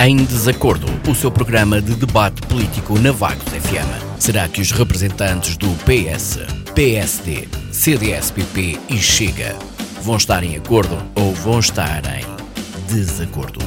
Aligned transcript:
Em 0.00 0.16
Desacordo, 0.16 0.86
o 1.10 1.14
seu 1.14 1.28
programa 1.28 1.82
de 1.82 1.92
debate 1.96 2.40
político 2.42 2.96
na 3.00 3.10
Vagos 3.10 3.42
FM. 3.48 4.20
Será 4.20 4.46
que 4.46 4.60
os 4.60 4.70
representantes 4.70 5.56
do 5.56 5.66
PS, 5.84 6.38
PSD, 6.72 7.48
CDS-PP 7.72 8.78
e 8.88 8.96
Chega 8.96 9.56
vão 10.00 10.16
estar 10.16 10.44
em 10.44 10.56
acordo 10.56 10.96
ou 11.16 11.34
vão 11.34 11.58
estar 11.58 12.00
em 12.16 12.24
desacordo? 12.86 13.58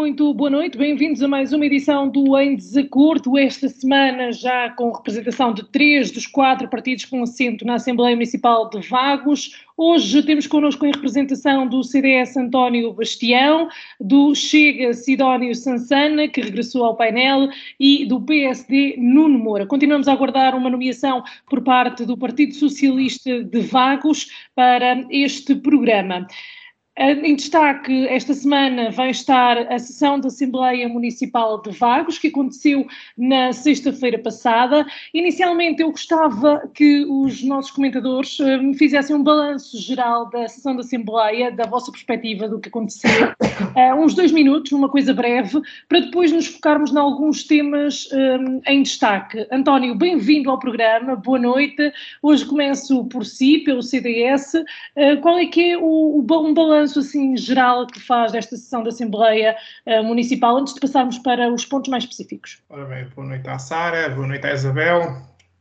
Muito 0.00 0.32
boa 0.32 0.48
noite, 0.48 0.78
bem-vindos 0.78 1.22
a 1.22 1.28
mais 1.28 1.52
uma 1.52 1.66
edição 1.66 2.08
do 2.08 2.34
Em 2.38 2.56
Desacordo, 2.56 3.36
esta 3.36 3.68
semana 3.68 4.32
já 4.32 4.70
com 4.70 4.90
representação 4.92 5.52
de 5.52 5.62
três 5.70 6.10
dos 6.10 6.26
quatro 6.26 6.66
partidos 6.68 7.04
com 7.04 7.22
assento 7.22 7.66
na 7.66 7.74
Assembleia 7.74 8.16
Municipal 8.16 8.70
de 8.70 8.80
Vagos. 8.88 9.62
Hoje 9.76 10.22
temos 10.22 10.46
connosco 10.46 10.86
em 10.86 10.92
representação 10.92 11.66
do 11.66 11.84
CDS 11.84 12.34
António 12.38 12.94
Bastião, 12.94 13.68
do 14.00 14.34
Chega 14.34 14.94
Sidónio 14.94 15.54
Sansana, 15.54 16.26
que 16.28 16.40
regressou 16.40 16.82
ao 16.82 16.96
painel, 16.96 17.50
e 17.78 18.06
do 18.06 18.22
PSD 18.22 18.96
Nuno 18.96 19.38
Moura. 19.38 19.66
Continuamos 19.66 20.08
a 20.08 20.12
aguardar 20.14 20.56
uma 20.56 20.70
nomeação 20.70 21.22
por 21.46 21.60
parte 21.60 22.06
do 22.06 22.16
Partido 22.16 22.54
Socialista 22.54 23.44
de 23.44 23.60
Vagos 23.60 24.28
para 24.54 25.04
este 25.10 25.54
programa. 25.56 26.26
Em 27.02 27.34
destaque, 27.34 28.06
esta 28.08 28.34
semana 28.34 28.90
vai 28.90 29.08
estar 29.08 29.56
a 29.72 29.78
sessão 29.78 30.20
da 30.20 30.28
Assembleia 30.28 30.86
Municipal 30.86 31.62
de 31.62 31.70
Vagos, 31.70 32.18
que 32.18 32.28
aconteceu 32.28 32.86
na 33.16 33.54
sexta-feira 33.54 34.18
passada. 34.18 34.84
Inicialmente, 35.14 35.80
eu 35.80 35.90
gostava 35.92 36.68
que 36.74 37.06
os 37.06 37.42
nossos 37.42 37.70
comentadores 37.70 38.38
eh, 38.38 38.58
me 38.58 38.76
fizessem 38.76 39.16
um 39.16 39.22
balanço 39.22 39.80
geral 39.80 40.28
da 40.28 40.46
sessão 40.46 40.74
da 40.76 40.82
Assembleia, 40.82 41.50
da 41.50 41.64
vossa 41.64 41.90
perspectiva 41.90 42.46
do 42.46 42.60
que 42.60 42.68
aconteceu, 42.68 43.28
uh, 43.30 43.94
uns 44.04 44.12
dois 44.12 44.30
minutos, 44.30 44.70
uma 44.72 44.90
coisa 44.90 45.14
breve, 45.14 45.58
para 45.88 46.00
depois 46.00 46.30
nos 46.30 46.48
focarmos 46.48 46.92
em 46.92 46.98
alguns 46.98 47.44
temas 47.44 48.10
um, 48.12 48.60
em 48.70 48.82
destaque. 48.82 49.46
António, 49.50 49.94
bem-vindo 49.94 50.50
ao 50.50 50.58
programa, 50.58 51.16
boa 51.16 51.38
noite. 51.38 51.94
Hoje 52.20 52.44
começo 52.44 53.06
por 53.06 53.24
si, 53.24 53.60
pelo 53.60 53.82
CDS. 53.82 54.52
Uh, 54.52 55.18
qual 55.22 55.38
é 55.38 55.46
que 55.46 55.70
é 55.72 55.78
o, 55.78 55.82
o 55.82 56.46
um 56.46 56.52
balanço 56.52 56.89
balanço 56.90 56.98
assim 56.98 57.36
geral 57.36 57.86
que 57.86 58.00
faz 58.00 58.32
desta 58.32 58.56
sessão 58.56 58.82
da 58.82 58.88
Assembleia 58.88 59.56
uh, 59.86 60.02
Municipal, 60.02 60.56
antes 60.56 60.74
de 60.74 60.80
passarmos 60.80 61.18
para 61.18 61.52
os 61.52 61.64
pontos 61.64 61.88
mais 61.88 62.04
específicos. 62.04 62.58
Ora 62.68 62.84
bem, 62.84 63.06
boa 63.14 63.28
noite 63.28 63.48
à 63.48 63.58
Sara, 63.58 64.08
boa 64.10 64.26
noite 64.26 64.46
à 64.46 64.52
Isabel, 64.52 65.16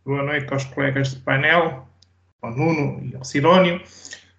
boa 0.06 0.24
noite 0.24 0.52
aos 0.52 0.66
colegas 0.66 1.12
de 1.12 1.18
painel, 1.18 1.88
ao 2.42 2.52
Nuno 2.52 3.06
e 3.06 3.16
ao 3.16 3.24
Sidónio. 3.24 3.82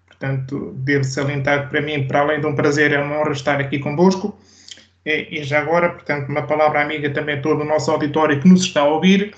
Portanto, 0.05 0.73
devo 0.77 1.03
salientar 1.03 1.63
que 1.63 1.69
para 1.69 1.81
mim, 1.81 2.07
para 2.07 2.19
além 2.19 2.41
de 2.41 2.45
um 2.45 2.55
prazer, 2.55 2.91
é 2.91 3.01
uma 3.01 3.19
honra 3.19 3.31
estar 3.31 3.59
aqui 3.59 3.79
convosco. 3.79 4.37
E, 5.05 5.39
e 5.39 5.43
já 5.43 5.59
agora, 5.59 5.89
portanto, 5.89 6.29
uma 6.29 6.43
palavra 6.43 6.81
amiga 6.81 7.09
também 7.09 7.35
a 7.37 7.41
todo 7.41 7.61
o 7.61 7.65
nosso 7.65 7.89
auditório 7.89 8.39
que 8.39 8.47
nos 8.47 8.63
está 8.63 8.81
a 8.81 8.85
ouvir. 8.85 9.33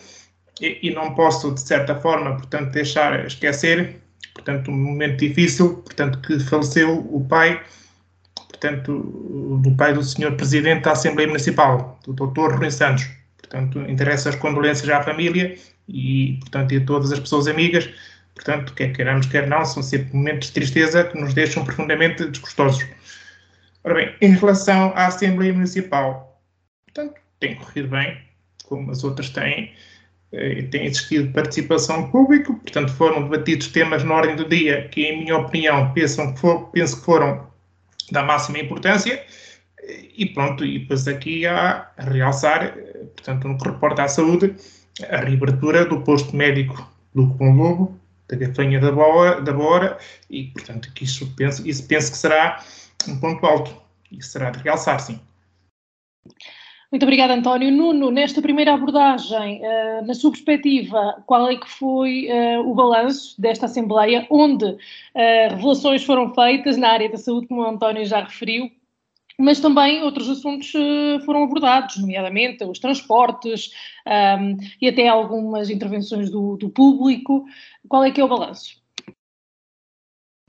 E, 0.60 0.80
e 0.90 0.92
não 0.94 1.16
posso, 1.16 1.52
de 1.52 1.62
certa 1.62 1.96
forma, 1.96 2.36
portanto, 2.36 2.72
deixar 2.72 3.26
esquecer 3.26 4.03
portanto, 4.34 4.72
um 4.72 4.78
momento 4.78 5.18
difícil, 5.18 5.78
portanto, 5.78 6.20
que 6.22 6.40
faleceu 6.40 7.00
o 7.12 7.26
pai, 7.26 7.64
portanto, 8.50 9.60
do 9.62 9.72
pai 9.76 9.94
do 9.94 10.04
senhor 10.04 10.34
presidente 10.36 10.84
da 10.84 10.92
Assembleia 10.92 11.28
Municipal, 11.28 12.00
do 12.06 12.14
doutor 12.14 12.56
Rui 12.56 12.72
Santos. 12.72 13.10
Portanto, 13.38 13.80
interessa 13.90 14.30
as 14.30 14.36
condolências 14.36 14.90
à 14.90 15.04
família 15.04 15.56
e, 15.88 16.38
portanto, 16.40 16.72
e 16.74 16.78
a 16.78 16.86
todas 16.86 17.12
as 17.12 17.20
pessoas 17.20 17.48
amigas. 17.48 17.90
Portanto, 18.34 18.74
quer 18.74 18.92
queiramos, 18.94 19.28
quer 19.28 19.48
não, 19.48 19.64
são 19.64 19.84
sempre 19.84 20.16
momentos 20.16 20.48
de 20.48 20.56
tristeza 20.56 21.04
que 21.04 21.20
nos 21.20 21.34
deixam 21.34 21.64
profundamente 21.64 22.26
desgostosos. 22.26 22.84
Ora 23.84 23.96
bem, 23.96 24.16
em 24.22 24.34
relação 24.34 24.92
à 24.96 25.08
Assembleia 25.08 25.54
Municipal, 25.54 26.42
portanto, 26.86 27.20
tem 27.40 27.56
corrido 27.56 27.90
bem, 27.90 28.18
como 28.64 28.90
as 28.90 29.04
outras 29.04 29.30
têm. 29.30 29.72
Eh, 30.34 30.64
tem 30.64 30.86
existido 30.86 31.32
participação 31.32 32.10
pública, 32.10 32.52
portanto 32.54 32.92
foram 32.94 33.30
debatidos 33.30 33.68
temas 33.68 34.04
na 34.04 34.16
ordem 34.16 34.36
do 34.36 34.50
dia 34.50 34.88
que, 34.90 35.04
em 35.04 35.20
minha 35.24 35.38
opinião, 35.38 35.94
pensam 35.94 36.34
que 36.34 36.40
for, 36.40 36.70
penso 36.72 37.00
que 37.00 37.06
foram 37.06 37.48
da 38.12 38.24
máxima 38.24 38.60
importância 38.60 39.24
e 40.16 40.26
pronto, 40.28 40.66
e 40.66 40.80
depois 40.80 41.08
aqui 41.08 41.46
a 41.46 41.92
realçar, 41.98 42.64
eh, 42.64 43.06
portanto, 43.16 43.48
no 43.48 43.58
que 43.58 43.70
reporta 43.70 44.04
à 44.04 44.08
saúde, 44.08 44.56
a 45.10 45.18
reabertura 45.18 45.86
do 45.86 46.02
posto 46.02 46.36
médico 46.36 46.90
do 47.14 47.28
Cupom 47.30 47.56
Lobo, 47.56 48.00
da 48.28 48.38
Gafanha 48.38 48.80
da 48.80 48.92
Bora, 48.92 49.42
da 49.42 49.98
e, 50.30 50.46
portanto, 50.46 50.92
que 50.94 51.04
isso 51.04 51.32
penso, 51.36 51.68
isso 51.68 51.88
penso 51.88 52.12
que 52.12 52.18
será 52.18 52.64
um 53.08 53.20
ponto 53.20 53.46
alto 53.46 53.76
e 54.12 54.24
será 54.24 54.50
de 54.50 54.60
realçar, 54.60 55.00
sim. 55.00 55.20
Muito 56.94 57.06
obrigada, 57.06 57.34
António. 57.34 57.72
Nuno, 57.72 58.12
nesta 58.12 58.40
primeira 58.40 58.76
abordagem, 58.76 59.60
uh, 59.64 60.06
na 60.06 60.14
sua 60.14 60.30
perspectiva, 60.30 61.24
qual 61.26 61.50
é 61.50 61.56
que 61.56 61.68
foi 61.68 62.28
uh, 62.30 62.70
o 62.70 62.76
balanço 62.76 63.34
desta 63.42 63.66
Assembleia, 63.66 64.28
onde 64.30 64.64
uh, 64.64 64.78
revelações 65.50 66.04
foram 66.04 66.32
feitas 66.36 66.78
na 66.78 66.90
área 66.90 67.10
da 67.10 67.18
saúde, 67.18 67.48
como 67.48 67.62
o 67.62 67.68
António 67.68 68.06
já 68.06 68.22
referiu, 68.24 68.70
mas 69.40 69.60
também 69.60 70.04
outros 70.04 70.30
assuntos 70.30 70.72
foram 71.26 71.46
abordados, 71.46 71.98
nomeadamente 71.98 72.64
os 72.64 72.78
transportes 72.78 73.72
um, 74.08 74.58
e 74.80 74.88
até 74.88 75.08
algumas 75.08 75.72
intervenções 75.72 76.30
do, 76.30 76.58
do 76.58 76.70
público. 76.70 77.44
Qual 77.90 78.04
é 78.04 78.12
que 78.12 78.22
é 78.22 78.24
o 78.24 78.28
balanço? 78.28 78.83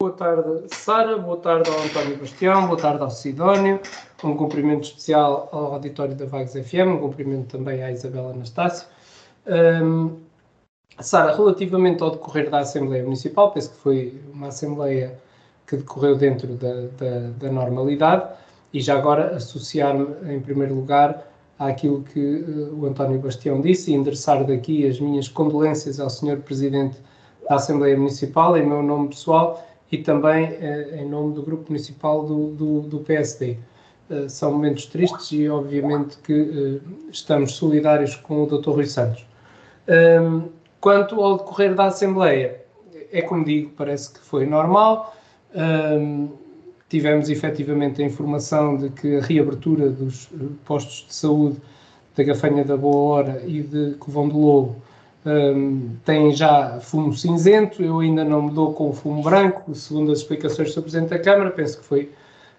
Boa 0.04 0.12
tarde, 0.12 0.66
Sara. 0.69 1.16
Boa 1.16 1.38
tarde 1.38 1.70
ao 1.70 1.82
António 1.82 2.19
Bastião. 2.19 2.66
Boa 2.66 2.78
tarde 2.78 3.03
ao 3.03 3.09
Sidónio. 3.09 3.81
Um 4.22 4.37
cumprimento 4.37 4.84
especial 4.84 5.48
ao 5.50 5.72
auditório 5.72 6.15
da 6.15 6.26
Vagos 6.26 6.53
FM. 6.53 6.88
Um 6.97 6.98
cumprimento 6.98 7.56
também 7.56 7.82
à 7.82 7.91
Isabela 7.91 8.32
Anastácio. 8.32 8.87
Um, 9.47 10.19
Sara, 11.00 11.34
relativamente 11.34 12.03
ao 12.03 12.10
decorrer 12.10 12.50
da 12.50 12.59
Assembleia 12.59 13.03
Municipal, 13.03 13.50
penso 13.53 13.70
que 13.70 13.76
foi 13.78 14.20
uma 14.31 14.48
Assembleia 14.48 15.19
que 15.66 15.78
decorreu 15.78 16.16
dentro 16.16 16.48
da, 16.48 16.82
da, 16.98 17.31
da 17.38 17.50
normalidade 17.50 18.28
e 18.75 18.82
já 18.82 18.98
agora 18.98 19.34
associar-me, 19.36 20.06
em 20.31 20.38
primeiro 20.38 20.75
lugar, 20.75 21.26
àquilo 21.59 22.03
que 22.03 22.21
uh, 22.21 22.78
o 22.78 22.84
António 22.84 23.19
Bastião 23.21 23.59
disse 23.62 23.91
e 23.91 23.94
endereçar 23.94 24.44
daqui 24.44 24.86
as 24.86 25.00
minhas 25.00 25.28
condolências 25.28 25.98
ao 25.98 26.10
Sr. 26.10 26.42
Presidente 26.44 26.98
da 27.48 27.54
Assembleia 27.54 27.97
Municipal, 27.97 28.54
em 28.59 28.66
meu 28.66 28.82
nome 28.82 29.09
pessoal 29.09 29.65
e 29.94 30.03
também 30.03 30.47
eh, 30.60 30.99
em 31.00 31.09
nome 31.09 31.34
do 31.34 31.43
Grupo 31.43 31.66
Municipal 31.69 32.25
do, 32.25 32.49
do, 32.49 32.81
do 32.81 32.99
PSD. 33.00 33.56
Eh, 34.10 34.28
são 34.28 34.53
momentos 34.53 34.87
tristes 34.87 35.31
e, 35.31 35.49
obviamente, 35.49 36.19
que 36.19 36.32
eh, 36.32 36.91
estamos 37.12 37.53
solidários 37.53 38.16
com 38.16 38.43
o 38.43 38.47
Dr. 38.47 38.71
Rui 38.71 38.87
Santos. 38.87 39.25
Ehm, 39.87 40.49
quanto 40.81 41.21
ao 41.22 41.38
decorrer 41.38 41.75
da 41.75 41.87
Assembleia, 41.87 42.60
é 43.12 43.22
como 43.22 43.44
digo, 43.44 43.71
parece 43.77 44.12
que 44.12 44.19
foi 44.19 44.47
normal. 44.47 45.15
Ehm, 45.54 46.28
tivemos 46.88 47.28
efetivamente 47.31 48.03
a 48.03 48.04
informação 48.04 48.77
de 48.77 48.91
que 48.91 49.16
a 49.16 49.21
reabertura 49.21 49.91
dos 49.91 50.28
postos 50.65 51.06
de 51.09 51.15
saúde 51.15 51.56
da 52.16 52.25
Gafanha 52.25 52.65
da 52.65 52.77
Boa 52.77 52.97
Hora 52.97 53.43
e 53.47 53.62
de 53.62 53.94
Covão 53.99 54.28
do 54.28 54.38
Lobo 54.38 54.77
tem 56.05 56.35
já 56.35 56.79
fumo 56.81 57.15
cinzento, 57.15 57.83
eu 57.83 58.01
ainda 58.01 58.25
não 58.25 58.43
me 58.43 58.51
dou 58.51 58.75
com 58.75 58.91
o 58.91 58.93
fumo 58.93 59.23
branco, 59.23 59.75
segundo 59.75 60.12
as 60.12 60.19
explicações 60.19 60.75
do 60.75 60.83
Presidente 60.83 61.11
da 61.11 61.19
Câmara, 61.19 61.51
penso 61.51 61.79
que 61.79 61.85
foi 61.85 62.11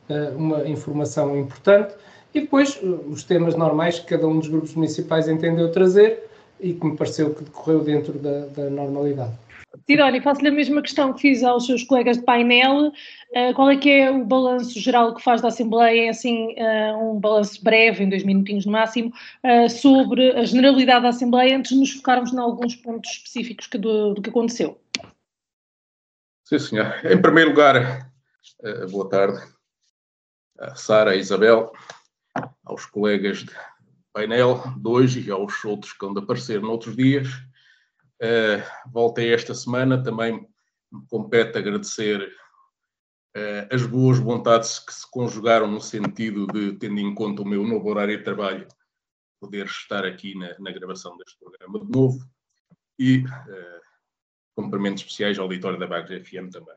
uh, 0.09 0.35
uma 0.35 0.67
informação 0.67 1.37
importante. 1.37 1.93
E 2.33 2.41
depois 2.41 2.79
uh, 2.81 3.01
os 3.07 3.23
temas 3.23 3.55
normais 3.55 3.99
que 3.99 4.07
cada 4.07 4.27
um 4.27 4.39
dos 4.39 4.47
grupos 4.47 4.73
municipais 4.73 5.27
entendeu 5.27 5.71
trazer 5.71 6.27
e 6.59 6.73
que 6.73 6.85
me 6.85 6.97
pareceu 6.97 7.35
que 7.35 7.43
decorreu 7.43 7.81
dentro 7.81 8.13
da, 8.13 8.45
da 8.47 8.69
normalidade. 8.69 9.33
Sidónia, 9.87 10.19
faço-lhe 10.21 10.47
a 10.47 10.51
mesma 10.51 10.81
questão 10.81 11.13
que 11.13 11.21
fiz 11.21 11.43
aos 11.43 11.67
seus 11.67 11.83
colegas 11.83 12.17
de 12.17 12.23
painel. 12.23 12.87
Uh, 12.87 13.53
qual 13.55 13.69
é 13.69 13.77
que 13.77 13.89
é 13.89 14.09
o 14.09 14.25
balanço 14.25 14.79
geral 14.79 15.13
que 15.13 15.21
faz 15.21 15.41
da 15.41 15.49
Assembleia, 15.49 16.09
assim, 16.09 16.55
uh, 16.55 17.11
um 17.11 17.19
balanço 17.19 17.63
breve, 17.63 18.03
em 18.03 18.09
dois 18.09 18.23
minutinhos 18.23 18.65
no 18.65 18.71
máximo, 18.71 19.13
uh, 19.43 19.69
sobre 19.69 20.31
a 20.31 20.43
generalidade 20.43 21.03
da 21.03 21.09
Assembleia, 21.09 21.55
antes 21.55 21.71
de 21.71 21.77
nos 21.77 21.91
focarmos 21.91 22.33
em 22.33 22.39
alguns 22.39 22.75
pontos 22.75 23.11
específicos 23.11 23.67
que 23.67 23.77
do, 23.77 24.15
do, 24.15 24.21
que 24.23 24.29
aconteceu? 24.31 24.81
Sim, 26.45 26.57
senhor. 26.57 27.05
Em 27.05 27.21
primeiro 27.21 27.51
lugar, 27.51 28.11
boa 28.89 29.07
tarde 29.07 29.39
a 30.59 30.73
Sara, 30.73 31.11
a 31.11 31.15
Isabel, 31.15 31.71
aos 32.63 32.85
colegas 32.85 33.39
de 33.39 33.51
painel 34.13 34.63
de 34.77 34.87
hoje 34.87 35.27
e 35.27 35.31
aos 35.31 35.63
outros 35.65 35.93
que 35.93 36.05
vão 36.05 36.13
de 36.13 36.21
aparecer 36.21 36.61
noutros 36.61 36.95
dias. 36.95 37.27
Uh, 38.21 38.63
voltei 38.91 39.33
esta 39.33 39.53
semana, 39.53 40.01
também 40.01 40.47
me 40.91 41.05
compete 41.09 41.57
agradecer 41.57 42.21
uh, 43.35 43.73
as 43.75 43.85
boas 43.85 44.19
vontades 44.19 44.79
que 44.79 44.93
se 44.93 45.09
conjugaram 45.11 45.67
no 45.69 45.81
sentido 45.81 46.47
de, 46.47 46.73
tendo 46.77 46.99
em 46.99 47.13
conta 47.13 47.41
o 47.41 47.47
meu 47.47 47.63
novo 47.65 47.89
horário 47.89 48.17
de 48.17 48.23
trabalho, 48.23 48.67
poder 49.39 49.65
estar 49.65 50.05
aqui 50.05 50.33
na, 50.37 50.57
na 50.59 50.71
gravação 50.71 51.17
deste 51.17 51.37
programa 51.37 51.85
de 51.85 51.91
novo 51.91 52.19
e 52.97 53.17
uh, 53.17 53.81
cumprimentos 54.55 55.03
especiais 55.03 55.37
ao 55.37 55.43
auditório 55.43 55.77
da 55.77 55.85
Bagres 55.85 56.25
FM 56.25 56.49
também. 56.49 56.75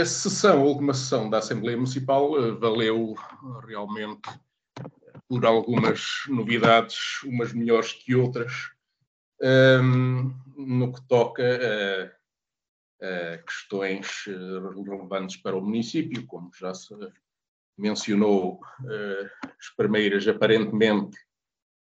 a 0.00 0.04
sessão, 0.04 0.60
a 0.60 0.64
última 0.64 0.92
sessão 0.92 1.30
da 1.30 1.38
Assembleia 1.38 1.78
Municipal 1.78 2.58
valeu 2.58 3.14
realmente 3.66 4.28
por 5.28 5.44
algumas 5.44 6.22
novidades, 6.28 7.22
umas 7.24 7.52
melhores 7.52 7.92
que 7.92 8.14
outras, 8.14 8.52
um, 9.42 10.34
no 10.56 10.92
que 10.92 11.06
toca 11.08 11.42
a, 11.42 13.34
a, 13.34 13.38
questões 13.38 14.24
relevantes 14.26 15.36
para 15.36 15.56
o 15.56 15.60
município, 15.60 16.26
como 16.26 16.50
já 16.54 16.72
se 16.72 16.94
mencionou, 17.76 18.54
uh, 18.54 19.48
as 19.58 19.68
primeiras 19.76 20.26
aparentemente 20.26 21.16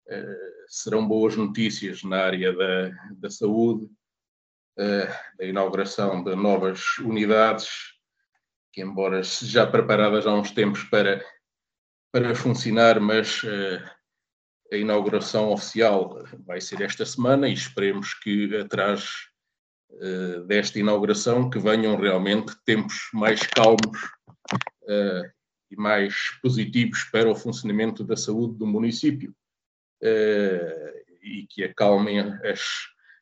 uh, 0.08 0.64
serão 0.66 1.06
boas 1.06 1.36
notícias 1.36 2.02
na 2.02 2.24
área 2.24 2.52
da, 2.52 2.90
da 3.12 3.30
saúde, 3.30 3.86
uh, 3.86 5.36
da 5.38 5.46
inauguração 5.46 6.22
de 6.22 6.34
novas 6.36 6.98
unidades, 6.98 7.68
que 8.72 8.82
embora 8.82 9.22
já 9.22 9.66
preparadas 9.66 10.26
há 10.26 10.34
uns 10.34 10.50
tempos 10.50 10.84
para 10.84 11.24
para 12.12 12.34
funcionar, 12.34 13.00
mas 13.00 13.42
uh, 13.42 13.82
a 14.72 14.76
inauguração 14.76 15.50
oficial 15.52 16.24
vai 16.44 16.60
ser 16.60 16.80
esta 16.80 17.04
semana 17.04 17.48
e 17.48 17.52
esperemos 17.52 18.14
que 18.14 18.56
atrás 18.56 19.28
uh, 19.90 20.44
desta 20.44 20.78
inauguração 20.78 21.50
que 21.50 21.58
venham 21.58 21.96
realmente 21.96 22.54
tempos 22.64 23.08
mais 23.12 23.40
calmos 23.46 24.02
uh, 24.82 25.30
e 25.70 25.76
mais 25.76 26.30
positivos 26.42 27.04
para 27.04 27.30
o 27.30 27.34
funcionamento 27.34 28.02
da 28.02 28.16
saúde 28.16 28.56
do 28.56 28.66
município 28.66 29.34
e 31.20 31.44
que 31.50 31.64
acalmem 31.64 32.20
as, 32.20 32.60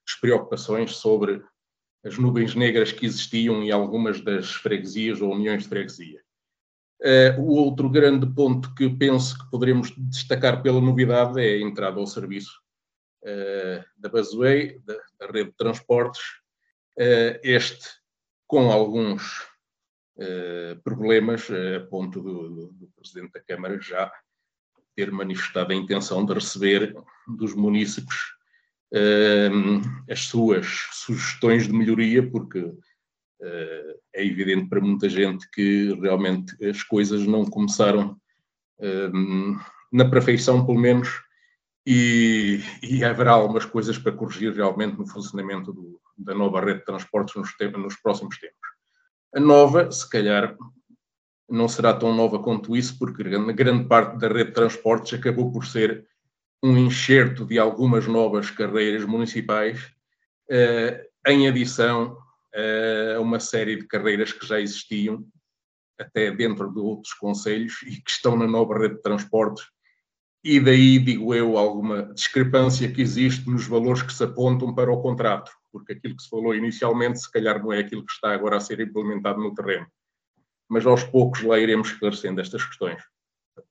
as 0.07 0.15
preocupações 0.21 0.95
sobre 0.95 1.43
as 2.05 2.19
nuvens 2.19 2.55
negras 2.55 2.93
que 2.93 3.07
existiam 3.07 3.63
em 3.63 3.73
algumas 3.73 4.21
das 4.21 4.53
freguesias 4.53 5.21
ou 5.21 5.33
uniões 5.33 5.65
de 5.65 5.71
freguesia. 5.71 6.26
Uh, 7.03 7.39
o 7.39 7.57
outro 7.57 7.91
grande 7.91 8.27
ponto 8.27 8.75
que 8.75 8.89
penso 8.89 9.39
que 9.39 9.51
poderemos 9.51 9.93
destacar 9.99 10.63
pela 10.63 10.81
novidade 10.81 11.39
é 11.39 11.57
a 11.57 11.61
entrada 11.61 12.01
ao 12.01 12.07
serviço 12.07 12.59
uh, 13.23 13.85
da 13.99 14.09
Busway, 14.09 14.81
da, 14.83 14.95
da, 15.21 15.27
rede 15.27 15.51
de 15.51 15.57
transportes, 15.57 16.23
uh, 16.99 17.39
este 17.43 17.87
com 18.47 18.71
alguns 18.71 19.45
problemas, 20.83 21.47
a 21.51 21.85
ponto 21.91 22.23
do, 22.23 22.49
do, 22.49 22.67
do, 22.73 22.89
Presidente 22.97 23.33
da 23.33 23.41
Câmara 23.41 23.79
já 23.79 24.11
ter 24.95 25.11
manifestado 25.11 25.75
a 25.75 25.77
intenção 25.77 26.25
de 26.25 26.33
receber 26.33 26.97
dos 27.37 27.55
munícipes 27.55 28.17
as 30.09 30.21
suas 30.21 30.67
sugestões 30.93 31.67
de 31.67 31.73
melhoria, 31.75 32.27
porque 32.27 32.73
é 33.41 34.25
evidente 34.25 34.69
para 34.69 34.81
muita 34.81 35.09
gente 35.09 35.49
que 35.51 35.95
realmente 36.01 36.55
as 36.67 36.83
coisas 36.83 37.27
não 37.27 37.45
começaram 37.45 38.17
um, 38.81 39.59
na 39.93 40.09
perfeição, 40.09 40.65
pelo 40.65 40.79
menos, 40.79 41.09
e, 41.87 42.61
e, 42.83 43.05
haverá 43.05 43.33
algumas 43.33 43.65
coisas 43.65 43.97
para 43.97 44.11
corrigir 44.11 44.53
realmente 44.53 44.99
no 44.99 45.07
funcionamento 45.07 45.73
do, 45.73 46.01
da 46.19 46.35
nova 46.35 46.61
rede 46.61 46.81
de 46.81 46.85
transportes 46.85 47.37
nos, 47.37 47.51
nos 47.79 47.97
próximos 47.97 48.37
tempos. 48.39 48.57
A 49.35 49.39
nova, 49.39 49.91
se 49.93 50.09
calhar, 50.11 50.57
não 51.49 51.69
será 51.69 51.95
tão 51.95 52.13
nova 52.13 52.41
quanto 52.41 52.77
isso, 52.77 52.99
porque 52.99 53.23
grande 53.23 53.85
parte 53.87 54.19
da 54.19 54.27
rede 54.27 54.47
de 54.47 54.55
transportes 54.55 55.17
acabou 55.17 55.53
por 55.53 55.65
ser 55.65 56.05
um 56.61 56.77
enxerto 56.77 57.45
de 57.45 57.59
algumas 57.59 58.07
novas 58.09 58.51
carreiras 58.51 59.05
municipais, 59.05 59.93
eh, 60.51 61.09
em 61.29 61.47
adição 61.47 62.19
a 63.17 63.21
uma 63.21 63.39
série 63.39 63.77
de 63.77 63.87
carreiras 63.87 64.33
que 64.33 64.47
já 64.47 64.61
existiam, 64.61 65.27
até 65.99 66.31
dentro 66.31 66.73
de 66.73 66.79
outros 66.79 67.13
conselhos, 67.15 67.83
e 67.83 68.01
que 68.01 68.11
estão 68.11 68.37
na 68.37 68.47
nova 68.47 68.79
rede 68.79 68.97
de 68.97 69.03
transportes. 69.03 69.67
E 70.45 70.61
daí, 70.61 70.99
digo 70.99 71.35
eu, 71.35 71.59
alguma 71.59 72.15
discrepância 72.15 72.91
que 72.91 73.03
existe 73.03 73.49
nos 73.51 73.67
valores 73.67 74.03
que 74.03 74.13
se 74.13 74.23
apontam 74.23 74.75
para 74.75 74.93
o 74.93 75.03
contrato, 75.03 75.51
porque 75.73 75.93
aquilo 75.93 76.17
que 76.17 76.23
se 76.23 76.29
falou 76.29 76.55
inicialmente, 76.55 77.21
se 77.21 77.31
calhar 77.31 77.61
não 77.63 77.73
é 77.73 77.81
aquilo 77.81 78.05
que 78.05 78.13
está 78.13 78.33
agora 78.33 78.57
a 78.57 78.61
ser 78.61 78.81
implementado 78.81 79.41
no 79.41 79.55
terreno. 79.55 79.87
Mas 80.69 80.87
aos 80.87 81.03
poucos 81.03 81.43
lá 81.43 81.59
iremos 81.59 81.89
esclarecendo 81.89 82.41
estas 82.41 82.65
questões. 82.65 83.03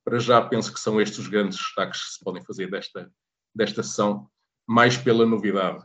Para 0.04 0.20
já, 0.20 0.42
penso 0.42 0.74
que 0.74 0.80
são 0.80 1.00
estes 1.00 1.20
os 1.20 1.28
grandes 1.28 1.58
destaques 1.58 2.04
que 2.04 2.14
se 2.14 2.24
podem 2.24 2.44
fazer 2.44 2.70
desta, 2.70 3.12
desta 3.54 3.82
sessão, 3.82 4.30
mais 4.68 4.98
pela 4.98 5.26
novidade. 5.26 5.80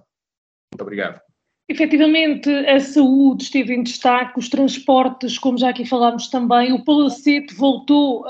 Muito 0.73 0.83
obrigado. 0.83 1.30
Efetivamente, 1.71 2.51
a 2.51 2.81
saúde 2.81 3.45
esteve 3.45 3.73
em 3.73 3.85
destaque, 3.85 4.41
os 4.41 4.49
transportes, 4.49 5.39
como 5.39 5.57
já 5.57 5.69
aqui 5.69 5.85
falámos 5.85 6.27
também, 6.27 6.73
o 6.73 6.85
Palacete 6.85 7.55
voltou 7.55 8.23
uh, 8.23 8.27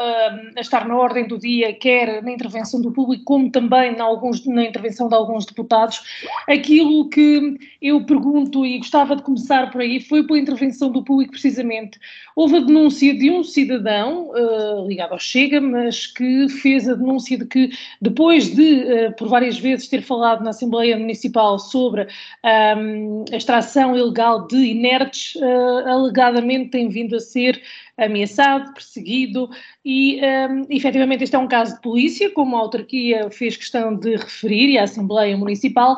a 0.54 0.60
estar 0.60 0.86
na 0.86 0.94
ordem 0.94 1.26
do 1.26 1.38
dia, 1.38 1.72
quer 1.72 2.22
na 2.22 2.32
intervenção 2.32 2.82
do 2.82 2.92
público, 2.92 3.24
como 3.24 3.50
também 3.50 3.96
na, 3.96 4.04
alguns, 4.04 4.44
na 4.44 4.66
intervenção 4.66 5.08
de 5.08 5.14
alguns 5.14 5.46
deputados. 5.46 6.02
Aquilo 6.46 7.08
que 7.08 7.56
eu 7.80 8.04
pergunto 8.04 8.66
e 8.66 8.76
gostava 8.76 9.16
de 9.16 9.22
começar 9.22 9.70
por 9.70 9.80
aí 9.80 10.00
foi 10.00 10.22
pela 10.22 10.38
intervenção 10.38 10.92
do 10.92 11.02
público, 11.02 11.32
precisamente. 11.32 11.98
Houve 12.36 12.58
a 12.58 12.60
denúncia 12.60 13.16
de 13.16 13.30
um 13.30 13.42
cidadão 13.42 14.32
uh, 14.32 14.86
ligado 14.86 15.12
ao 15.12 15.18
Chega, 15.18 15.62
mas 15.62 16.06
que 16.06 16.46
fez 16.50 16.86
a 16.86 16.94
denúncia 16.94 17.38
de 17.38 17.46
que, 17.46 17.70
depois 18.02 18.54
de, 18.54 18.82
uh, 18.82 19.16
por 19.16 19.28
várias 19.28 19.58
vezes, 19.58 19.88
ter 19.88 20.02
falado 20.02 20.44
na 20.44 20.50
Assembleia 20.50 20.98
Municipal 20.98 21.58
sobre. 21.58 22.06
Um, 22.44 23.29
a 23.32 23.36
extração 23.36 23.96
ilegal 23.96 24.46
de 24.46 24.56
inertes 24.56 25.34
uh, 25.36 25.88
alegadamente 25.88 26.70
tem 26.70 26.88
vindo 26.88 27.16
a 27.16 27.20
ser 27.20 27.62
ameaçado, 27.96 28.72
perseguido 28.72 29.50
e 29.84 30.16
um, 30.16 30.24
ehm, 30.24 30.66
efetivamente 30.70 31.24
este 31.24 31.36
é 31.36 31.38
um 31.38 31.48
caso 31.48 31.74
de 31.74 31.82
polícia, 31.82 32.30
como 32.30 32.56
a 32.56 32.60
autarquia 32.60 33.30
fez 33.30 33.56
questão 33.56 33.94
de 33.94 34.16
referir 34.16 34.70
e 34.70 34.78
a 34.78 34.84
Assembleia 34.84 35.36
Municipal. 35.36 35.96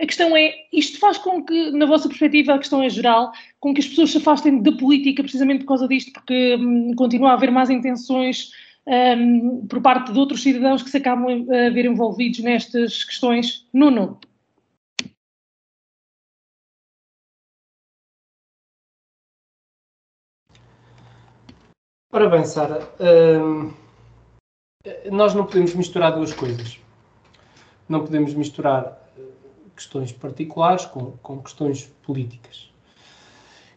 A 0.00 0.06
questão 0.06 0.36
é, 0.36 0.52
isto 0.72 0.98
faz 0.98 1.18
com 1.18 1.44
que, 1.44 1.70
na 1.70 1.86
vossa 1.86 2.08
perspectiva, 2.08 2.54
a 2.54 2.58
questão 2.58 2.82
é 2.82 2.88
geral, 2.88 3.30
com 3.60 3.72
que 3.72 3.80
as 3.80 3.86
pessoas 3.86 4.10
se 4.10 4.18
afastem 4.18 4.60
da 4.60 4.72
política 4.72 5.22
precisamente 5.22 5.60
por 5.60 5.68
causa 5.68 5.86
disto, 5.86 6.12
porque 6.12 6.56
hum, 6.56 6.92
continua 6.96 7.30
a 7.30 7.34
haver 7.34 7.52
más 7.52 7.70
intenções 7.70 8.50
um, 8.86 9.66
por 9.68 9.80
parte 9.80 10.12
de 10.12 10.18
outros 10.18 10.42
cidadãos 10.42 10.82
que 10.82 10.90
se 10.90 10.96
acabam 10.96 11.46
a 11.48 11.70
ver 11.70 11.84
envolvidos 11.86 12.40
nestas 12.40 13.04
questões. 13.04 13.66
Nuno. 13.72 14.18
Ora 22.14 22.28
bem, 22.28 22.44
Sara, 22.44 22.88
hum, 23.42 23.72
nós 25.10 25.34
não 25.34 25.44
podemos 25.44 25.74
misturar 25.74 26.14
duas 26.14 26.32
coisas. 26.32 26.78
Não 27.88 28.04
podemos 28.04 28.32
misturar 28.34 29.10
eh, 29.18 29.22
questões 29.74 30.12
particulares 30.12 30.84
com, 30.84 31.10
com 31.20 31.42
questões 31.42 31.92
políticas. 32.06 32.70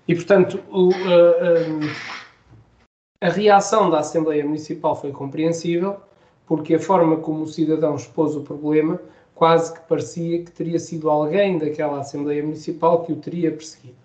E, 0.07 0.13
portanto, 0.13 0.63
o, 0.69 0.91
a, 0.93 3.25
a, 3.25 3.27
a 3.27 3.31
reação 3.31 3.89
da 3.89 4.01
Assembleia 4.01 4.45
Municipal 4.45 4.95
foi 4.95 5.11
compreensível, 5.11 5.97
porque 6.45 6.75
a 6.75 6.79
forma 6.79 7.17
como 7.17 7.41
o 7.41 7.47
cidadão 7.47 7.95
expôs 7.95 8.35
o 8.35 8.41
problema 8.41 9.01
quase 9.33 9.73
que 9.73 9.79
parecia 9.87 10.43
que 10.43 10.51
teria 10.51 10.77
sido 10.77 11.09
alguém 11.09 11.57
daquela 11.57 12.01
Assembleia 12.01 12.43
Municipal 12.43 13.03
que 13.03 13.13
o 13.13 13.15
teria 13.15 13.51
perseguido. 13.51 13.97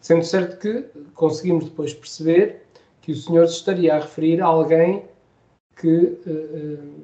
Sendo 0.00 0.24
certo 0.24 0.58
que 0.58 0.86
conseguimos 1.12 1.66
depois 1.66 1.92
perceber 1.92 2.59
que 3.02 3.12
o 3.12 3.16
senhor 3.16 3.44
estaria 3.44 3.94
a 3.94 3.98
referir 4.00 4.40
a 4.40 4.46
alguém 4.46 5.02
que 5.76 6.18
uh, 6.26 7.00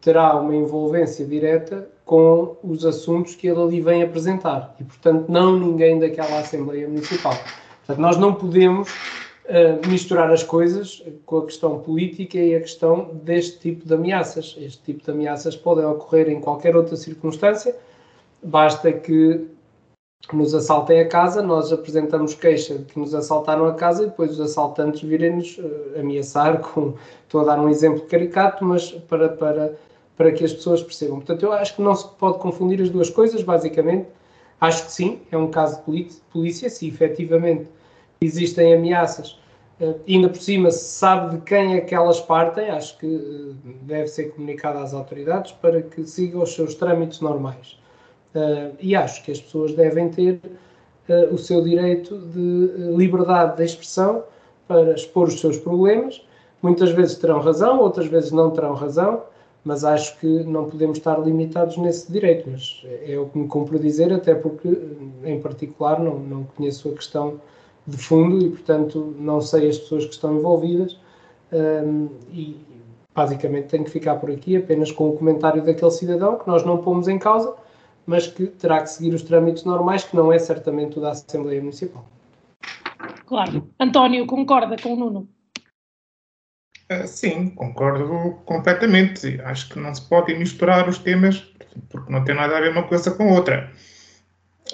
terá 0.00 0.36
uma 0.36 0.54
envolvência 0.54 1.26
direta 1.26 1.88
com 2.04 2.56
os 2.62 2.84
assuntos 2.84 3.34
que 3.34 3.48
ele 3.48 3.60
ali 3.60 3.80
vem 3.80 4.02
apresentar 4.02 4.76
e, 4.78 4.84
portanto, 4.84 5.28
não 5.28 5.58
ninguém 5.58 5.98
daquela 5.98 6.38
Assembleia 6.38 6.88
Municipal. 6.88 7.34
Portanto, 7.78 8.00
nós 8.00 8.16
não 8.16 8.34
podemos 8.34 8.88
uh, 8.90 9.88
misturar 9.88 10.30
as 10.30 10.44
coisas 10.44 11.02
com 11.24 11.38
a 11.38 11.46
questão 11.46 11.80
política 11.80 12.38
e 12.38 12.54
a 12.54 12.60
questão 12.60 13.10
deste 13.22 13.58
tipo 13.58 13.86
de 13.86 13.94
ameaças. 13.94 14.56
Este 14.60 14.82
tipo 14.84 15.04
de 15.04 15.10
ameaças 15.10 15.56
podem 15.56 15.84
ocorrer 15.84 16.28
em 16.28 16.40
qualquer 16.40 16.76
outra 16.76 16.94
circunstância, 16.94 17.74
basta 18.42 18.92
que 18.92 19.55
nos 20.32 20.54
assaltem 20.54 21.00
a 21.00 21.08
casa, 21.08 21.42
nós 21.42 21.72
apresentamos 21.72 22.34
queixa 22.34 22.78
de 22.78 22.84
que 22.84 22.98
nos 22.98 23.14
assaltaram 23.14 23.66
a 23.66 23.74
casa 23.74 24.02
e 24.02 24.06
depois 24.06 24.32
os 24.32 24.40
assaltantes 24.40 25.02
virem-nos 25.02 25.58
uh, 25.58 26.00
ameaçar 26.00 26.60
com, 26.60 26.94
estou 27.22 27.42
a 27.42 27.44
dar 27.44 27.60
um 27.60 27.68
exemplo 27.68 28.02
caricato, 28.06 28.64
mas 28.64 28.90
para, 28.90 29.28
para, 29.28 29.76
para 30.16 30.32
que 30.32 30.44
as 30.44 30.52
pessoas 30.52 30.82
percebam. 30.82 31.16
Portanto, 31.16 31.44
eu 31.44 31.52
acho 31.52 31.76
que 31.76 31.82
não 31.82 31.94
se 31.94 32.08
pode 32.16 32.38
confundir 32.38 32.82
as 32.82 32.90
duas 32.90 33.10
coisas, 33.10 33.42
basicamente. 33.42 34.08
Acho 34.60 34.86
que 34.86 34.92
sim, 34.92 35.20
é 35.30 35.36
um 35.36 35.50
caso 35.50 35.82
de 35.86 36.10
polícia, 36.32 36.70
se 36.70 36.88
efetivamente 36.88 37.68
existem 38.20 38.74
ameaças, 38.74 39.38
uh, 39.80 39.94
ainda 40.08 40.28
por 40.28 40.40
cima 40.40 40.70
se 40.72 40.84
sabe 40.84 41.36
de 41.36 41.42
quem 41.42 41.74
é 41.76 41.80
que 41.80 41.94
elas 41.94 42.20
partem, 42.20 42.70
acho 42.70 42.98
que 42.98 43.06
uh, 43.06 43.54
deve 43.82 44.08
ser 44.08 44.32
comunicado 44.32 44.78
às 44.78 44.92
autoridades 44.92 45.52
para 45.52 45.82
que 45.82 46.04
sigam 46.04 46.42
os 46.42 46.52
seus 46.52 46.74
trâmites 46.74 47.20
normais. 47.20 47.78
Uh, 48.36 48.76
e 48.80 48.94
acho 48.94 49.24
que 49.24 49.32
as 49.32 49.40
pessoas 49.40 49.72
devem 49.72 50.10
ter 50.10 50.38
uh, 51.08 51.32
o 51.32 51.38
seu 51.38 51.64
direito 51.64 52.18
de 52.18 52.94
liberdade 52.94 53.56
de 53.56 53.64
expressão 53.64 54.24
para 54.68 54.92
expor 54.92 55.28
os 55.28 55.40
seus 55.40 55.56
problemas. 55.56 56.22
Muitas 56.60 56.90
vezes 56.90 57.16
terão 57.16 57.40
razão, 57.40 57.80
outras 57.80 58.08
vezes 58.08 58.32
não 58.32 58.50
terão 58.50 58.74
razão, 58.74 59.22
mas 59.64 59.84
acho 59.84 60.18
que 60.20 60.26
não 60.44 60.66
podemos 60.68 60.98
estar 60.98 61.18
limitados 61.18 61.78
nesse 61.78 62.12
direito. 62.12 62.50
Mas 62.50 62.84
é 63.08 63.18
o 63.18 63.24
que 63.24 63.38
me 63.38 63.48
compro 63.48 63.78
dizer, 63.78 64.12
até 64.12 64.34
porque, 64.34 64.78
em 65.24 65.40
particular, 65.40 65.98
não, 65.98 66.18
não 66.18 66.44
conheço 66.44 66.90
a 66.90 66.92
questão 66.92 67.40
de 67.86 67.96
fundo 67.96 68.44
e, 68.44 68.50
portanto, 68.50 69.14
não 69.18 69.40
sei 69.40 69.70
as 69.70 69.78
pessoas 69.78 70.04
que 70.04 70.12
estão 70.12 70.36
envolvidas. 70.36 70.98
E 72.32 72.56
basicamente 73.14 73.68
tenho 73.68 73.84
que 73.84 73.90
ficar 73.90 74.16
por 74.16 74.30
aqui 74.30 74.56
apenas 74.56 74.92
com 74.92 75.08
o 75.08 75.16
comentário 75.16 75.64
daquele 75.64 75.90
cidadão 75.90 76.36
que 76.36 76.46
nós 76.46 76.64
não 76.64 76.76
pomos 76.78 77.08
em 77.08 77.18
causa, 77.18 77.54
mas 78.06 78.26
que 78.26 78.46
terá 78.46 78.82
que 78.82 78.90
seguir 78.90 79.14
os 79.14 79.22
trâmites 79.22 79.64
normais, 79.64 80.04
que 80.04 80.16
não 80.16 80.32
é 80.32 80.38
certamente 80.38 80.98
o 80.98 81.02
da 81.02 81.10
Assembleia 81.10 81.60
Municipal. 81.60 82.06
Claro. 83.26 83.68
António, 83.80 84.26
concorda 84.26 84.76
com 84.80 84.94
o 84.94 84.96
Nuno? 84.96 85.28
Uh, 86.90 87.06
sim, 87.06 87.50
concordo 87.50 88.38
completamente. 88.44 89.40
Acho 89.42 89.68
que 89.70 89.78
não 89.80 89.92
se 89.92 90.08
pode 90.08 90.34
misturar 90.34 90.88
os 90.88 90.98
temas 90.98 91.52
porque 91.88 92.12
não 92.12 92.24
tem 92.24 92.34
nada 92.34 92.56
a 92.56 92.60
ver 92.60 92.70
uma 92.70 92.84
coisa 92.84 93.10
com 93.10 93.28
outra. 93.30 93.70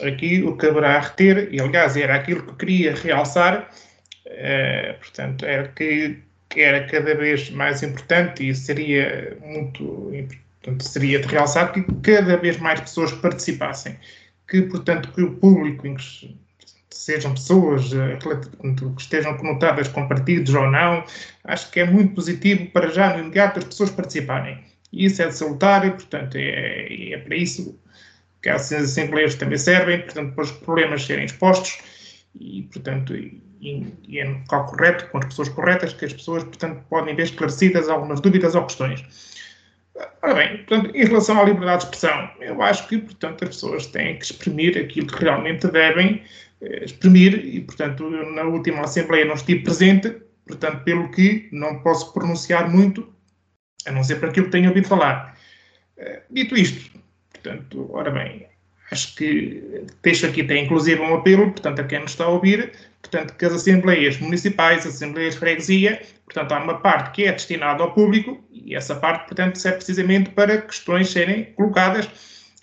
Aqui 0.03 0.43
o 0.43 0.57
que 0.57 0.67
haverá 0.67 0.97
a 0.97 1.01
reter, 1.01 1.53
e 1.53 1.61
aliás 1.61 1.97
era 1.97 2.15
aquilo 2.15 2.43
que 2.47 2.55
queria 2.57 2.95
realçar, 2.95 3.71
uh, 4.27 4.99
portanto, 4.99 5.45
era 5.45 5.69
que, 5.69 6.19
que, 6.49 6.61
era 6.61 6.87
cada 6.87 7.15
vez 7.15 7.51
mais 7.51 7.83
importante 7.83 8.49
e 8.49 8.55
seria 8.55 9.37
muito 9.45 10.11
portanto, 10.63 10.83
seria 10.85 11.19
de 11.19 11.27
realçar 11.27 11.73
que 11.73 11.83
cada 12.03 12.37
vez 12.37 12.59
mais 12.59 12.81
pessoas 12.81 13.13
participassem, 13.13 13.99
que, 14.49 14.63
portanto, 14.63 15.13
que 15.13 15.23
o 15.23 15.35
público 15.35 15.87
sejam 16.91 17.35
pessoas 17.35 17.93
eh, 17.93 18.19
que 18.19 19.03
estejam 19.03 19.37
conotadas 19.37 19.89
com 19.89 20.07
partidos 20.07 20.55
ou 20.55 20.71
não, 20.71 21.05
acho 21.45 21.71
que 21.71 21.81
é 21.81 21.85
muito 21.85 22.15
positivo 22.15 22.67
para 22.67 22.89
já 22.89 23.15
no 23.15 23.25
imediato 23.25 23.59
as 23.59 23.65
pessoas 23.65 23.91
participarem. 23.91 24.63
Isso 24.93 25.23
é 25.23 25.27
de 25.27 25.35
salutar 25.35 25.87
e, 25.87 25.91
portanto, 25.91 26.37
é, 26.37 27.13
é 27.13 27.19
para 27.19 27.35
isso 27.35 27.79
que 28.41 28.49
as 28.49 28.73
assembleias 28.73 29.35
também 29.35 29.59
servem, 29.59 30.03
portanto, 30.03 30.35
para 30.35 30.45
os 30.45 30.51
problemas 30.53 31.05
serem 31.05 31.25
expostos 31.25 31.79
e, 32.39 32.63
portanto, 32.73 33.17
e, 33.17 33.43
e 34.07 34.19
é 34.19 34.25
no 34.25 34.39
local 34.41 34.67
correto, 34.67 35.09
com 35.09 35.19
as 35.19 35.25
pessoas 35.27 35.49
corretas, 35.49 35.93
que 35.93 36.05
as 36.05 36.13
pessoas, 36.13 36.45
portanto, 36.45 36.85
podem 36.91 37.15
ver 37.15 37.25
esclarecidas 37.25 37.89
algumas 37.89 38.21
dúvidas 38.21 38.55
ou 38.55 38.65
questões. 38.65 39.32
Ora 40.23 40.35
bem, 40.35 40.65
portanto, 40.65 40.95
em 40.95 41.05
relação 41.05 41.39
à 41.39 41.45
liberdade 41.45 41.83
de 41.83 41.85
expressão, 41.85 42.31
eu 42.41 42.63
acho 42.63 42.89
que, 42.89 42.99
portanto, 42.99 43.45
as 43.45 43.51
pessoas 43.51 43.87
têm 43.87 44.19
que 44.19 44.25
exprimir 44.25 44.79
aquilo 44.79 45.07
que 45.07 45.23
realmente 45.23 45.67
devem 45.69 46.23
eh, 46.63 46.85
exprimir 46.85 47.45
e, 47.45 47.61
portanto, 47.61 48.09
na 48.09 48.43
última 48.43 48.83
Assembleia 48.83 49.27
não 49.27 49.35
estive 49.35 49.63
presente, 49.63 50.17
portanto, 50.47 50.83
pelo 50.85 51.11
que 51.11 51.49
não 51.53 51.83
posso 51.83 52.13
pronunciar 52.15 52.71
muito, 52.71 53.13
a 53.87 53.93
não 53.93 54.03
ser 54.03 54.17
para 54.17 54.31
aquilo 54.31 54.47
que 54.47 54.53
tenho 54.53 54.69
ouvido 54.69 54.89
falar. 54.89 55.37
Eh, 55.99 56.23
dito 56.31 56.57
isto, 56.57 56.99
portanto, 57.31 57.91
ora 57.93 58.11
bem, 58.11 58.47
acho 58.93 59.15
que 59.17 59.85
deixo 60.03 60.27
aqui 60.27 60.43
até 60.43 60.59
inclusive 60.59 61.01
um 61.01 61.15
apelo, 61.15 61.51
portanto, 61.51 61.81
a 61.81 61.85
quem 61.85 62.01
nos 62.01 62.11
está 62.11 62.25
a 62.25 62.29
ouvir, 62.29 62.73
portanto, 63.01 63.35
que 63.35 63.45
as 63.45 63.55
Assembleias 63.55 64.19
Municipais, 64.19 64.87
as 64.87 64.95
Assembleias 64.95 65.35
de 65.35 65.41
Freguesia, 65.41 66.03
portanto, 66.27 66.53
há 66.53 66.63
uma 66.63 66.79
parte 66.79 67.13
que 67.13 67.25
é 67.25 67.33
destinada 67.33 67.83
ao 67.83 67.93
público 67.93 68.39
e 68.53 68.75
essa 68.75 68.95
parte, 68.95 69.29
portanto, 69.29 69.57
serve 69.57 69.79
precisamente 69.79 70.31
para 70.31 70.61
questões 70.61 71.11
serem 71.11 71.45
colocadas 71.55 72.09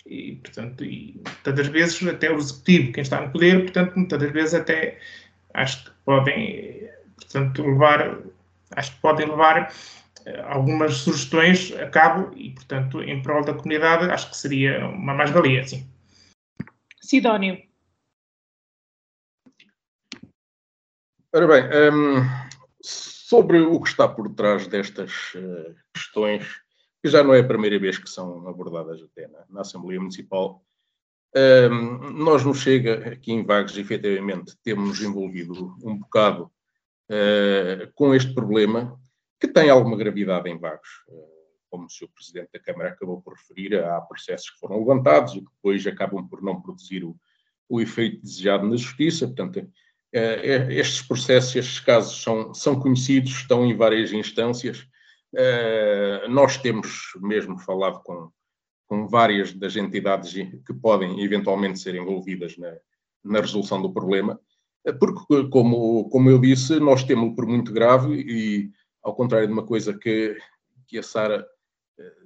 e, 0.06 0.36
portanto, 0.36 0.84
e, 0.84 1.20
muitas 1.44 1.66
vezes 1.66 2.06
até 2.06 2.30
o 2.30 2.38
executivo, 2.38 2.92
quem 2.92 3.02
está 3.02 3.20
no 3.20 3.30
poder, 3.30 3.62
portanto, 3.62 3.96
muitas 3.96 4.30
vezes 4.30 4.54
até 4.54 4.98
acho 5.52 5.84
que 5.84 5.90
podem, 6.04 6.88
portanto, 7.16 7.66
levar, 7.66 8.18
acho 8.76 8.92
que 8.92 9.00
podem 9.00 9.28
levar 9.28 9.72
eh, 10.26 10.44
algumas 10.46 10.94
sugestões 10.94 11.72
a 11.76 11.86
cabo 11.86 12.32
e, 12.36 12.50
portanto, 12.50 13.02
em 13.02 13.20
prol 13.20 13.44
da 13.44 13.52
comunidade, 13.52 14.08
acho 14.10 14.30
que 14.30 14.36
seria 14.36 14.86
uma 14.86 15.12
mais-valia, 15.12 15.66
sim. 15.66 15.84
Sidónio. 17.10 17.60
Ora 21.34 21.46
bem, 21.48 21.64
um, 21.90 22.22
sobre 22.80 23.58
o 23.58 23.80
que 23.80 23.88
está 23.88 24.06
por 24.06 24.32
trás 24.32 24.68
destas 24.68 25.34
uh, 25.34 25.74
questões 25.92 26.46
que 27.02 27.10
já 27.10 27.24
não 27.24 27.34
é 27.34 27.40
a 27.40 27.46
primeira 27.48 27.80
vez 27.80 27.98
que 27.98 28.08
são 28.08 28.46
abordadas 28.46 29.02
até 29.02 29.26
na, 29.26 29.44
na 29.50 29.62
Assembleia 29.62 29.98
Municipal. 29.98 30.64
Um, 31.34 32.12
nós 32.12 32.44
nos 32.44 32.58
chega 32.58 33.08
aqui 33.10 33.32
em 33.32 33.44
Vagos, 33.44 33.76
efetivamente, 33.76 34.56
temos 34.62 35.02
envolvido 35.02 35.76
um 35.82 35.98
bocado 35.98 36.44
uh, 37.10 37.92
com 37.94 38.14
este 38.14 38.32
problema, 38.32 38.96
que 39.40 39.48
tem 39.48 39.68
alguma 39.68 39.96
gravidade 39.96 40.48
em 40.48 40.56
Vagos. 40.56 40.88
Uh, 41.08 41.39
como 41.70 41.86
o 41.86 41.90
Sr. 41.90 42.08
Presidente 42.14 42.50
da 42.52 42.60
Câmara 42.60 42.90
acabou 42.90 43.22
por 43.22 43.34
referir, 43.34 43.82
há 43.82 44.00
processos 44.00 44.50
que 44.50 44.58
foram 44.58 44.78
levantados 44.78 45.34
e 45.34 45.40
que 45.40 45.50
depois 45.56 45.86
acabam 45.86 46.26
por 46.26 46.42
não 46.42 46.60
produzir 46.60 47.04
o, 47.04 47.16
o 47.68 47.80
efeito 47.80 48.20
desejado 48.20 48.66
na 48.66 48.76
Justiça. 48.76 49.26
Portanto, 49.26 49.60
uh, 49.60 50.70
estes 50.70 51.02
processos, 51.02 51.54
estes 51.54 51.80
casos 51.80 52.22
são, 52.22 52.52
são 52.52 52.78
conhecidos, 52.78 53.30
estão 53.30 53.64
em 53.64 53.76
várias 53.76 54.12
instâncias 54.12 54.88
Uh, 55.32 56.28
nós 56.28 56.58
temos 56.58 57.12
mesmo 57.20 57.56
falado 57.58 58.02
com, 58.02 58.30
com 58.86 59.06
várias 59.06 59.52
das 59.52 59.76
entidades 59.76 60.32
que 60.66 60.74
podem 60.74 61.22
eventualmente 61.22 61.78
ser 61.78 61.94
envolvidas 61.94 62.56
na, 62.58 62.76
na 63.22 63.40
resolução 63.40 63.80
do 63.80 63.92
problema, 63.92 64.40
eh, 64.84 64.92
porque, 64.92 65.48
como, 65.48 66.08
como 66.08 66.28
eu 66.28 66.38
disse, 66.38 66.80
nós 66.80 67.04
temos 67.04 67.34
por 67.36 67.46
muito 67.46 67.72
grave 67.72 68.12
e, 68.12 68.70
ao 69.02 69.14
contrário 69.14 69.46
de 69.46 69.52
uma 69.52 69.64
coisa 69.64 69.96
que, 69.96 70.36
que 70.88 70.98
a 70.98 71.02
Sara 71.02 71.46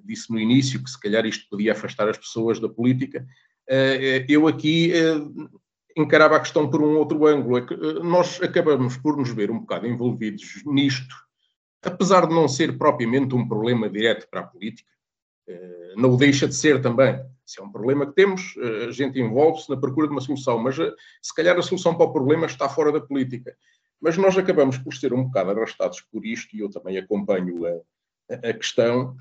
disse 0.05 0.31
no 0.31 0.39
início, 0.39 0.83
que 0.83 0.91
se 0.91 1.01
calhar 1.01 1.25
isto 1.27 1.49
podia 1.49 1.73
afastar 1.73 2.09
as 2.09 2.19
pessoas 2.19 2.61
da 2.61 2.69
política, 2.69 3.27
uh, 3.71 4.25
eu 4.29 4.47
aqui 4.47 4.93
encarava 5.97 6.37
a 6.37 6.41
questão 6.41 6.69
por 6.69 6.83
um 6.83 6.97
outro 6.97 7.27
ângulo. 7.27 7.59
É 7.59 7.65
nós 8.03 8.43
acabamos 8.43 8.97
por 8.97 9.17
nos 9.17 9.31
ver 9.31 9.51
um 9.51 9.61
bocado 9.61 9.87
envolvidos 9.87 10.63
nisto 10.67 11.15
apesar 11.85 12.27
de 12.27 12.35
não 12.35 12.49
ser 12.49 12.79
propriamente 12.79 13.35
um 13.35 13.47
problema 13.47 13.89
direto 13.89 14.27
para 14.29 14.41
a 14.41 14.47
política, 14.47 14.91
eh, 15.47 15.95
não 15.97 16.11
o 16.15 16.17
deixa 16.17 16.49
de 16.49 16.55
ser 16.55 16.81
também. 16.81 17.21
Se 17.45 17.61
é 17.61 17.63
um 17.63 17.71
problema 17.71 18.07
que 18.07 18.15
temos, 18.15 18.57
eh, 18.57 18.87
a 18.87 18.91
gente 18.91 19.21
envolve-se 19.21 19.69
na 19.69 19.77
procura 19.77 20.07
de 20.07 20.13
uma 20.13 20.21
solução, 20.21 20.59
mas 20.59 20.79
eh, 20.79 20.93
se 21.21 21.35
calhar 21.35 21.57
a 21.59 21.63
solução 21.63 21.95
para 21.95 22.07
o 22.07 22.13
problema 22.13 22.47
está 22.47 22.69
fora 22.69 22.91
da 22.91 23.01
política. 23.01 23.55
Mas 24.01 24.17
nós 24.17 24.37
acabamos 24.37 24.79
por 24.79 24.95
ser 24.95 25.13
um 25.13 25.25
bocado 25.25 25.51
arrastados 25.51 26.01
por 26.01 26.25
isto, 26.25 26.57
e 26.57 26.61
eu 26.61 26.71
também 26.71 26.97
acompanho 26.97 27.67
a, 27.67 28.49
a 28.49 28.53
questão, 28.55 29.17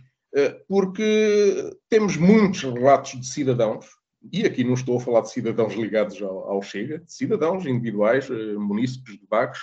porque 0.68 1.72
temos 1.90 2.18
muitos 2.18 2.64
relatos 2.64 3.20
de 3.20 3.28
cidadãos, 3.28 3.86
e 4.32 4.46
aqui 4.46 4.64
não 4.64 4.74
estou 4.74 4.98
a 4.98 5.00
falar 5.00 5.22
de 5.22 5.32
cidadãos 5.32 5.74
ligados 5.74 6.22
ao, 6.22 6.50
ao 6.50 6.62
Chega, 6.62 7.04
cidadãos 7.06 7.66
individuais, 7.66 8.30
munícipes 8.58 9.20
de 9.20 9.28
vagos, 9.30 9.60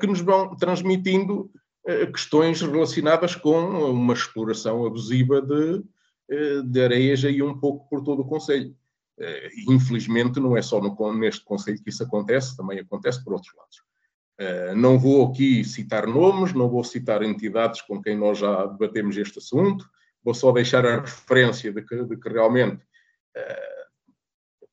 que 0.00 0.06
nos 0.06 0.20
vão 0.20 0.56
transmitindo 0.56 1.50
eh, 1.86 2.06
questões 2.06 2.60
relacionadas 2.60 3.34
com 3.34 3.58
uma 3.90 4.12
exploração 4.12 4.84
abusiva 4.84 5.40
de, 5.40 5.82
eh, 6.30 6.62
de 6.62 6.82
areias 6.82 7.24
aí 7.24 7.42
um 7.42 7.58
pouco 7.58 7.88
por 7.88 8.02
todo 8.02 8.20
o 8.20 8.24
Conselho. 8.26 8.76
Eh, 9.18 9.50
infelizmente, 9.68 10.38
não 10.38 10.56
é 10.56 10.62
só 10.62 10.80
no, 10.80 11.14
neste 11.14 11.42
Conselho 11.42 11.82
que 11.82 11.88
isso 11.88 12.02
acontece, 12.02 12.56
também 12.56 12.78
acontece 12.78 13.24
por 13.24 13.32
outros 13.32 13.54
lados. 13.56 13.82
Não 14.76 14.98
vou 14.98 15.26
aqui 15.26 15.62
citar 15.64 16.06
nomes, 16.06 16.54
não 16.54 16.68
vou 16.68 16.82
citar 16.82 17.22
entidades 17.22 17.82
com 17.82 18.00
quem 18.00 18.16
nós 18.16 18.38
já 18.38 18.66
debatemos 18.66 19.16
este 19.16 19.38
assunto, 19.38 19.88
vou 20.24 20.32
só 20.32 20.50
deixar 20.50 20.86
a 20.86 21.00
referência 21.00 21.72
de 21.72 21.82
que, 21.82 22.04
de 22.04 22.16
que 22.16 22.28
realmente 22.28 22.82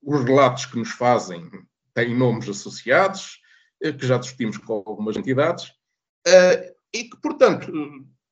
os 0.02 0.24
relatos 0.24 0.66
que 0.66 0.78
nos 0.78 0.92
fazem 0.92 1.50
têm 1.94 2.16
nomes 2.16 2.48
associados, 2.48 3.42
que 3.82 4.08
já 4.08 4.18
discutimos 4.18 4.58
com 4.58 4.74
algumas 4.74 5.18
entidades, 5.18 5.74
e 6.94 7.04
que, 7.04 7.18
portanto, 7.22 7.72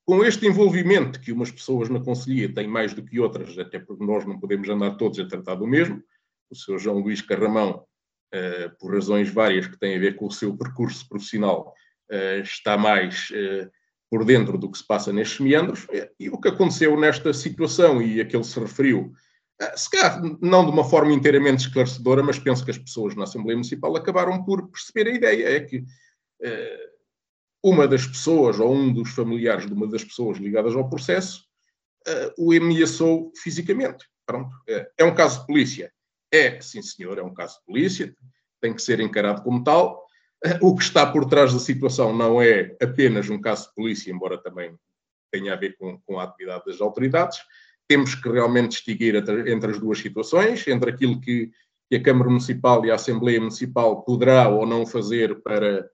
com 0.06 0.24
este 0.24 0.48
envolvimento 0.48 1.20
que 1.20 1.34
umas 1.34 1.52
pessoas 1.52 1.90
na 1.90 2.00
Conselhia 2.00 2.54
têm 2.54 2.68
mais 2.68 2.94
do 2.94 3.04
que 3.04 3.20
outras, 3.20 3.58
até 3.58 3.78
porque 3.78 4.06
nós 4.06 4.26
não 4.26 4.40
podemos 4.40 4.70
andar 4.70 4.96
todos 4.96 5.20
a 5.20 5.28
tratar 5.28 5.56
do 5.56 5.68
mesmo, 5.68 6.02
o 6.50 6.56
Sr. 6.56 6.78
João 6.78 7.00
Luís 7.00 7.22
Carramão, 7.22 7.86
por 8.80 8.94
razões 8.94 9.30
várias 9.30 9.68
que 9.68 9.80
têm 9.80 9.96
a 9.96 10.00
ver 10.00 10.16
com 10.16 10.26
o 10.26 10.32
seu 10.32 10.56
percurso 10.58 11.08
profissional, 11.08 11.74
uh, 12.12 12.42
está 12.42 12.78
mais 12.78 13.30
uh, 13.32 13.70
por 14.10 14.26
dentro 14.26 14.58
do 14.58 14.70
que 14.70 14.78
se 14.78 14.86
passa 14.86 15.12
nestes 15.12 15.40
meandros, 15.40 15.88
e 16.20 16.30
o 16.30 16.40
que 16.40 16.50
aconteceu 16.50 17.00
nesta 17.00 17.34
situação, 17.34 18.02
e 18.02 18.22
a 18.22 18.26
que 18.26 18.36
ele 18.36 18.44
se 18.44 18.60
referiu, 18.60 19.14
se 19.76 19.90
calhar 19.90 20.22
não 20.42 20.66
de 20.66 20.72
uma 20.72 20.84
forma 20.84 21.12
inteiramente 21.12 21.68
esclarecedora, 21.68 22.22
mas 22.22 22.38
penso 22.38 22.64
que 22.64 22.72
as 22.72 22.78
pessoas 22.78 23.16
na 23.16 23.24
Assembleia 23.24 23.56
Municipal 23.56 23.96
acabaram 23.96 24.44
por 24.44 24.70
perceber 24.70 25.10
a 25.10 25.16
ideia, 25.16 25.58
é 25.58 25.60
que 25.62 25.84
uma 27.64 27.88
das 27.88 28.06
pessoas 28.06 28.60
ou 28.60 28.74
um 28.74 28.94
dos 28.94 29.10
familiares 29.12 29.66
de 29.66 29.74
uma 29.74 29.88
das 29.88 30.04
pessoas 30.04 30.38
ligadas 30.38 30.76
ao 30.76 30.90
processo 30.90 31.46
o 32.38 32.52
ameaçou 32.54 33.32
fisicamente. 33.36 34.06
Pronto, 34.26 34.56
é 34.98 35.04
um 35.04 35.16
caso 35.16 35.42
de 35.42 35.48
polícia. 35.48 35.92
É, 36.36 36.60
sim 36.60 36.82
senhor, 36.82 37.18
é 37.18 37.24
um 37.24 37.34
caso 37.34 37.60
de 37.60 37.66
polícia. 37.66 38.16
tem 38.62 38.74
que 38.74 38.82
ser 38.82 39.00
encarado 39.00 39.42
como 39.42 39.64
tal. 39.64 40.06
O 40.62 40.76
que 40.76 40.84
está 40.84 41.06
por 41.06 41.26
trás 41.26 41.54
da 41.54 41.60
situação 41.60 42.16
não 42.16 42.42
é 42.42 42.76
apenas 42.82 43.30
um 43.30 43.40
caso 43.40 43.70
de 43.70 43.76
polícia, 43.76 44.12
embora 44.12 44.38
também 44.38 44.76
tenha 45.32 45.54
a 45.54 45.56
ver 45.56 45.76
com, 45.78 46.00
com 46.00 46.20
a 46.20 46.24
atividade 46.24 46.66
das 46.66 46.82
autoridades. 46.82 47.40
Temos 47.88 48.16
que 48.16 48.30
realmente 48.30 48.72
distinguir 48.72 49.16
entre, 49.16 49.72
as 49.72 49.80
duas 49.80 50.00
situações, 50.00 50.68
entre 50.68 50.92
aquilo 50.92 51.20
que, 51.20 51.52
que, 51.90 51.96
a 51.96 52.04
Câmara 52.04 52.30
Municipal 52.30 52.86
e 52.86 52.92
a 52.92 52.96
Assembleia 52.96 53.40
Municipal 53.40 54.04
poderá 54.04 54.50
ou 54.50 54.66
não 54.66 54.86
fazer 54.86 55.42
para, 55.42 55.90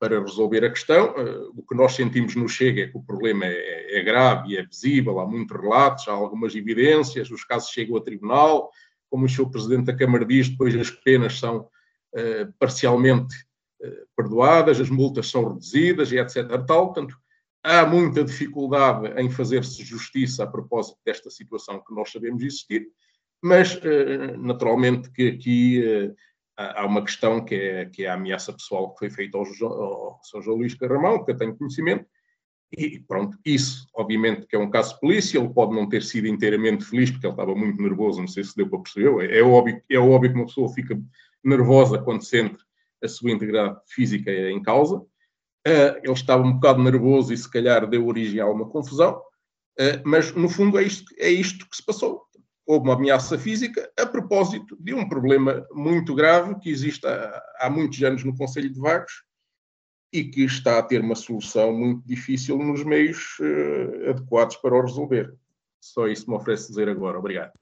para 0.00 0.20
resolver 0.20 0.64
a 0.64 0.70
questão. 0.70 1.14
Uh, 1.14 1.52
o 1.56 1.62
que 1.62 1.74
nós 1.74 1.92
sentimos 1.92 2.34
no 2.34 2.48
Chega 2.48 2.82
é 2.82 2.86
que 2.88 2.96
o 2.96 3.02
problema 3.02 3.46
é, 3.46 3.98
é 3.98 4.02
grave 4.02 4.52
e 4.52 4.56
é 4.56 4.64
visível, 4.64 5.18
há 5.20 5.26
muitos 5.26 5.60
relatos, 5.60 6.08
há 6.08 6.12
algumas 6.12 6.54
evidências, 6.54 7.30
os 7.30 7.44
casos 7.44 7.70
chegam 7.70 7.96
a 7.96 8.00
tribunal, 8.00 8.70
como 9.10 9.24
o 9.24 9.28
Sr. 9.28 9.50
Presidente 9.50 9.86
da 9.86 9.96
Câmara 9.96 10.24
diz, 10.24 10.48
depois 10.48 10.74
as 10.76 10.90
penas 10.90 11.38
são 11.38 11.60
uh, 11.60 12.52
parcialmente 12.58 13.34
uh, 13.82 14.06
perdoadas, 14.16 14.80
as 14.80 14.90
multas 14.90 15.30
são 15.30 15.48
reduzidas 15.48 16.12
e 16.12 16.18
etc. 16.18 16.46
Tal, 16.66 16.92
portanto, 16.92 17.16
há 17.62 17.84
muita 17.86 18.24
dificuldade 18.24 19.08
em 19.20 19.30
fazer-se 19.30 19.84
justiça 19.84 20.44
a 20.44 20.46
propósito 20.46 20.98
desta 21.04 21.30
situação 21.30 21.82
que 21.84 21.94
nós 21.94 22.10
sabemos 22.10 22.42
existir, 22.42 22.86
mas 23.42 23.80
naturalmente 24.36 25.10
que 25.12 25.28
aqui 25.28 26.14
há 26.58 26.84
uma 26.84 27.04
questão 27.04 27.44
que 27.44 27.54
é, 27.54 27.84
que 27.86 28.04
é 28.04 28.08
a 28.08 28.14
ameaça 28.14 28.52
pessoal 28.52 28.92
que 28.92 28.98
foi 28.98 29.10
feita 29.10 29.38
ao, 29.38 29.44
ao 29.44 30.20
São 30.24 30.42
João 30.42 30.58
Luís 30.58 30.74
Carramão, 30.74 31.24
que 31.24 31.30
eu 31.30 31.36
tenho 31.36 31.56
conhecimento, 31.56 32.04
e 32.76 32.98
pronto, 33.00 33.38
isso, 33.44 33.88
obviamente, 33.94 34.46
que 34.46 34.54
é 34.54 34.58
um 34.58 34.70
caso 34.70 34.94
de 34.94 35.00
polícia, 35.00 35.38
ele 35.38 35.48
pode 35.48 35.74
não 35.74 35.88
ter 35.88 36.02
sido 36.02 36.26
inteiramente 36.26 36.84
feliz, 36.84 37.10
porque 37.10 37.26
ele 37.26 37.32
estava 37.32 37.54
muito 37.54 37.82
nervoso, 37.82 38.20
não 38.20 38.28
sei 38.28 38.44
se 38.44 38.54
deu 38.54 38.68
para 38.68 38.80
perceber, 38.80 39.30
é, 39.30 39.38
é 39.38 39.42
óbvio, 39.42 39.82
é 39.88 39.98
óbvio 39.98 40.30
que 40.30 40.38
uma 40.38 40.46
pessoa 40.46 40.72
fica 40.72 41.00
nervosa 41.42 41.98
quando 41.98 42.22
sente 42.22 42.58
a 43.02 43.08
sua 43.08 43.30
integridade 43.30 43.78
física 43.86 44.30
em 44.30 44.62
causa, 44.62 44.96
uh, 44.96 45.98
ele 46.02 46.12
estava 46.12 46.42
um 46.42 46.54
bocado 46.54 46.82
nervoso 46.82 47.32
e 47.32 47.38
se 47.38 47.50
calhar 47.50 47.86
deu 47.86 48.06
origem 48.06 48.40
a 48.40 48.46
uma 48.46 48.68
confusão, 48.68 49.16
uh, 49.16 50.02
mas 50.04 50.34
no 50.34 50.48
fundo 50.48 50.78
é 50.78 50.82
isto, 50.82 51.14
é 51.18 51.30
isto 51.30 51.66
que 51.68 51.76
se 51.76 51.84
passou. 51.84 52.26
Houve 52.66 52.86
uma 52.86 52.96
ameaça 52.96 53.38
física 53.38 53.90
a 53.98 54.04
propósito 54.04 54.76
de 54.78 54.92
um 54.92 55.08
problema 55.08 55.66
muito 55.72 56.14
grave 56.14 56.58
que 56.60 56.68
existe 56.68 57.06
há, 57.06 57.42
há 57.60 57.70
muitos 57.70 58.02
anos 58.02 58.22
no 58.24 58.36
Conselho 58.36 58.70
de 58.70 58.78
Vagos 58.78 59.27
e 60.12 60.24
que 60.24 60.44
está 60.44 60.78
a 60.78 60.82
ter 60.82 61.00
uma 61.00 61.14
solução 61.14 61.72
muito 61.72 62.06
difícil 62.06 62.58
nos 62.58 62.82
meios 62.84 63.38
uh, 63.40 64.10
adequados 64.10 64.56
para 64.56 64.74
o 64.74 64.80
resolver. 64.80 65.34
Só 65.80 66.08
isso 66.08 66.28
me 66.30 66.36
oferece 66.36 66.68
dizer 66.68 66.88
agora. 66.88 67.18
Obrigado. 67.18 67.52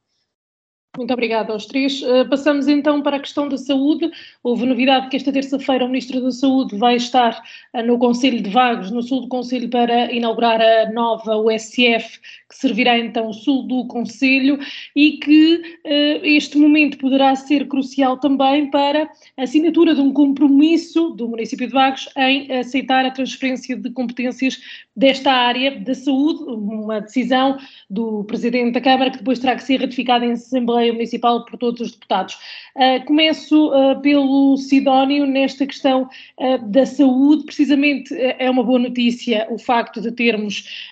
Muito 0.97 1.13
obrigada 1.13 1.53
aos 1.53 1.67
três. 1.67 2.01
Uh, 2.01 2.27
passamos 2.29 2.67
então 2.69 3.03
para 3.03 3.17
a 3.17 3.21
questão 3.21 3.49
da 3.49 3.59
saúde. 3.59 4.11
Houve 4.43 4.65
novidade 4.65 5.09
que 5.09 5.17
esta 5.17 5.31
terça-feira 5.31 5.85
o 5.85 5.89
Ministro 5.89 6.23
da 6.23 6.31
Saúde 6.31 6.77
vai 6.77 6.97
estar 6.97 7.43
uh, 7.75 7.83
no 7.83 7.99
Conselho 7.99 8.43
de 8.43 8.49
Vagos, 8.49 8.91
no 8.91 9.03
sul 9.03 9.21
do 9.21 9.29
Conselho, 9.29 9.69
para 9.69 10.11
inaugurar 10.11 10.59
a 10.61 10.91
nova 10.91 11.37
USF, 11.37 12.19
que 12.49 12.57
servirá 12.57 12.99
então 12.99 13.29
o 13.29 13.35
sul 13.35 13.65
do 13.65 13.87
Conselho 13.87 14.59
e 14.95 15.19
que 15.19 15.57
uh, 15.85 16.25
este 16.25 16.57
momento 16.57 16.97
poderá 16.97 17.37
ser 17.37 17.69
crucial 17.69 18.17
também 18.17 18.71
para 18.71 19.11
a 19.37 19.43
assinatura 19.43 19.95
de 19.95 20.01
um 20.01 20.13
compromisso 20.13 21.11
do 21.11 21.29
município 21.29 21.67
de 21.67 21.75
Vagos 21.75 22.09
em 22.17 22.51
aceitar 22.51 23.05
a 23.05 23.11
transferência 23.11 23.77
de 23.77 23.91
competências 23.91 24.59
desta 24.97 25.31
área 25.31 25.79
da 25.79 25.95
saúde, 25.95 26.43
uma 26.45 27.03
decisão 27.03 27.59
do 27.91 28.25
Presidente 28.25 28.73
da 28.73 28.81
Câmara 28.81 29.11
que 29.11 29.19
depois 29.19 29.39
terá 29.39 29.55
que 29.55 29.63
ser 29.63 29.79
ratificada 29.79 30.25
em 30.25 30.33
Assembleia 30.33 30.86
Municipal 30.93 31.45
por 31.45 31.59
todos 31.59 31.81
os 31.81 31.93
deputados. 31.93 32.35
Uh, 32.75 33.05
começo 33.07 33.71
uh, 33.71 34.01
pelo 34.01 34.57
Sidónio 34.57 35.27
nesta 35.27 35.67
questão 35.67 36.09
uh, 36.39 36.59
da 36.67 36.85
saúde, 36.85 37.45
precisamente 37.45 38.15
é 38.15 38.51
uma 38.51 38.63
boa 38.63 38.79
notícia 38.79 39.47
o 39.51 39.59
facto 39.59 40.01
de 40.01 40.13
termos 40.13 40.87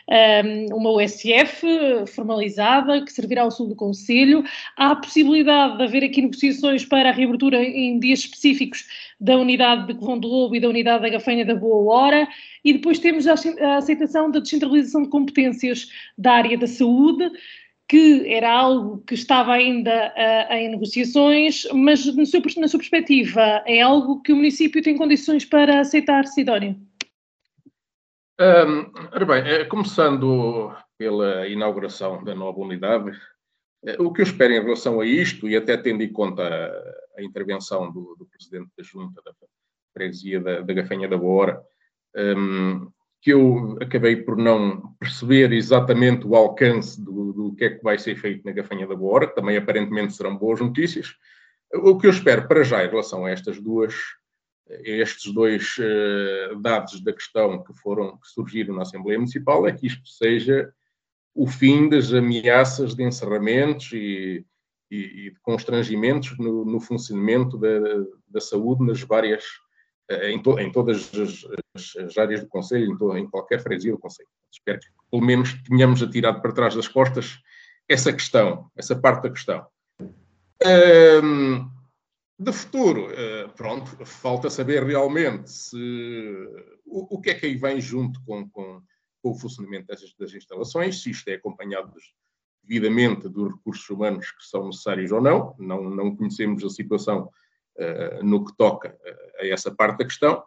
uma 0.72 0.90
USF 0.90 1.66
formalizada 2.14 3.02
que 3.04 3.12
servirá 3.12 3.42
ao 3.42 3.50
sul 3.50 3.68
do 3.68 3.74
Conselho. 3.74 4.44
Há 4.76 4.90
a 4.90 4.96
possibilidade 4.96 5.78
de 5.78 5.84
haver 5.84 6.04
aqui 6.04 6.22
negociações 6.22 6.84
para 6.84 7.08
a 7.08 7.12
reabertura 7.12 7.62
em 7.62 7.98
dias 7.98 8.20
específicos 8.20 8.84
da 9.20 9.38
unidade 9.38 9.86
de 9.86 9.94
Colombo 9.94 10.20
do 10.20 10.28
Lobo 10.28 10.56
e 10.56 10.60
da 10.60 10.68
unidade 10.68 11.02
da 11.02 11.08
Gafanha 11.08 11.44
da 11.44 11.54
Boa 11.54 11.94
Hora, 11.94 12.28
e 12.64 12.72
depois 12.72 12.98
temos 12.98 13.26
a 13.26 13.34
aceitação 13.76 14.30
da 14.30 14.40
descentralização 14.40 15.02
de 15.02 15.08
competências 15.08 15.88
da 16.16 16.32
área 16.32 16.58
da 16.58 16.66
saúde, 16.66 17.30
que 17.88 18.32
era 18.32 18.50
algo 18.50 19.02
que 19.06 19.14
estava 19.14 19.52
ainda 19.52 20.12
uh, 20.16 20.52
em 20.54 20.70
negociações, 20.70 21.66
mas 21.72 22.02
seu, 22.02 22.42
na 22.56 22.68
sua 22.68 22.78
perspectiva, 22.78 23.62
é 23.66 23.82
algo 23.82 24.22
que 24.22 24.32
o 24.32 24.36
município 24.36 24.82
tem 24.82 24.96
condições 24.96 25.44
para 25.44 25.80
aceitar, 25.80 26.26
Sidónio? 26.26 26.76
Um, 28.40 28.90
ora 29.12 29.24
bem, 29.24 29.42
eh, 29.46 29.64
começando 29.66 30.74
pela 30.98 31.46
inauguração 31.46 32.24
da 32.24 32.34
nova 32.34 32.58
unidade, 32.58 33.16
eh, 33.84 33.96
o 34.00 34.12
que 34.12 34.22
eu 34.22 34.24
espero 34.24 34.54
em 34.54 34.62
relação 34.62 35.00
a 35.00 35.06
isto, 35.06 35.48
e 35.48 35.56
até 35.56 35.76
tendo 35.76 36.02
em 36.02 36.12
conta 36.12 36.42
a, 36.42 37.20
a 37.20 37.22
intervenção 37.22 37.92
do, 37.92 38.16
do, 38.18 38.26
Presidente 38.26 38.70
da 38.76 38.82
Junta 38.82 39.22
da 39.24 39.32
Freguesia 39.92 40.40
da, 40.40 40.60
da 40.62 40.74
Gafanha 40.74 41.06
da 41.06 41.16
Boa 41.16 41.64
um, 42.16 42.90
que 43.24 43.32
eu 43.32 43.78
acabei 43.80 44.16
por 44.16 44.36
não 44.36 44.94
perceber 45.00 45.50
exatamente 45.50 46.26
o 46.26 46.36
alcance 46.36 47.02
do, 47.02 47.32
do, 47.32 47.54
que 47.54 47.64
é 47.64 47.70
que 47.70 47.82
vai 47.82 47.98
ser 47.98 48.16
feito 48.16 48.44
na 48.44 48.52
Gafanha 48.52 48.86
da 48.86 48.94
Boa 48.94 49.26
que 49.26 49.34
também 49.34 49.56
aparentemente 49.56 50.12
serão 50.12 50.36
boas 50.36 50.60
notícias. 50.60 51.14
O 51.72 51.96
que 51.98 52.06
eu 52.06 52.10
espero 52.10 52.46
para 52.46 52.62
já 52.62 52.84
em 52.84 52.88
relação 52.90 53.24
a 53.24 53.30
estas 53.30 53.58
duas, 53.58 53.94
estes 54.68 55.32
dois 55.32 55.74
uh, 55.78 56.60
dados 56.60 57.00
da 57.00 57.14
questão 57.14 57.64
que 57.64 57.72
foram 57.72 58.18
que 58.18 58.28
surgiram 58.28 58.74
na 58.74 58.82
Assembleia 58.82 59.18
Municipal 59.18 59.66
é 59.66 59.72
que 59.72 59.86
isto 59.86 60.06
seja 60.06 60.70
o 61.34 61.46
fim 61.46 61.88
das 61.88 62.12
ameaças 62.12 62.94
de 62.94 63.04
encerramentos 63.04 63.90
e, 63.94 64.44
e, 64.90 64.96
e 64.98 65.30
de 65.30 65.40
constrangimentos 65.40 66.36
no, 66.36 66.62
no 66.66 66.78
funcionamento 66.78 67.56
da, 67.56 67.80
da, 68.28 68.40
saúde 68.40 68.84
nas 68.84 69.00
várias, 69.00 69.44
em, 70.10 70.42
to, 70.42 70.58
em 70.58 70.70
todas 70.70 71.10
as, 71.14 71.96
as, 71.96 72.18
áreas 72.18 72.40
do 72.42 72.48
Conselho, 72.48 72.92
em, 72.92 72.96
to, 72.96 73.16
em, 73.16 73.28
qualquer 73.28 73.60
freguesia 73.62 73.92
do 73.92 73.98
Conselho. 73.98 74.28
Espero 74.52 74.80
que 74.80 74.86
pelo 75.10 75.24
menos 75.24 75.54
tenhamos 75.62 76.02
atirado 76.02 76.40
para 76.40 76.52
trás 76.52 76.74
das 76.74 76.88
costas 76.88 77.38
essa 77.88 78.12
questão, 78.12 78.70
essa 78.76 78.96
parte 78.96 79.24
da 79.24 79.30
questão. 79.30 79.66
Um, 81.22 81.68
de 82.38 82.52
futuro, 82.52 83.08
uh, 83.08 83.48
pronto, 83.56 83.90
falta 84.04 84.50
saber 84.50 84.82
realmente 84.84 85.50
se, 85.50 85.76
o, 86.84 87.16
o, 87.16 87.20
que 87.20 87.30
é 87.30 87.34
que 87.34 87.46
aí 87.46 87.56
vem 87.56 87.80
junto 87.80 88.22
com, 88.24 88.48
com 88.48 88.82
com 89.24 89.30
o 89.30 89.34
funcionamento 89.34 89.86
das, 89.86 90.00
das 90.18 90.34
instalações, 90.34 91.02
se 91.02 91.10
isto 91.10 91.26
é 91.28 91.34
acompanhado 91.34 91.90
devidamente 92.62 93.26
dos 93.26 93.54
recursos 93.54 93.88
humanos 93.88 94.30
que 94.30 94.44
são 94.44 94.66
necessários 94.66 95.10
ou 95.10 95.20
não. 95.22 95.56
Não, 95.58 95.88
não 95.88 96.14
conhecemos 96.14 96.62
a 96.62 96.68
situação 96.68 97.30
no 98.22 98.44
que 98.44 98.56
toca 98.56 98.90
uh, 98.90 99.42
a 99.42 99.46
essa 99.46 99.74
parte 99.74 99.98
da 99.98 100.04
questão. 100.04 100.42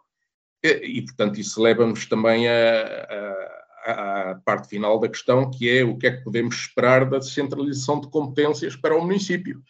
E, 0.62 1.02
portanto, 1.02 1.38
isso 1.38 1.62
leva-nos 1.62 2.06
também 2.06 2.48
à 2.48 4.40
parte 4.44 4.68
final 4.68 4.98
da 4.98 5.08
questão, 5.08 5.50
que 5.50 5.68
é 5.70 5.84
o 5.84 5.96
que 5.96 6.06
é 6.06 6.16
que 6.16 6.24
podemos 6.24 6.54
esperar 6.56 7.08
da 7.08 7.18
descentralização 7.18 8.00
de 8.00 8.08
competências 8.08 8.74
para 8.74 8.96
o 8.96 9.00
município. 9.00 9.62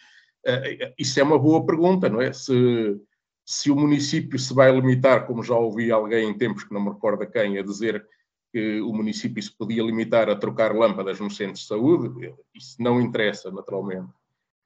Uh, 0.46 0.94
isso 0.98 1.20
é 1.20 1.22
uma 1.22 1.38
boa 1.38 1.64
pergunta, 1.66 2.08
não 2.08 2.20
é? 2.20 2.32
Se, 2.32 2.96
se 3.44 3.70
o 3.70 3.76
município 3.76 4.38
se 4.38 4.54
vai 4.54 4.72
limitar, 4.72 5.26
como 5.26 5.42
já 5.42 5.54
ouvi 5.54 5.90
alguém 5.90 6.28
em 6.28 6.38
tempos 6.38 6.64
que 6.64 6.72
não 6.72 6.80
me 6.80 6.90
recorda 6.90 7.26
quem, 7.26 7.58
a 7.58 7.62
dizer 7.62 8.06
que 8.52 8.80
o 8.80 8.92
município 8.92 9.42
se 9.42 9.54
podia 9.56 9.82
limitar 9.82 10.30
a 10.30 10.36
trocar 10.36 10.74
lâmpadas 10.74 11.20
nos 11.20 11.36
centros 11.36 11.60
de 11.60 11.66
saúde, 11.66 12.34
isso 12.54 12.82
não 12.82 13.00
interessa, 13.00 13.50
naturalmente. 13.50 14.08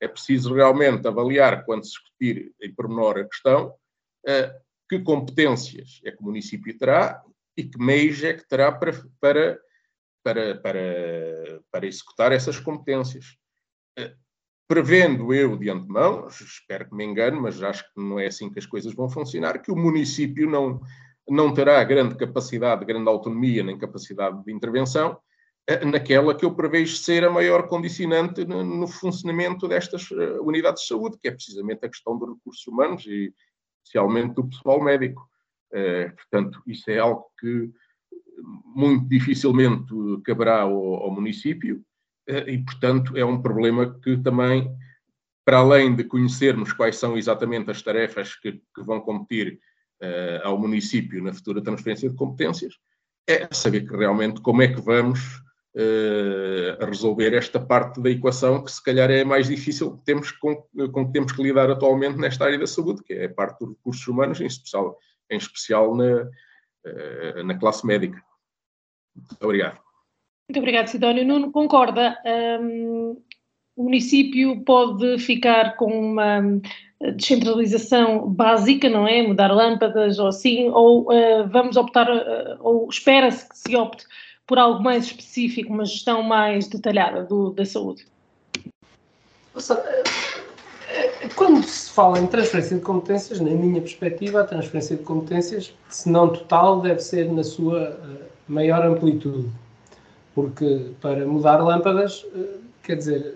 É 0.02 0.08
preciso 0.08 0.52
realmente 0.52 1.06
avaliar, 1.06 1.64
quando 1.64 1.84
se 1.84 1.92
discutir 1.92 2.52
em 2.60 2.74
pormenor 2.74 3.18
a 3.18 3.24
questão, 3.24 3.72
eh, 4.26 4.52
que 4.88 4.98
competências 4.98 6.00
é 6.04 6.10
que 6.10 6.20
o 6.20 6.24
município 6.24 6.76
terá 6.76 7.22
e 7.56 7.62
que 7.62 7.78
meios 7.78 8.20
é 8.24 8.34
que 8.34 8.44
terá 8.48 8.72
para, 8.72 8.92
para, 9.20 9.60
para, 10.24 10.56
para, 10.56 11.60
para 11.70 11.86
executar 11.86 12.32
essas 12.32 12.58
competências. 12.58 13.36
Eh, 13.96 14.12
prevendo 14.66 15.32
eu 15.32 15.56
de 15.56 15.70
antemão, 15.70 16.26
espero 16.26 16.88
que 16.88 16.96
me 16.96 17.04
engane, 17.04 17.38
mas 17.38 17.62
acho 17.62 17.84
que 17.84 18.00
não 18.00 18.18
é 18.18 18.26
assim 18.26 18.50
que 18.50 18.58
as 18.58 18.66
coisas 18.66 18.92
vão 18.94 19.08
funcionar, 19.08 19.62
que 19.62 19.70
o 19.70 19.76
município 19.76 20.50
não, 20.50 20.80
não 21.28 21.54
terá 21.54 21.84
grande 21.84 22.16
capacidade, 22.16 22.84
grande 22.84 23.08
autonomia 23.08 23.62
nem 23.62 23.78
capacidade 23.78 24.42
de 24.42 24.52
intervenção 24.52 25.16
naquela 25.84 26.34
que 26.34 26.44
eu 26.44 26.54
prevejo 26.54 26.96
ser 26.96 27.24
a 27.24 27.30
maior 27.30 27.68
condicionante 27.68 28.44
no, 28.44 28.86
funcionamento 28.88 29.68
destas 29.68 30.10
eh, 30.10 30.40
unidades 30.40 30.82
de 30.82 30.88
saúde, 30.88 31.18
que 31.18 31.28
é 31.28 31.30
precisamente 31.30 31.84
a 31.84 31.88
questão 31.88 32.18
dos 32.18 32.30
recursos 32.30 32.66
humanos 32.66 33.06
e 33.06 33.32
especialmente 33.84 34.34
do 34.34 34.48
pessoal 34.48 34.82
médico. 34.82 35.28
Eh, 35.72 36.08
portanto, 36.10 36.60
isso 36.66 36.90
é 36.90 36.98
algo 36.98 37.26
que 37.38 37.70
muito 38.74 39.08
dificilmente 39.08 39.94
caberá 40.24 40.62
ao, 40.62 40.74
ao 40.74 41.10
município 41.10 41.84
e, 42.26 42.58
portanto, 42.58 43.16
é 43.16 43.24
um 43.24 43.40
problema 43.40 43.98
que 44.00 44.16
também 44.16 44.74
para 45.44 45.58
além 45.58 45.94
de 45.94 46.04
conhecermos 46.04 46.72
quais 46.72 46.96
são 46.96 47.16
exatamente 47.16 47.70
as 47.70 47.82
tarefas 47.82 48.34
que, 48.36 48.52
que 48.52 48.82
vão 48.82 49.00
competir 49.00 49.60
ao 50.42 50.58
município 50.58 51.22
na 51.22 51.32
futura 51.32 51.62
transferência 51.62 52.08
de 52.08 52.16
competências, 52.16 52.74
é 53.28 53.52
saber 53.52 53.86
que 53.86 53.96
realmente 53.96 54.40
como 54.40 54.62
é 54.62 54.68
que 54.68 54.80
vamos 54.80 55.42
uh, 55.76 56.84
resolver 56.84 57.34
esta 57.34 57.60
parte 57.60 58.00
da 58.00 58.10
equação 58.10 58.62
que 58.62 58.70
se 58.70 58.82
calhar 58.82 59.10
é 59.10 59.24
mais 59.24 59.48
difícil 59.48 59.96
que 59.96 60.04
temos 60.04 60.30
com, 60.32 60.56
com 60.92 61.06
que 61.06 61.12
temos 61.12 61.32
que 61.32 61.42
lidar 61.42 61.70
atualmente 61.70 62.18
nesta 62.18 62.44
área 62.44 62.58
da 62.58 62.66
saúde, 62.66 63.02
que 63.02 63.12
é 63.12 63.26
a 63.26 63.34
parte 63.34 63.60
dos 63.60 63.70
recursos 63.70 64.06
humanos, 64.06 64.40
em 64.40 64.46
especial, 64.46 64.98
em 65.30 65.36
especial 65.36 65.94
na, 65.94 66.22
uh, 66.22 67.42
na 67.44 67.58
classe 67.58 67.86
médica. 67.86 68.22
Obrigado. 69.40 69.78
Muito 70.48 70.58
obrigado, 70.58 70.88
Sidónio. 70.88 71.24
Nuno, 71.24 71.52
concorda? 71.52 72.18
Um, 72.60 73.16
o 73.76 73.84
município 73.84 74.62
pode 74.64 75.18
ficar 75.18 75.76
com 75.76 75.86
uma 75.86 76.42
descentralização 77.16 78.28
básica, 78.28 78.88
não 78.88 79.06
é? 79.08 79.22
Mudar 79.22 79.52
lâmpadas 79.52 80.18
ou 80.18 80.28
assim, 80.28 80.68
ou 80.68 81.10
uh, 81.10 81.48
vamos 81.48 81.76
optar, 81.76 82.08
uh, 82.08 82.58
ou 82.60 82.88
espera-se 82.88 83.48
que 83.48 83.58
se 83.58 83.76
opte 83.76 84.04
por 84.52 84.58
algo 84.58 84.82
mais 84.82 85.06
específico, 85.06 85.72
uma 85.72 85.86
gestão 85.86 86.22
mais 86.22 86.68
detalhada 86.68 87.24
do, 87.24 87.52
da 87.52 87.64
saúde? 87.64 88.04
Eh, 89.56 91.28
quando 91.34 91.64
se 91.64 91.88
fala 91.88 92.18
em 92.18 92.26
transferência 92.26 92.76
de 92.76 92.82
competências, 92.82 93.40
na 93.40 93.48
minha 93.48 93.80
perspectiva, 93.80 94.42
a 94.42 94.44
transferência 94.44 94.94
de 94.94 95.04
competências, 95.04 95.72
se 95.88 96.10
não 96.10 96.28
total, 96.28 96.82
deve 96.82 97.00
ser 97.00 97.32
na 97.32 97.42
sua 97.42 97.98
maior 98.46 98.84
amplitude. 98.84 99.48
Porque 100.34 100.90
para 101.00 101.24
mudar 101.26 101.56
lâmpadas, 101.56 102.26
quer 102.82 102.96
dizer, 102.96 103.34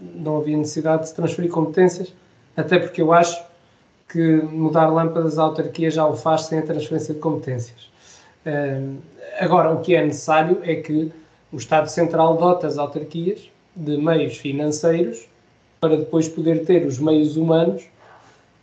não 0.00 0.38
havia 0.38 0.56
necessidade 0.56 1.06
de 1.06 1.14
transferir 1.14 1.52
competências, 1.52 2.12
até 2.56 2.80
porque 2.80 3.00
eu 3.00 3.12
acho 3.12 3.40
que 4.08 4.18
mudar 4.50 4.88
lâmpadas 4.88 5.38
à 5.38 5.44
autarquia 5.44 5.92
já 5.92 6.04
o 6.04 6.16
faz 6.16 6.46
sem 6.46 6.58
a 6.58 6.62
transferência 6.62 7.14
de 7.14 7.20
competências. 7.20 7.94
Agora, 9.38 9.72
o 9.72 9.80
que 9.80 9.94
é 9.94 10.04
necessário 10.04 10.60
é 10.62 10.76
que 10.76 11.12
o 11.52 11.56
Estado 11.56 11.88
Central 11.88 12.36
dote 12.36 12.66
as 12.66 12.78
autarquias 12.78 13.50
de 13.74 13.96
meios 13.98 14.36
financeiros 14.36 15.28
para 15.80 15.96
depois 15.96 16.28
poder 16.28 16.64
ter 16.64 16.86
os 16.86 16.98
meios 16.98 17.36
humanos 17.36 17.84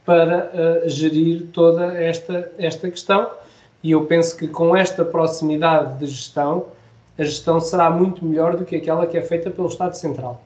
para 0.05 0.51
uh, 0.85 0.89
gerir 0.89 1.47
toda 1.53 1.93
esta, 1.93 2.51
esta 2.57 2.89
questão. 2.89 3.31
E 3.81 3.91
eu 3.91 4.05
penso 4.05 4.35
que 4.37 4.47
com 4.47 4.75
esta 4.75 5.05
proximidade 5.05 5.99
de 5.99 6.07
gestão, 6.07 6.65
a 7.17 7.23
gestão 7.23 7.59
será 7.59 7.89
muito 7.89 8.25
melhor 8.25 8.57
do 8.57 8.65
que 8.65 8.75
aquela 8.75 9.05
que 9.05 9.17
é 9.17 9.21
feita 9.21 9.49
pelo 9.51 9.67
Estado 9.67 9.95
Central. 9.95 10.43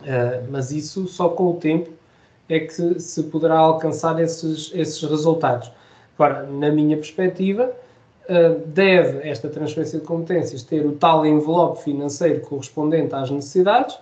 Uh, 0.00 0.46
mas 0.50 0.70
isso 0.70 1.08
só 1.08 1.28
com 1.28 1.50
o 1.50 1.54
tempo 1.54 1.90
é 2.48 2.60
que 2.60 3.00
se 3.00 3.22
poderá 3.24 3.58
alcançar 3.58 4.20
esses, 4.20 4.70
esses 4.74 5.02
resultados. 5.02 5.70
Agora, 6.14 6.44
na 6.44 6.70
minha 6.70 6.96
perspectiva, 6.96 7.72
deve 8.66 9.26
esta 9.28 9.48
transferência 9.48 9.98
de 9.98 10.04
competências 10.04 10.62
ter 10.62 10.84
o 10.84 10.92
tal 10.92 11.24
envelope 11.24 11.82
financeiro 11.82 12.40
correspondente 12.40 13.14
às 13.14 13.30
necessidades 13.30 13.98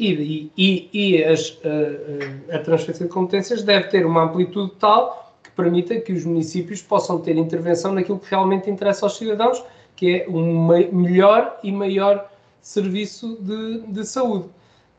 e, 0.00 0.50
e, 0.56 0.88
e 0.92 1.24
as, 1.24 1.50
uh, 1.50 2.54
a 2.54 2.58
transferência 2.60 3.04
de 3.04 3.12
competências 3.12 3.62
deve 3.62 3.88
ter 3.88 4.06
uma 4.06 4.24
amplitude 4.24 4.72
tal 4.78 5.34
que 5.42 5.50
permita 5.50 6.00
que 6.00 6.10
os 6.10 6.24
municípios 6.24 6.80
possam 6.80 7.20
ter 7.20 7.36
intervenção 7.36 7.92
naquilo 7.92 8.18
que 8.18 8.30
realmente 8.30 8.70
interessa 8.70 9.04
aos 9.04 9.18
cidadãos, 9.18 9.62
que 9.94 10.22
é 10.22 10.28
um 10.28 10.66
melhor 10.90 11.58
e 11.62 11.70
maior 11.70 12.30
serviço 12.62 13.36
de, 13.40 13.80
de 13.92 14.06
saúde. 14.06 14.46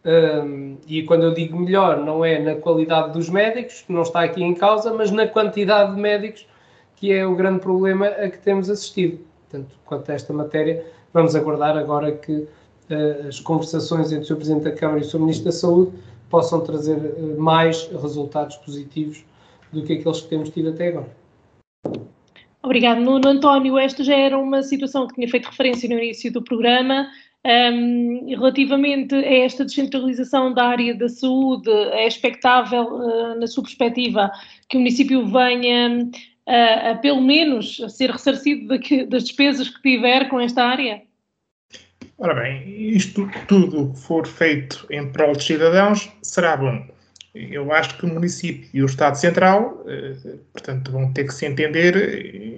Um, 0.06 0.78
e 0.88 1.04
quando 1.04 1.24
eu 1.24 1.34
digo 1.34 1.60
melhor, 1.60 1.98
não 1.98 2.24
é 2.24 2.38
na 2.38 2.56
qualidade 2.56 3.13
dos 3.13 3.28
médicos, 3.28 3.82
que 3.82 3.91
não 3.91 4.04
está 4.04 4.22
aqui 4.22 4.44
em 4.44 4.54
causa, 4.54 4.94
mas 4.94 5.10
na 5.10 5.28
quantidade 5.28 5.96
de 5.96 6.02
médicos, 6.02 6.48
que 7.01 7.11
é 7.11 7.25
o 7.25 7.35
grande 7.35 7.59
problema 7.59 8.05
a 8.05 8.29
que 8.29 8.37
temos 8.37 8.69
assistido. 8.69 9.19
Portanto, 9.49 9.75
quanto 9.85 10.11
a 10.11 10.13
esta 10.13 10.31
matéria, 10.31 10.85
vamos 11.11 11.35
aguardar 11.35 11.75
agora 11.75 12.11
que 12.11 12.31
uh, 12.31 13.27
as 13.27 13.39
conversações 13.39 14.11
entre 14.11 14.31
o. 14.31 14.35
Presidente 14.35 14.65
da 14.65 14.71
Câmara 14.71 14.99
e 14.99 15.01
o 15.01 15.05
Sr. 15.05 15.19
Ministro 15.19 15.45
da 15.45 15.51
Saúde 15.51 15.91
possam 16.29 16.61
trazer 16.61 16.97
uh, 16.97 17.41
mais 17.41 17.87
resultados 17.87 18.55
positivos 18.57 19.25
do 19.73 19.83
que 19.83 19.93
aqueles 19.93 20.21
que 20.21 20.27
temos 20.29 20.51
tido 20.51 20.69
até 20.69 20.89
agora. 20.89 21.09
Obrigado, 22.61 23.01
Nuno. 23.01 23.27
António, 23.27 23.79
esta 23.79 24.03
já 24.03 24.15
era 24.15 24.37
uma 24.37 24.61
situação 24.61 25.07
que 25.07 25.15
tinha 25.15 25.27
feito 25.27 25.47
referência 25.47 25.89
no 25.89 25.95
início 25.95 26.31
do 26.31 26.43
programa. 26.43 27.07
Um, 27.43 28.27
relativamente 28.27 29.15
a 29.15 29.37
esta 29.37 29.65
descentralização 29.65 30.53
da 30.53 30.65
área 30.65 30.93
da 30.93 31.09
saúde, 31.09 31.71
é 31.71 32.05
expectável, 32.05 32.83
uh, 32.83 33.39
na 33.39 33.47
sua 33.47 33.63
perspectiva, 33.63 34.31
que 34.69 34.77
o 34.77 34.79
município 34.79 35.25
venha 35.25 36.07
uh, 36.51 36.91
a, 36.91 36.95
pelo 36.95 37.21
menos, 37.21 37.81
a 37.83 37.87
ser 37.89 38.11
ressarcido 38.11 38.67
daqui, 38.67 39.05
das 39.05 39.23
despesas 39.23 39.69
que 39.69 39.81
tiver 39.81 40.27
com 40.29 40.39
esta 40.39 40.63
área? 40.63 41.01
Ora 42.17 42.35
bem, 42.35 42.91
isto 42.95 43.27
tudo 43.47 43.93
que 43.93 43.99
for 43.99 44.27
feito 44.27 44.85
em 44.91 45.11
prol 45.11 45.33
dos 45.33 45.45
cidadãos 45.45 46.11
será 46.21 46.57
bom. 46.57 46.85
Eu 47.33 47.71
acho 47.71 47.97
que 47.97 48.05
o 48.05 48.09
município 48.09 48.69
e 48.73 48.83
o 48.83 48.85
Estado 48.85 49.15
Central, 49.15 49.83
uh, 49.85 50.37
portanto, 50.51 50.91
vão 50.91 51.13
ter 51.13 51.23
que 51.23 51.33
se 51.33 51.45
entender 51.45 51.95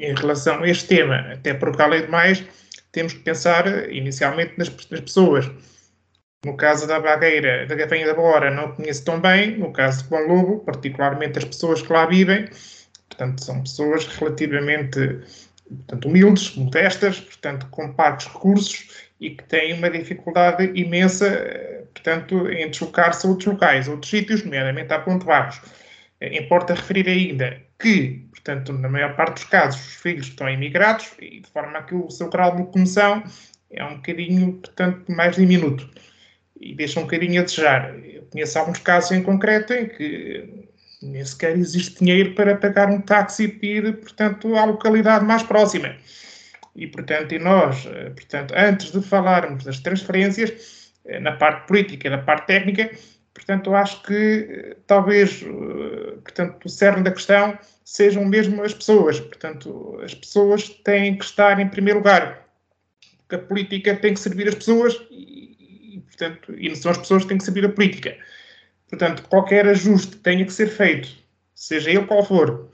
em 0.02 0.16
relação 0.16 0.64
a 0.64 0.68
este 0.68 0.88
tema, 0.88 1.18
até 1.32 1.54
porque, 1.54 1.82
além 1.82 2.02
de 2.02 2.12
mais, 2.12 2.44
temos 2.92 3.14
que 3.14 3.20
pensar 3.20 3.92
inicialmente 3.92 4.54
nas, 4.58 4.70
nas 4.90 5.02
pessoas. 5.02 5.50
No 6.46 6.58
caso 6.58 6.86
da 6.86 7.00
Bagueira, 7.00 7.66
da 7.66 7.76
Gafanha 7.76 8.06
da 8.06 8.14
Bora, 8.14 8.52
não 8.52 8.74
conheço 8.74 9.06
tão 9.06 9.20
bem. 9.20 9.58
No 9.58 9.72
caso 9.72 10.04
de 10.04 10.10
Bom 10.10 10.20
Lobo, 10.28 10.60
particularmente 10.60 11.38
as 11.38 11.46
pessoas 11.46 11.82
que 11.82 11.94
lá 11.94 12.06
vivem. 12.06 12.50
Portanto, 13.16 13.44
são 13.44 13.62
pessoas 13.62 14.06
relativamente 14.08 15.20
portanto, 15.70 16.08
humildes, 16.08 16.56
modestas, 16.56 17.20
portanto, 17.20 17.68
com 17.72 17.94
parcos 17.94 18.28
recursos 18.28 19.08
e 19.20 19.32
que 19.32 19.44
têm 19.44 19.74
uma 19.74 19.90
dificuldade 19.90 20.72
imensa, 20.76 21.30
portanto, 21.94 22.50
em 22.50 22.70
deslocar-se 22.70 23.26
a 23.26 23.30
outros 23.30 23.54
locais, 23.54 23.88
outros 23.88 24.10
sítios, 24.10 24.44
nomeadamente 24.44 24.92
a 24.94 25.00
Ponte 25.00 25.26
Barros. 25.26 25.62
Importa 26.22 26.74
referir 26.74 27.08
ainda 27.08 27.62
que 27.80 28.24
Portanto, 28.44 28.74
na 28.74 28.90
maior 28.90 29.16
parte 29.16 29.36
dos 29.36 29.46
casos, 29.46 29.80
os 29.80 29.96
filhos 29.96 30.28
estão 30.28 30.50
imigrados 30.50 31.14
e 31.18 31.40
de 31.40 31.50
forma 31.50 31.80
a 31.80 31.84
que 31.84 31.96
o 31.96 32.10
seu 32.10 32.30
grau 32.30 32.52
de 32.52 32.62
locomoção 32.62 33.24
é 33.72 33.84
um 33.86 33.96
bocadinho, 33.96 34.54
portanto, 34.56 35.10
mais 35.10 35.38
diminuto 35.38 35.90
e 36.60 36.76
deixa 36.76 37.00
um 37.00 37.04
bocadinho 37.04 37.40
a 37.40 37.46
desejar. 37.46 37.98
Eu 38.00 38.24
conheço 38.24 38.60
alguns 38.60 38.80
casos 38.80 39.12
em 39.12 39.24
concreto 39.24 39.74
em 39.74 39.88
que 39.88 40.63
nem 41.04 41.24
sequer 41.26 41.58
existe 41.58 42.00
dinheiro 42.00 42.34
para 42.34 42.56
pagar 42.56 42.90
um 42.90 43.02
táxi 43.02 43.60
e 43.62 43.68
ir, 43.68 43.98
portanto, 43.98 44.56
à 44.56 44.66
localidade 44.66 45.26
mais 45.26 45.44
próxima. 45.44 45.96
E, 46.76 46.88
portanto, 46.88 47.34
e 47.34 47.40
nós, 47.40 47.86
eh, 47.86 48.10
portanto, 48.10 48.54
antes 48.58 48.92
de 48.92 49.02
falarmos 49.02 49.64
das 49.64 49.80
transferências, 49.80 50.92
eh, 51.06 51.20
na 51.20 51.34
parte 51.34 51.68
política 51.68 52.10
na 52.10 52.18
parte 52.18 52.48
técnica, 52.48 52.90
portanto, 53.34 53.74
acho 53.76 54.02
que 54.04 54.48
eh, 54.50 54.78
talvez, 54.88 55.44
portanto, 56.24 56.66
o 56.66 56.70
cerne 56.70 57.04
da 57.04 57.12
questão 57.12 57.58
sejam 57.86 58.26
mesmo 58.26 58.64
as 58.64 58.74
pessoas. 58.74 59.20
Portanto, 59.20 60.00
as 60.04 60.16
pessoas 60.16 60.70
têm 60.70 61.18
que 61.18 61.26
estar 61.26 61.60
em 61.60 61.68
primeiro 61.68 62.00
lugar. 62.00 62.48
Porque 63.20 63.36
a 63.36 63.40
política 63.40 63.96
tem 63.96 64.14
que 64.14 64.20
servir 64.20 64.48
as 64.48 64.56
pessoas 64.56 65.00
e, 65.12 65.96
e, 65.96 66.00
portanto, 66.02 66.54
e 66.58 66.70
não 66.70 66.76
são 66.76 66.92
as 66.92 66.98
pessoas 66.98 67.24
que 67.24 67.30
têm 67.30 67.38
que 67.38 67.44
servir 67.44 67.66
a 67.66 67.70
política. 67.70 68.18
Portanto, 68.94 69.28
qualquer 69.28 69.68
ajuste 69.68 70.18
que 70.18 70.22
tenha 70.22 70.46
que 70.46 70.54
ser 70.54 70.68
feito, 70.68 71.10
seja 71.56 71.90
ele 71.90 72.06
qual 72.06 72.24
for, 72.24 72.70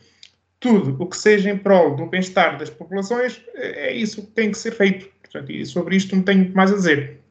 tudo 0.59 1.01
o 1.01 1.07
que 1.07 1.15
seja 1.15 1.49
em 1.49 1.57
prol 1.57 1.95
do 1.95 2.07
bem-estar 2.07 2.57
das 2.57 2.69
populações, 2.69 3.41
é 3.55 3.93
isso 3.93 4.25
que 4.25 4.31
tem 4.33 4.51
que 4.51 4.57
ser 4.57 4.71
feito. 4.71 5.09
Portanto, 5.21 5.49
e 5.49 5.65
sobre 5.65 5.95
isto 5.95 6.13
não 6.13 6.21
tenho 6.21 6.53
mais 6.53 6.73
a 6.73 6.75
dizer. 6.75 7.21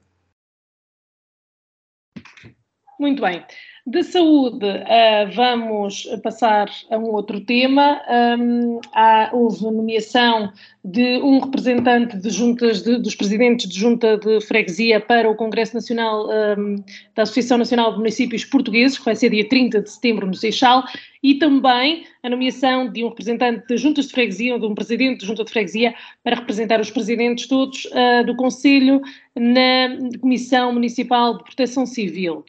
Muito 2.99 3.21
bem. 3.21 3.45
De 3.91 4.03
saúde, 4.03 4.67
uh, 4.67 5.35
vamos 5.35 6.05
passar 6.23 6.69
a 6.91 6.99
um 6.99 7.11
outro 7.15 7.41
tema. 7.41 7.99
Um, 8.39 8.83
há, 8.93 9.31
houve 9.33 9.65
nomeação 9.65 10.53
de 10.85 11.17
um 11.23 11.39
representante 11.39 12.19
de 12.19 12.29
juntas 12.29 12.83
de, 12.83 12.99
dos 12.99 13.15
presidentes 13.15 13.67
de 13.67 13.81
junta 13.81 14.19
de 14.19 14.43
freguesia 14.43 15.01
para 15.01 15.31
o 15.31 15.35
Congresso 15.35 15.75
Nacional 15.75 16.29
um, 16.29 16.77
da 17.15 17.23
Associação 17.23 17.57
Nacional 17.57 17.93
de 17.93 17.97
Municípios 17.97 18.45
Portugueses, 18.45 18.99
que 18.99 19.07
vai 19.07 19.17
ser 19.17 19.31
dia 19.31 19.49
30 19.49 19.81
de 19.81 19.91
setembro 19.91 20.27
no 20.27 20.35
Seixal, 20.35 20.85
e 21.23 21.37
também 21.37 22.05
a 22.23 22.29
nomeação 22.29 22.93
de 22.93 23.03
um 23.03 23.09
representante 23.09 23.67
de 23.67 23.79
juntas 23.79 24.05
de 24.09 24.13
freguesia, 24.13 24.53
ou 24.53 24.61
de 24.61 24.67
um 24.67 24.75
presidente 24.75 25.21
de 25.21 25.27
junta 25.27 25.45
de 25.45 25.51
freguesia, 25.51 25.95
para 26.23 26.37
representar 26.37 26.79
os 26.79 26.91
presidentes 26.91 27.47
todos 27.47 27.87
uh, 27.87 28.27
do 28.27 28.37
Conselho 28.37 29.01
na 29.35 30.19
Comissão 30.21 30.75
Municipal 30.75 31.39
de 31.39 31.45
Proteção 31.45 31.87
Civil. 31.87 32.45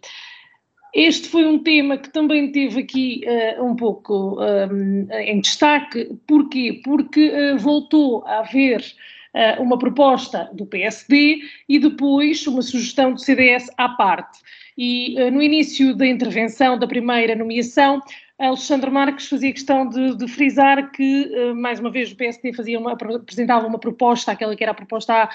Este 0.94 1.28
foi 1.28 1.46
um 1.46 1.60
tema 1.60 1.98
que 1.98 2.10
também 2.10 2.52
teve 2.52 2.80
aqui 2.80 3.22
uh, 3.58 3.64
um 3.64 3.76
pouco 3.76 4.42
um, 4.42 5.08
eh, 5.10 5.32
em 5.32 5.40
destaque. 5.40 6.10
Porquê? 6.28 6.82
Porque 6.84 7.30
uh, 7.30 7.58
voltou 7.60 8.24
a 8.26 8.40
haver 8.40 8.82
uh, 8.82 9.62
uma 9.62 9.78
proposta 9.78 10.50
do 10.54 10.66
PSD 10.66 11.42
e 11.68 11.78
depois 11.78 12.46
uma 12.48 12.64
sugestão 12.64 13.14
do 13.14 13.20
CDS 13.20 13.70
à 13.78 13.90
parte. 13.90 14.40
E 14.76 15.30
no 15.30 15.42
início 15.42 15.94
da 15.94 16.08
intervenção 16.08 16.80
da 16.80 16.88
primeira 16.88 17.36
nomeação, 17.36 18.02
Alexandre 18.40 18.90
Marques 18.90 19.28
fazia 19.28 19.52
questão 19.52 19.88
de, 19.88 20.16
de 20.16 20.28
frisar 20.28 20.92
que, 20.92 21.26
uh, 21.26 21.56
mais 21.56 21.80
uma 21.80 21.92
vez, 21.92 22.10
o 22.12 22.16
PSD 22.16 22.54
fazia 22.54 22.80
uma, 22.80 22.94
apresentava 22.94 23.68
uma 23.68 23.78
proposta, 23.78 24.32
aquela 24.32 24.56
que 24.56 24.64
era 24.64 24.72
a 24.72 24.76
proposta 24.76 25.14
A, 25.14 25.30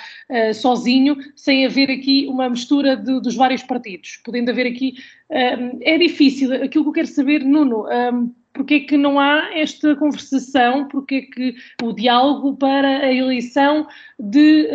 uh, 0.50 0.54
sozinho, 0.54 1.16
sem 1.36 1.66
haver 1.66 1.90
aqui 1.90 2.26
uma 2.26 2.48
mistura 2.48 2.96
de, 2.96 3.20
dos 3.20 3.36
vários 3.36 3.62
partidos, 3.62 4.18
podendo 4.24 4.50
haver 4.50 4.66
aqui. 4.66 4.94
Uh, 5.28 5.78
é 5.82 5.98
difícil, 5.98 6.54
aquilo 6.54 6.84
que 6.84 6.88
eu 6.88 6.92
quero 6.92 7.08
saber, 7.08 7.44
Nuno. 7.44 7.86
Um, 7.88 8.34
porque 8.54 8.74
é 8.74 8.80
que 8.80 8.96
não 8.96 9.18
há 9.18 9.50
esta 9.52 9.96
conversação, 9.96 10.86
porque 10.86 11.14
é 11.16 11.20
que 11.22 11.56
o 11.82 11.92
diálogo 11.92 12.56
para 12.56 13.00
a 13.00 13.12
eleição 13.12 13.88
de 14.16 14.68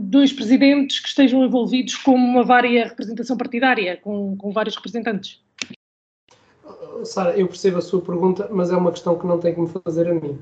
dois 0.00 0.32
presidentes 0.32 1.00
que 1.00 1.08
estejam 1.08 1.44
envolvidos 1.44 1.94
com 1.96 2.14
uma 2.14 2.42
vária 2.42 2.86
representação 2.86 3.36
partidária, 3.36 3.98
com, 3.98 4.34
com 4.38 4.50
vários 4.50 4.76
representantes? 4.76 5.45
Sara, 7.04 7.36
eu 7.36 7.46
percebo 7.46 7.78
a 7.78 7.82
sua 7.82 8.00
pergunta, 8.00 8.48
mas 8.50 8.70
é 8.70 8.76
uma 8.76 8.90
questão 8.90 9.18
que 9.18 9.26
não 9.26 9.38
tem 9.38 9.54
que 9.54 9.60
me 9.60 9.68
fazer 9.68 10.08
a 10.08 10.14
mim. 10.14 10.38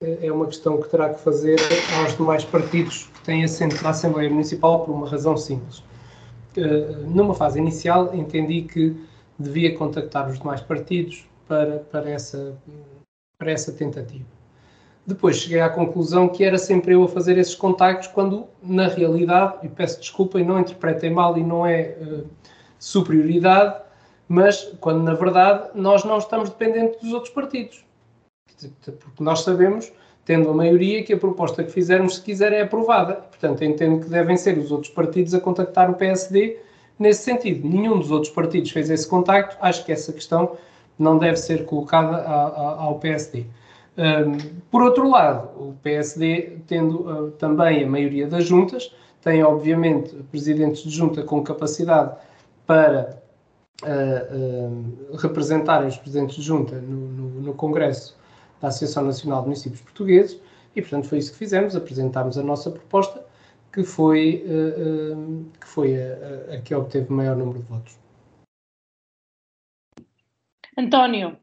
É, 0.00 0.30
uma 0.30 0.46
questão 0.46 0.80
que 0.80 0.88
terá 0.88 1.14
que 1.14 1.20
fazer 1.20 1.58
aos 2.00 2.16
demais 2.16 2.44
partidos 2.44 3.04
que 3.14 3.20
têm 3.22 3.44
assento 3.44 3.82
na 3.82 3.90
Assembleia 3.90 4.28
Municipal 4.28 4.84
por 4.84 4.92
uma 4.92 5.08
razão 5.08 5.36
simples. 5.36 5.82
Eh, 6.56 6.96
numa 7.06 7.34
fase 7.34 7.58
inicial, 7.58 8.14
entendi 8.14 8.62
que 8.62 8.96
devia 9.38 9.76
contactar 9.76 10.28
os 10.28 10.38
demais 10.38 10.60
partidos 10.60 11.26
para, 11.48 11.78
para, 11.90 12.10
essa, 12.10 12.56
para 13.38 13.50
essa 13.50 13.72
tentativa. 13.72 14.24
Depois 15.06 15.36
cheguei 15.36 15.60
à 15.60 15.68
conclusão 15.68 16.28
que 16.28 16.44
era 16.44 16.56
sempre 16.56 16.94
eu 16.94 17.04
a 17.04 17.08
fazer 17.08 17.36
esses 17.36 17.54
contactos, 17.54 18.08
quando, 18.08 18.46
na 18.62 18.88
realidade, 18.88 19.58
e 19.62 19.68
peço 19.68 20.00
desculpa 20.00 20.40
e 20.40 20.44
não 20.44 20.60
interpretem 20.60 21.10
mal 21.10 21.36
e 21.36 21.42
não 21.42 21.66
é 21.66 21.96
uh, 22.00 22.24
superioridade, 22.78 23.83
mas 24.28 24.72
quando 24.80 25.02
na 25.02 25.14
verdade 25.14 25.70
nós 25.74 26.04
não 26.04 26.18
estamos 26.18 26.50
dependentes 26.50 27.00
dos 27.00 27.12
outros 27.12 27.32
partidos. 27.32 27.84
Porque 28.82 29.22
nós 29.22 29.40
sabemos, 29.40 29.92
tendo 30.24 30.48
a 30.48 30.54
maioria, 30.54 31.02
que 31.02 31.12
a 31.12 31.18
proposta 31.18 31.62
que 31.62 31.70
fizermos, 31.70 32.16
se 32.16 32.22
quiser, 32.22 32.52
é 32.52 32.62
aprovada. 32.62 33.14
Portanto, 33.14 33.62
entendo 33.64 34.00
que 34.00 34.08
devem 34.08 34.36
ser 34.36 34.56
os 34.58 34.70
outros 34.70 34.92
partidos 34.92 35.34
a 35.34 35.40
contactar 35.40 35.90
o 35.90 35.94
PSD 35.94 36.58
nesse 36.98 37.22
sentido. 37.22 37.68
Nenhum 37.68 37.98
dos 37.98 38.10
outros 38.10 38.32
partidos 38.32 38.70
fez 38.70 38.88
esse 38.90 39.06
contacto, 39.06 39.56
acho 39.60 39.84
que 39.84 39.92
essa 39.92 40.12
questão 40.12 40.56
não 40.98 41.18
deve 41.18 41.36
ser 41.36 41.64
colocada 41.64 42.22
ao 42.22 42.98
PSD. 43.00 43.46
Um, 43.96 44.60
por 44.70 44.82
outro 44.82 45.08
lado, 45.08 45.48
o 45.56 45.74
PSD, 45.82 46.58
tendo 46.66 47.00
uh, 47.00 47.30
também 47.32 47.84
a 47.84 47.86
maioria 47.86 48.26
das 48.26 48.44
juntas, 48.44 48.92
tem 49.22 49.42
obviamente 49.42 50.14
presidentes 50.30 50.82
de 50.82 50.90
junta 50.90 51.22
com 51.22 51.42
capacidade 51.42 52.16
para 52.66 53.22
uh, 53.82 55.16
representarem 55.16 55.88
os 55.88 55.96
presidentes 55.96 56.36
de 56.36 56.42
junta 56.42 56.80
no, 56.80 57.08
no, 57.08 57.28
no, 57.42 57.54
Congresso 57.54 58.16
da 58.60 58.68
Associação 58.68 59.04
Nacional 59.04 59.40
de 59.40 59.48
Municípios 59.48 59.80
Portugueses 59.80 60.40
e, 60.76 60.80
portanto, 60.80 61.08
foi 61.08 61.18
isso 61.18 61.32
que 61.32 61.38
fizemos, 61.38 61.74
apresentámos 61.74 62.38
a 62.38 62.42
nossa 62.42 62.70
proposta, 62.70 63.24
que 63.72 63.82
foi, 63.82 64.44
uh, 64.46 65.44
que 65.60 65.66
foi 65.66 65.96
a, 65.96 66.54
a, 66.54 66.60
que 66.60 66.74
obteve 66.74 67.12
maior 67.12 67.36
número 67.36 67.60
de 67.60 67.64
votos. 67.68 67.98
António, 70.76 71.36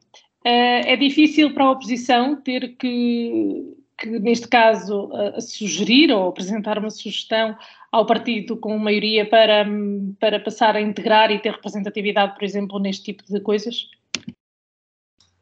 é 0.44 0.94
difícil 0.96 1.54
para 1.54 1.64
a 1.64 1.70
oposição 1.70 2.36
ter 2.36 2.76
que, 2.76 3.74
que 3.96 4.18
neste 4.18 4.46
caso, 4.46 5.08
sugerir 5.40 6.12
ou 6.12 6.28
apresentar 6.28 6.78
uma 6.78 6.90
sugestão 6.90 7.56
ao 7.92 8.06
partido 8.06 8.56
com 8.56 8.76
maioria 8.78 9.28
para, 9.28 9.66
para 10.18 10.40
passar 10.40 10.74
a 10.74 10.80
integrar 10.80 11.30
e 11.30 11.38
ter 11.38 11.52
representatividade, 11.52 12.34
por 12.34 12.42
exemplo, 12.42 12.78
neste 12.80 13.04
tipo 13.04 13.22
de 13.30 13.38
coisas? 13.40 13.90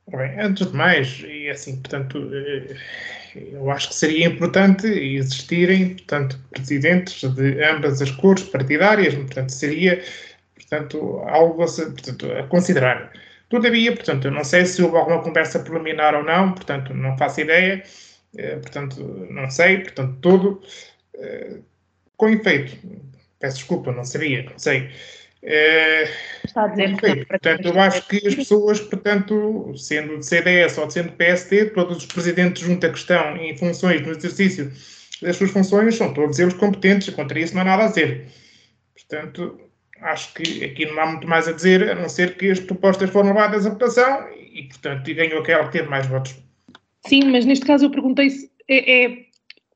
Bem, 0.09 0.41
antes 0.41 0.67
de 0.67 0.77
mais, 0.77 1.21
e 1.21 1.49
assim, 1.49 1.81
portanto, 1.81 2.19
eh, 2.35 2.77
eu 3.53 3.71
acho 3.71 3.91
que 3.91 3.95
seria 3.95 4.27
importante 4.27 4.85
existirem, 4.89 5.91
portanto, 5.91 6.37
presidentes 6.51 7.23
de 7.33 7.63
ambas 7.63 8.03
as 8.03 8.11
cores 8.11 8.43
partidárias, 8.43 9.15
portanto, 9.15 9.51
seria, 9.51 10.03
portanto, 10.57 11.21
algo 11.29 11.63
a, 11.63 11.67
portanto, 11.67 12.27
a 12.33 12.43
considerar. 12.49 13.13
Todavia, 13.49 13.95
portanto, 13.95 14.25
eu 14.25 14.33
não 14.33 14.43
sei 14.43 14.67
se 14.67 14.83
houve 14.83 14.97
alguma 14.97 15.23
conversa 15.23 15.61
preliminar 15.61 16.17
ou 16.17 16.25
não, 16.25 16.53
portanto, 16.55 16.93
não 16.93 17.17
faço 17.17 17.43
ideia, 17.43 17.85
eh, 18.37 18.57
portanto, 18.57 19.01
não 19.31 19.49
sei, 19.49 19.79
portanto, 19.79 20.19
tudo 20.21 20.61
eh, 21.15 21.59
com 22.21 22.29
efeito. 22.29 22.77
Peço 23.41 23.57
desculpa, 23.57 23.91
não 23.91 24.05
sabia, 24.05 24.43
não 24.43 24.59
sei. 24.59 24.91
É, 25.43 26.07
Está 26.45 26.65
a 26.65 26.69
dizer 26.69 26.95
que 26.99 27.25
portanto, 27.25 27.67
eu 27.67 27.81
acho 27.81 28.07
que 28.07 28.29
as 28.29 28.35
pessoas, 28.35 28.79
portanto, 28.79 29.73
sendo 29.75 30.19
de 30.19 30.27
CDS 30.27 30.77
ou 30.77 30.91
sendo 30.91 31.13
PSD, 31.13 31.71
todos 31.71 31.97
os 31.97 32.05
presidentes 32.05 32.63
junto 32.63 32.87
que 32.93 32.99
estão 32.99 33.39
em 33.39 33.57
funções 33.57 34.03
no 34.03 34.11
exercício 34.11 34.71
das 35.23 35.37
suas 35.37 35.51
funções 35.51 35.97
são 35.97 36.13
todos 36.13 36.39
eles 36.39 36.53
competentes, 36.53 37.09
contra 37.15 37.41
isso 37.41 37.55
não 37.55 37.63
há 37.63 37.65
nada 37.65 37.85
a 37.85 37.89
dizer. 37.89 38.27
Portanto, 38.95 39.59
acho 40.03 40.35
que 40.35 40.63
aqui 40.63 40.85
não 40.85 41.01
há 41.01 41.07
muito 41.07 41.27
mais 41.27 41.49
a 41.49 41.53
dizer, 41.53 41.91
a 41.91 41.95
não 41.95 42.09
ser 42.11 42.37
que 42.37 42.51
as 42.51 42.61
propostas 42.61 43.09
foram 43.09 43.29
levadas 43.29 43.65
à 43.65 43.71
votação 43.71 44.29
e, 44.35 44.65
portanto, 44.65 45.15
ganhou 45.15 45.41
aquela 45.41 45.65
que 45.65 45.73
teve 45.73 45.89
mais 45.89 46.07
votos. 46.07 46.37
Sim, 47.07 47.31
mas 47.31 47.47
neste 47.47 47.65
caso 47.65 47.87
eu 47.87 47.91
perguntei 47.91 48.29
se 48.29 48.51
é, 48.69 49.05
é 49.05 49.30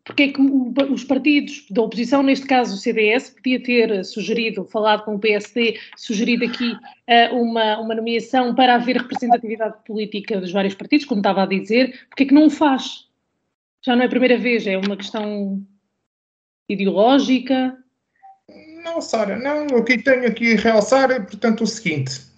porque 0.05 0.25
é 0.25 0.29
que 0.29 0.41
os 0.41 1.03
partidos 1.03 1.67
da 1.71 1.81
oposição, 1.81 2.23
neste 2.23 2.47
caso 2.47 2.75
o 2.75 2.79
CDS, 2.79 3.31
podia 3.31 3.63
ter 3.63 4.05
sugerido, 4.05 4.65
falado 4.67 5.05
com 5.05 5.15
o 5.15 5.19
PSD, 5.19 5.81
sugerido 5.97 6.45
aqui 6.45 6.73
uh, 6.73 7.35
uma, 7.35 7.81
uma 7.81 7.95
nomeação 7.95 8.55
para 8.55 8.75
haver 8.75 8.99
representatividade 8.99 9.77
política 9.87 10.39
dos 10.39 10.53
vários 10.53 10.75
partidos, 10.75 11.07
como 11.07 11.21
estava 11.21 11.43
a 11.43 11.47
dizer, 11.47 12.07
porque 12.11 12.25
é 12.25 12.27
que 12.27 12.35
não 12.35 12.47
o 12.47 12.51
faz? 12.51 13.09
Já 13.83 13.97
não 13.97 14.03
é 14.03 14.07
a 14.07 14.11
primeira 14.11 14.37
vez, 14.37 14.67
é 14.67 14.77
uma 14.77 14.97
questão 14.97 15.63
ideológica? 16.69 17.79
Não, 18.85 19.01
Sara, 19.01 19.37
não. 19.37 19.79
O 19.79 19.83
que 19.83 19.97
tenho 19.97 20.27
aqui 20.27 20.53
a 20.53 20.61
realçar 20.61 21.11
é, 21.11 21.19
portanto, 21.19 21.65
o 21.65 21.67
seguinte 21.67 22.34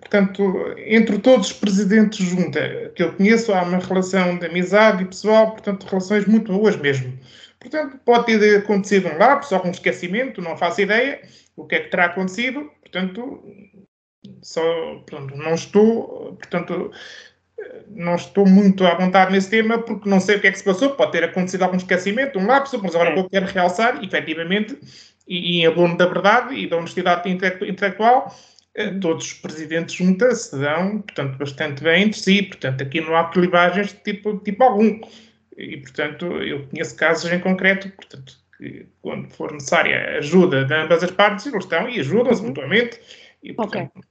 portanto, 0.00 0.74
entre 0.78 1.18
todos 1.18 1.48
os 1.48 1.52
presidentes 1.52 2.26
junta 2.26 2.90
que 2.94 3.02
eu 3.02 3.12
conheço, 3.12 3.52
há 3.52 3.62
uma 3.62 3.78
relação 3.78 4.38
de 4.38 4.46
amizade 4.46 5.02
e 5.02 5.06
pessoal, 5.06 5.52
portanto, 5.52 5.84
relações 5.84 6.26
muito 6.26 6.52
boas 6.52 6.76
mesmo. 6.76 7.18
Portanto, 7.60 7.98
pode 8.04 8.26
ter 8.26 8.58
acontecido 8.58 9.08
um 9.08 9.18
lapso, 9.18 9.54
algum 9.54 9.70
esquecimento, 9.70 10.42
não 10.42 10.56
faço 10.56 10.80
ideia 10.80 11.20
o 11.56 11.66
que 11.66 11.76
é 11.76 11.80
que 11.80 11.90
terá 11.90 12.06
acontecido, 12.06 12.70
portanto, 12.80 13.42
só, 14.42 14.62
portanto, 15.06 15.36
não 15.36 15.54
estou, 15.54 16.36
portanto, 16.36 16.90
não 17.88 18.14
estou 18.14 18.46
muito 18.46 18.84
à 18.86 18.94
vontade 18.94 19.32
nesse 19.32 19.50
tema 19.50 19.78
porque 19.78 20.08
não 20.08 20.20
sei 20.20 20.36
o 20.36 20.40
que 20.40 20.48
é 20.48 20.52
que 20.52 20.58
se 20.58 20.64
passou, 20.64 20.90
pode 20.90 21.12
ter 21.12 21.24
acontecido 21.24 21.62
algum 21.62 21.76
esquecimento, 21.76 22.38
um 22.38 22.46
lapso, 22.46 22.80
mas 22.82 22.94
agora 22.94 23.10
é. 23.10 23.18
eu 23.18 23.28
quero 23.28 23.46
realçar, 23.46 24.02
efetivamente, 24.02 24.78
e, 25.28 25.58
e 25.58 25.60
em 25.60 25.66
abono 25.66 25.96
da 25.96 26.06
verdade 26.06 26.54
e 26.54 26.66
da 26.66 26.76
honestidade 26.76 27.30
intelectual, 27.30 28.34
todos 29.00 29.26
os 29.26 29.32
presidentes 29.34 29.94
juntas 29.94 30.46
se 30.46 30.58
dão, 30.58 31.02
portanto, 31.02 31.36
bastante 31.36 31.82
bem 31.82 32.04
entre 32.04 32.18
si, 32.18 32.42
portanto, 32.42 32.82
aqui 32.82 33.00
não 33.00 33.14
há 33.14 33.28
clivagens 33.28 33.88
de 33.88 34.12
tipo, 34.12 34.38
tipo 34.38 34.62
algum. 34.62 35.00
E, 35.56 35.76
portanto, 35.76 36.26
eu 36.42 36.66
conheço 36.68 36.96
casos 36.96 37.30
em 37.30 37.38
concreto, 37.38 37.90
portanto, 37.90 38.34
que 38.56 38.86
quando 39.02 39.28
for 39.30 39.52
necessária 39.52 40.18
ajuda 40.18 40.64
de 40.64 40.74
ambas 40.74 41.02
as 41.02 41.10
partes, 41.10 41.46
eles 41.46 41.64
estão 41.64 41.88
e 41.88 42.00
ajudam-se 42.00 42.40
uhum. 42.40 42.48
mutuamente, 42.48 42.98
e, 43.42 43.52
portanto, 43.52 43.90
okay. 43.94 44.10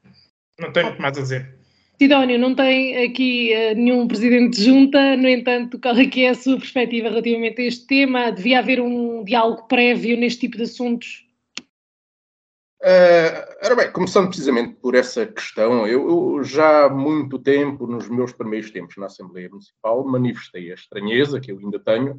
não 0.59 0.71
tenho 0.71 0.87
muito 0.87 1.01
mais 1.01 1.17
a 1.17 1.21
dizer. 1.21 1.61
Sidónio, 1.99 2.39
não 2.39 2.55
tem 2.55 3.05
aqui 3.05 3.53
uh, 3.53 3.75
nenhum 3.75 4.07
presidente 4.07 4.57
de 4.57 4.65
junta, 4.65 5.15
no 5.17 5.27
entanto, 5.27 5.79
qual 5.79 5.95
é 5.95 6.05
que 6.05 6.25
é 6.25 6.29
a 6.29 6.35
sua 6.35 6.57
perspectiva 6.57 7.09
relativamente 7.09 7.61
a 7.61 7.65
este 7.65 7.85
tema? 7.85 8.31
Devia 8.31 8.59
haver 8.59 8.79
um 8.79 9.23
diálogo 9.23 9.67
prévio 9.67 10.17
neste 10.17 10.41
tipo 10.41 10.57
de 10.57 10.63
assuntos? 10.63 11.20
Uh, 12.83 13.45
ora 13.63 13.75
bem, 13.75 13.91
começando 13.91 14.27
precisamente 14.27 14.73
por 14.73 14.95
essa 14.95 15.23
questão, 15.27 15.85
eu, 15.85 16.37
eu, 16.37 16.43
já 16.43 16.85
há 16.85 16.89
muito 16.89 17.37
tempo, 17.37 17.85
nos 17.85 18.09
meus 18.09 18.33
primeiros 18.33 18.71
tempos 18.71 18.97
na 18.97 19.05
Assembleia 19.05 19.47
Municipal, 19.49 20.03
manifestei 20.03 20.71
a 20.71 20.73
estranheza 20.73 21.39
que 21.39 21.51
eu 21.51 21.59
ainda 21.59 21.79
tenho 21.79 22.13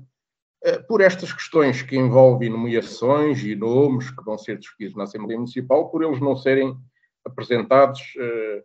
uh, 0.64 0.86
por 0.86 1.00
estas 1.00 1.32
questões 1.32 1.82
que 1.82 1.96
envolvem 1.96 2.48
nomeações 2.48 3.42
e 3.42 3.56
nomes 3.56 4.12
que 4.12 4.22
vão 4.22 4.38
ser 4.38 4.56
discutidos 4.56 4.94
na 4.94 5.02
Assembleia 5.02 5.36
Municipal, 5.36 5.90
por 5.90 6.04
eles 6.04 6.20
não 6.20 6.36
serem 6.36 6.76
apresentados 7.24 8.00
uh, 8.18 8.62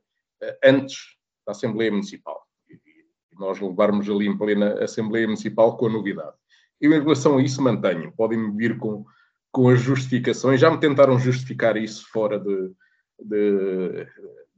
antes 0.64 0.98
da 1.48 1.52
Assembleia 1.54 1.90
Municipal. 1.90 2.46
E, 2.70 2.80
nós 3.40 3.60
levarmos 3.60 4.08
ali 4.08 4.28
em 4.28 4.38
plena 4.38 4.84
Assembleia 4.84 5.26
Municipal 5.26 5.76
com 5.76 5.88
a 5.88 5.92
novidade. 5.92 6.36
Eu, 6.80 6.94
em 6.94 7.02
relação 7.02 7.40
a 7.40 7.42
isso, 7.42 7.60
mantenho. 7.60 8.14
Podem-me 8.16 8.56
vir 8.56 8.78
com 8.78 9.04
com 9.52 9.70
as 9.70 9.80
justificações. 9.80 10.60
Já 10.60 10.70
me 10.70 10.80
tentaram 10.80 11.20
justificar 11.20 11.78
isso 11.78 12.08
fora 12.10 12.40
de, 12.40 12.72
de, 13.20 14.06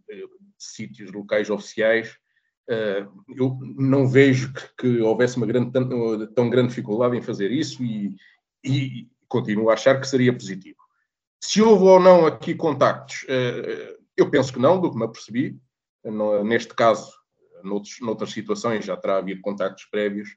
de, 0.08 0.18
de 0.18 0.30
sítios 0.58 1.12
locais 1.12 1.50
oficiais. 1.50 2.18
Uh, 2.70 3.10
eu 3.36 3.58
não 3.78 4.08
vejo 4.08 4.54
que, 4.54 4.62
que, 4.78 5.02
houvesse 5.02 5.38
uma 5.38 5.48
grande, 5.48 5.72
tão, 5.72 6.28
tão, 6.34 6.50
grande 6.50 6.70
dificuldade 6.70 7.18
em 7.18 7.22
fazer 7.22 7.52
isso 7.52 7.84
e, 7.84 8.16
e, 8.64 9.08
continuo 9.28 9.70
a 9.70 9.74
achar 9.74 10.00
que 10.00 10.08
seria 10.08 10.34
positivo. 10.34 10.78
Se 11.42 11.62
houve 11.62 11.86
ou 11.86 12.00
não 12.00 12.26
aqui 12.26 12.54
contactos, 12.54 13.26
eu 14.18 14.30
penso 14.30 14.52
que 14.52 14.60
não, 14.60 14.82
do 14.82 14.92
que 14.92 14.98
me 14.98 15.06
apercebi. 15.06 15.58
Neste 16.44 16.74
caso, 16.74 17.12
noutros, 17.64 18.00
noutras 18.02 18.32
situações 18.32 18.84
já 18.84 18.98
terá 18.98 19.18
havido 19.18 19.40
contactos 19.42 19.86
prévios. 19.86 20.36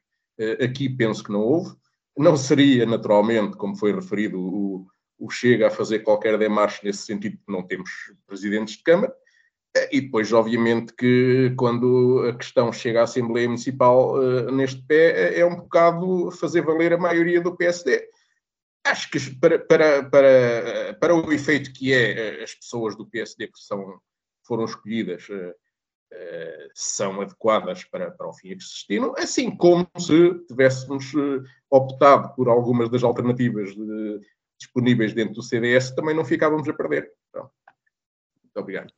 Aqui 0.62 0.88
penso 0.88 1.24
que 1.24 1.32
não 1.32 1.40
houve. 1.40 1.74
Não 2.16 2.36
seria, 2.36 2.84
naturalmente, 2.84 3.56
como 3.56 3.76
foi 3.76 3.94
referido, 3.94 4.38
o, 4.38 4.86
o 5.18 5.30
Chega 5.30 5.68
a 5.68 5.70
fazer 5.70 6.00
qualquer 6.00 6.38
demarche 6.38 6.84
nesse 6.84 7.06
sentido, 7.06 7.38
porque 7.38 7.52
não 7.52 7.62
temos 7.62 7.90
presidentes 8.26 8.76
de 8.76 8.82
Câmara. 8.82 9.14
E 9.90 10.02
depois, 10.02 10.30
obviamente, 10.32 10.92
que 10.92 11.54
quando 11.56 12.26
a 12.28 12.36
questão 12.36 12.70
chega 12.70 13.00
à 13.00 13.04
Assembleia 13.04 13.48
Municipal 13.48 14.16
uh, 14.16 14.50
neste 14.50 14.82
pé, 14.82 15.38
é 15.38 15.46
um 15.46 15.56
bocado 15.56 16.30
fazer 16.32 16.60
valer 16.60 16.92
a 16.92 16.98
maioria 16.98 17.40
do 17.40 17.56
PSD. 17.56 18.06
Acho 18.84 19.10
que 19.10 19.18
para, 19.36 19.58
para, 19.58 20.04
para, 20.10 20.94
para 21.00 21.14
o 21.14 21.32
efeito 21.32 21.72
que 21.72 21.92
é 21.94 22.40
eh, 22.40 22.42
as 22.42 22.54
pessoas 22.54 22.96
do 22.96 23.06
PSD 23.06 23.46
que 23.46 23.58
são, 23.60 23.98
foram 24.44 24.64
escolhidas 24.64 25.26
uh, 25.30 25.54
são 26.74 27.20
adequadas 27.20 27.84
para, 27.84 28.10
para 28.10 28.28
o 28.28 28.32
fim 28.32 28.52
a 28.52 28.56
que 28.56 28.62
se 28.62 28.70
destinam, 28.70 29.14
assim 29.16 29.50
como 29.54 29.86
se 29.98 30.34
tivéssemos 30.46 31.12
optado 31.70 32.34
por 32.34 32.48
algumas 32.48 32.88
das 32.88 33.02
alternativas 33.02 33.74
de, 33.74 34.20
disponíveis 34.62 35.12
dentro 35.12 35.34
do 35.34 35.42
CDS, 35.42 35.90
também 35.90 36.14
não 36.14 36.24
ficávamos 36.24 36.68
a 36.68 36.72
perder. 36.72 37.10
Então, 37.28 37.50
muito 38.42 38.60
obrigado. 38.60 38.92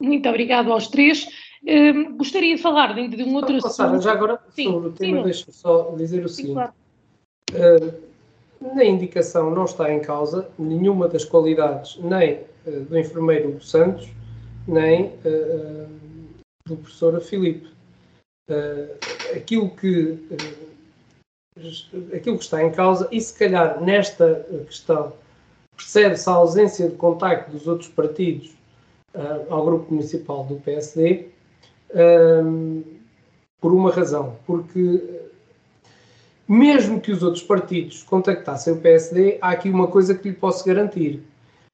Muito 0.00 0.28
obrigado 0.28 0.72
aos 0.72 0.88
três. 0.88 1.26
Uh, 1.62 2.16
gostaria 2.16 2.56
de 2.56 2.62
falar 2.62 2.94
dentro 2.94 3.16
de 3.16 3.24
um 3.24 3.34
outro 3.34 3.56
assunto. 3.56 3.72
Sara, 3.72 4.00
já 4.00 4.12
agora, 4.12 4.38
sim, 4.50 4.64
sobre 4.64 4.88
o 4.88 4.92
tema, 4.92 5.22
deixa-me 5.22 5.52
só 5.52 5.94
dizer 5.96 6.24
o 6.24 6.28
sim, 6.28 6.34
seguinte. 6.34 6.54
Claro. 6.54 6.72
Uh, 7.52 8.74
na 8.74 8.84
indicação 8.84 9.50
não 9.50 9.64
está 9.64 9.92
em 9.92 10.00
causa 10.00 10.48
nenhuma 10.58 11.08
das 11.08 11.24
qualidades, 11.24 11.96
nem 11.98 12.40
uh, 12.66 12.80
do 12.88 12.98
enfermeiro 12.98 13.60
Santos, 13.62 14.08
nem 14.66 15.06
uh, 15.06 15.88
do 16.66 16.76
professor 16.76 17.20
Filipe. 17.20 17.68
aquilo 19.34 19.70
que 19.70 20.18
aquilo 22.14 22.36
que 22.36 22.44
está 22.44 22.62
em 22.62 22.72
causa, 22.72 23.08
e 23.12 23.20
se 23.20 23.38
calhar 23.38 23.80
nesta 23.80 24.44
questão 24.66 25.12
percebe-se 25.76 26.28
a 26.28 26.32
ausência 26.32 26.88
de 26.88 26.96
contacto 26.96 27.50
dos 27.50 27.66
outros 27.68 27.88
partidos 27.88 28.50
uh, 29.14 29.52
ao 29.52 29.64
grupo 29.64 29.92
municipal 29.92 30.44
do 30.44 30.56
PSD, 30.56 31.28
por 33.60 33.72
uma 33.72 33.90
razão, 33.90 34.36
porque 34.46 35.00
mesmo 36.46 37.00
que 37.00 37.12
os 37.12 37.22
outros 37.22 37.42
partidos 37.42 38.02
contactassem 38.02 38.72
o 38.72 38.80
PSD, 38.80 39.38
há 39.40 39.50
aqui 39.50 39.70
uma 39.70 39.86
coisa 39.86 40.14
que 40.14 40.28
lhe 40.28 40.34
posso 40.34 40.64
garantir. 40.66 41.22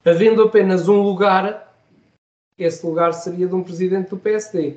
Havendo 0.05 0.43
apenas 0.43 0.89
um 0.89 1.01
lugar, 1.03 1.70
esse 2.65 2.85
lugar 2.87 3.13
seria 3.13 3.47
de 3.47 3.55
um 3.55 3.63
presidente 3.63 4.11
do 4.11 4.17
PSD. 4.17 4.77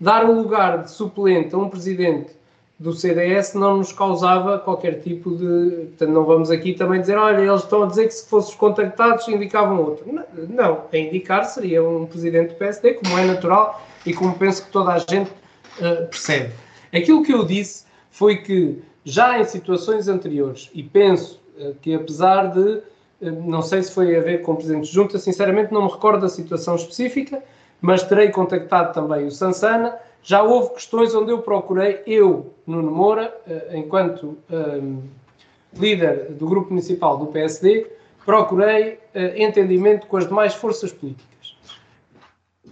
Dar 0.00 0.28
o 0.28 0.32
lugar 0.32 0.82
de 0.82 0.90
suplente 0.90 1.54
a 1.54 1.58
um 1.58 1.68
presidente 1.68 2.32
do 2.78 2.92
CDS 2.92 3.54
não 3.54 3.78
nos 3.78 3.92
causava 3.92 4.58
qualquer 4.58 5.00
tipo 5.00 5.36
de. 5.36 5.86
Portanto, 5.86 6.10
não 6.10 6.24
vamos 6.24 6.50
aqui 6.50 6.74
também 6.74 7.00
dizer, 7.00 7.16
olha, 7.16 7.40
eles 7.40 7.62
estão 7.62 7.84
a 7.84 7.86
dizer 7.86 8.06
que 8.06 8.14
se 8.14 8.28
fossem 8.28 8.56
contactados 8.56 9.28
indicavam 9.28 9.80
outro. 9.82 10.04
Não, 10.48 10.82
a 10.92 10.96
indicar 10.96 11.44
seria 11.44 11.82
um 11.82 12.06
presidente 12.06 12.50
do 12.50 12.54
PSD, 12.56 12.94
como 12.94 13.18
é 13.18 13.24
natural 13.24 13.86
e 14.04 14.12
como 14.12 14.34
penso 14.34 14.64
que 14.64 14.72
toda 14.72 14.92
a 14.92 14.98
gente 14.98 15.30
uh, 15.78 16.06
percebe. 16.10 16.52
Aquilo 16.92 17.22
que 17.22 17.32
eu 17.32 17.44
disse 17.44 17.84
foi 18.10 18.38
que 18.38 18.82
já 19.04 19.38
em 19.38 19.44
situações 19.44 20.08
anteriores, 20.08 20.70
e 20.74 20.82
penso 20.82 21.40
uh, 21.58 21.74
que 21.80 21.94
apesar 21.94 22.48
de, 22.48 22.82
não 23.20 23.62
sei 23.62 23.82
se 23.82 23.92
foi 23.92 24.16
a 24.16 24.20
ver 24.20 24.42
com 24.42 24.52
o 24.52 24.56
presidente 24.56 24.88
de 24.88 24.92
junta, 24.92 25.18
sinceramente 25.18 25.72
não 25.72 25.84
me 25.84 25.90
recordo 25.90 26.22
da 26.22 26.28
situação 26.28 26.74
específica, 26.76 27.42
mas 27.80 28.02
terei 28.02 28.30
contactado 28.30 28.92
também 28.92 29.26
o 29.26 29.30
Sansana 29.30 29.98
já 30.24 30.42
houve 30.42 30.74
questões 30.74 31.14
onde 31.14 31.30
eu 31.30 31.42
procurei, 31.42 32.02
eu, 32.06 32.54
Nuno 32.66 32.90
Moura, 32.90 33.36
eh, 33.46 33.72
enquanto 33.74 34.38
um, 34.50 34.56
ehm, 34.56 34.98
líder 35.76 36.30
do 36.30 36.46
grupo 36.46 36.70
municipal 36.70 37.18
do 37.18 37.26
PSD, 37.26 37.86
procurei 38.24 38.94
uh, 39.14 39.36
entendimento 39.36 40.06
com 40.06 40.16
as 40.16 40.26
demais 40.26 40.54
forças 40.54 40.92
políticas. 40.92 41.56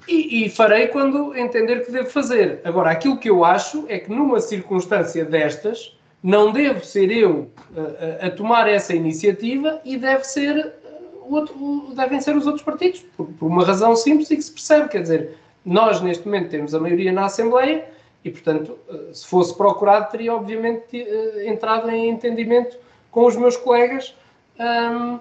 E, 0.09 0.45
e, 0.45 0.49
farei 0.49 0.89
quando 0.89 1.37
entender 1.37 1.85
que 1.85 1.93
devo 1.93 2.09
fazer. 2.09 2.61
Agora, 2.65 2.91
aquilo 2.91 3.19
que 3.19 3.29
eu 3.29 3.45
acho 3.45 3.85
é 3.89 3.99
que 3.99 4.11
numa 4.11 4.41
circunstância 4.41 5.25
destas, 5.25 5.97
não 6.23 6.53
devo 6.53 6.85
ser 6.85 7.11
eu 7.11 7.51
uh, 7.75 8.27
a 8.27 8.31
tomar 8.31 8.69
essa 8.69 8.95
iniciativa 8.95 9.81
e 9.85 9.97
deve 9.97 10.25
ser, 10.25 10.57
uh, 10.57 11.35
outro, 11.35 11.93
devem 11.95 12.21
ser 12.21 12.37
os 12.37 12.47
outros 12.47 12.65
partidos, 12.65 13.01
por, 13.17 13.27
por 13.27 13.47
uma 13.47 13.65
razão 13.65 13.97
simples 13.97 14.31
e 14.31 14.37
que 14.37 14.43
se 14.43 14.53
percebe, 14.53 14.89
quer 14.89 15.03
dizer, 15.03 15.37
nós, 15.65 16.01
neste 16.01 16.27
momento, 16.27 16.51
temos 16.51 16.75
a 16.75 16.81
maioria 16.81 17.13
na 17.13 17.27
Assembleia 17.27 17.89
e, 18.25 18.31
portanto, 18.31 18.79
eh, 18.89 19.13
se 19.13 19.27
fosse 19.27 19.57
procurado, 19.57 20.11
teria, 20.11 20.35
obviamente, 20.35 20.97
eh, 20.97 21.49
entrado 21.49 21.91
em 21.91 22.09
entendimento 22.09 22.77
com 23.11 23.27
os 23.27 23.37
meus 23.37 23.57
colegas. 23.57 24.15
Um, 24.59 25.19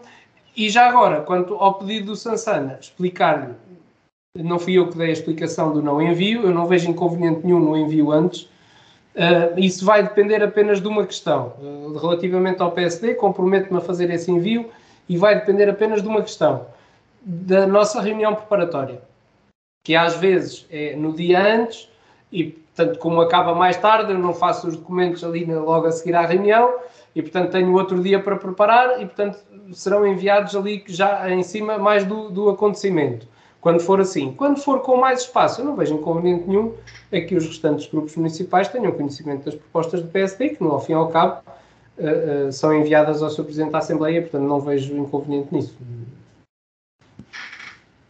e 0.56 0.70
já 0.70 0.88
agora, 0.88 1.22
quanto 1.22 1.56
ao 1.56 1.76
pedido 1.76 2.08
do 2.08 2.16
Sansana, 2.16 2.78
explicar-lhe, 2.80 3.54
não 4.36 4.60
fui 4.60 4.78
eu 4.78 4.90
que 4.90 4.98
dei 4.98 5.10
a 5.10 5.14
explicação 5.14 5.74
do 5.74 5.82
não 5.82 6.02
envio, 6.02 6.44
eu 6.44 6.52
não 6.52 6.66
vejo 6.66 6.90
inconveniente 6.90 7.46
nenhum 7.46 7.60
no 7.60 7.78
envio 7.78 8.12
antes. 8.12 8.50
Uh, 9.16 9.60
isso 9.60 9.86
vai 9.86 10.04
depender 10.04 10.42
apenas 10.42 10.82
de 10.82 10.88
uma 10.88 11.06
questão. 11.06 11.54
Uh, 11.60 11.98
relativamente 11.98 12.62
ao 12.62 12.72
PSD, 12.72 13.16
comprometo-me 13.16 13.80
a 13.80 13.82
fazer 13.82 14.10
esse 14.10 14.32
envio 14.32 14.70
e 15.10 15.18
vai 15.18 15.36
depender 15.36 15.70
apenas 15.70 16.02
de 16.02 16.08
uma 16.08 16.22
questão, 16.22 16.66
da 17.22 17.68
nossa 17.68 18.02
reunião 18.02 18.34
preparatória 18.34 19.02
que 19.84 19.96
às 19.96 20.16
vezes 20.16 20.66
é 20.70 20.96
no 20.96 21.14
dia 21.14 21.42
antes 21.42 21.90
e, 22.32 22.46
portanto, 22.46 23.00
como 23.00 23.22
acaba 23.22 23.54
mais 23.54 23.78
tarde, 23.78 24.14
eu 24.14 24.20
não 24.20 24.34
faço 24.34 24.68
os 24.68 24.78
documentos 24.78 25.24
ali 25.24 25.44
logo 25.46 25.88
a 25.88 25.92
seguir 25.92 26.16
à 26.16 26.26
reunião 26.26 26.76
e, 27.16 27.22
portanto, 27.22 27.52
tenho 27.52 27.74
outro 27.74 28.02
dia 28.02 28.22
para 28.22 28.36
preparar 28.36 29.02
e, 29.02 29.06
portanto, 29.06 29.40
serão 29.74 30.06
enviados 30.08 30.56
ali 30.56 30.84
já 30.88 31.30
em 31.30 31.44
cima 31.44 31.78
mais 31.78 32.06
do, 32.06 32.30
do 32.30 32.50
acontecimento. 32.50 33.28
Quando 33.62 33.80
for 33.80 34.02
assim. 34.02 34.34
Quando 34.34 34.60
for 34.60 34.82
com 34.82 34.98
mais 34.98 35.22
espaço, 35.22 35.62
eu 35.62 35.66
não 35.66 35.76
vejo 35.76 35.94
inconveniente 35.94 36.48
nenhum 36.48 36.74
é 37.12 37.22
que 37.22 37.36
os 37.36 37.46
restantes 37.46 37.86
grupos 37.86 38.16
municipais 38.16 38.68
tenham 38.68 38.92
conhecimento 38.92 39.46
das 39.46 39.54
propostas 39.54 40.02
do 40.02 40.08
PSD, 40.08 40.50
que, 40.50 40.64
no, 40.64 40.72
ao 40.72 40.82
fim 40.82 40.94
e 40.94 40.96
ao 40.96 41.10
cabo, 41.10 41.42
uh, 41.98 42.48
uh, 42.48 42.52
são 42.52 42.76
enviadas 42.76 43.22
ao 43.22 43.30
Sr. 43.30 43.44
Presidente 43.44 43.72
da 43.72 43.78
Assembleia, 43.78 44.22
portanto, 44.22 44.44
não 44.44 44.60
vejo 44.60 44.98
inconveniente 44.98 45.54
nisso. 45.54 45.78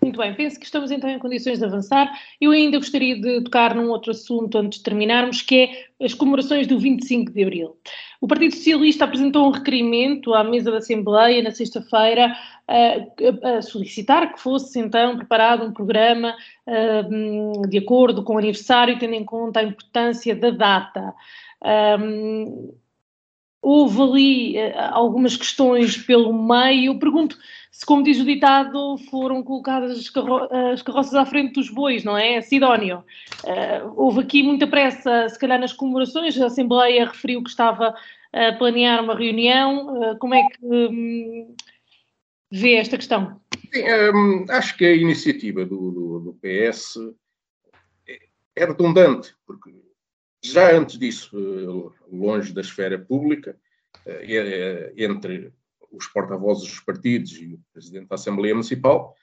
Muito 0.01 0.17
bem, 0.17 0.33
penso 0.33 0.59
que 0.59 0.65
estamos 0.65 0.89
então 0.89 1.09
em 1.09 1.19
condições 1.19 1.59
de 1.59 1.65
avançar. 1.65 2.11
Eu 2.39 2.51
ainda 2.51 2.77
gostaria 2.77 3.19
de 3.19 3.43
tocar 3.43 3.75
num 3.75 3.89
outro 3.89 4.11
assunto 4.11 4.57
antes 4.57 4.79
de 4.79 4.83
terminarmos, 4.83 5.43
que 5.43 5.63
é 5.99 6.05
as 6.05 6.13
comemorações 6.13 6.65
do 6.65 6.79
25 6.79 7.31
de 7.31 7.43
Abril. 7.43 7.77
O 8.21 8.27
Partido 8.27 8.55
Socialista 8.55 9.05
apresentou 9.05 9.47
um 9.47 9.51
requerimento 9.51 10.35
à 10.35 10.43
mesa 10.43 10.69
da 10.69 10.77
Assembleia 10.77 11.41
na 11.41 11.49
sexta-feira 11.49 12.31
a, 12.67 13.57
a, 13.57 13.61
solicitar 13.63 14.31
que 14.31 14.39
fosse 14.39 14.79
então 14.79 15.17
preparado 15.17 15.65
um 15.65 15.73
programa 15.73 16.35
uh, 16.67 17.67
de 17.67 17.79
acordo 17.79 18.23
com 18.23 18.35
o 18.35 18.37
aniversário, 18.37 18.99
tendo 18.99 19.15
em 19.15 19.25
conta 19.25 19.59
a 19.59 19.63
importância 19.63 20.35
da 20.35 20.51
data. 20.51 21.15
Um, 21.99 22.71
houve 23.61 24.01
ali 24.01 24.57
uh, 24.57 24.73
algumas 24.91 25.37
questões 25.37 25.97
pelo 25.97 26.33
meio. 26.33 26.97
Pergunto 26.99 27.37
se, 27.71 27.85
como 27.85 28.03
diz 28.03 28.19
o 28.19 28.25
ditado, 28.25 28.97
foram 29.09 29.41
colocadas 29.41 29.97
as, 29.97 30.09
carro 30.09 30.47
as 30.73 30.81
carroças 30.81 31.15
à 31.15 31.25
frente 31.25 31.53
dos 31.53 31.69
bois, 31.69 32.03
não 32.03 32.17
é? 32.17 32.41
Sidónio. 32.41 33.03
Uh, 33.45 33.93
houve 33.95 34.19
aqui 34.19 34.43
muita 34.43 34.67
pressa, 34.67 35.29
se 35.29 35.39
calhar 35.39 35.59
nas 35.59 35.71
comemorações, 35.71 36.39
a 36.39 36.47
Assembleia 36.47 37.05
referiu 37.05 37.41
que 37.41 37.49
estava 37.49 37.95
a 38.33 38.51
planear 38.53 39.01
uma 39.01 39.15
reunião. 39.15 40.11
Uh, 40.11 40.17
como 40.17 40.35
é 40.35 40.43
que 40.43 40.57
um, 40.63 41.55
vê 42.51 42.75
esta 42.75 42.97
questão? 42.97 43.39
Sim, 43.73 43.83
um, 44.13 44.45
acho 44.49 44.75
que 44.77 44.85
a 44.85 44.93
iniciativa 44.93 45.65
do, 45.65 45.91
do, 45.91 46.19
do 46.19 46.33
PS 46.33 46.97
é, 48.05 48.19
é 48.57 48.65
redundante, 48.65 49.33
porque 49.47 49.71
já 50.43 50.75
antes 50.75 50.97
disso, 50.97 51.31
eh, 51.37 52.15
longe 52.15 52.53
da 52.53 52.61
esfera 52.61 52.97
pública, 52.97 53.57
entre 54.97 55.53
os 55.91 56.07
porta-vozes 56.07 56.67
dos 56.67 56.79
partidos 56.79 57.33
e 57.33 57.53
o 57.53 57.59
Presidente 57.71 58.07
da 58.07 58.15
Assembleia 58.15 58.55
Municipal, 58.55 59.15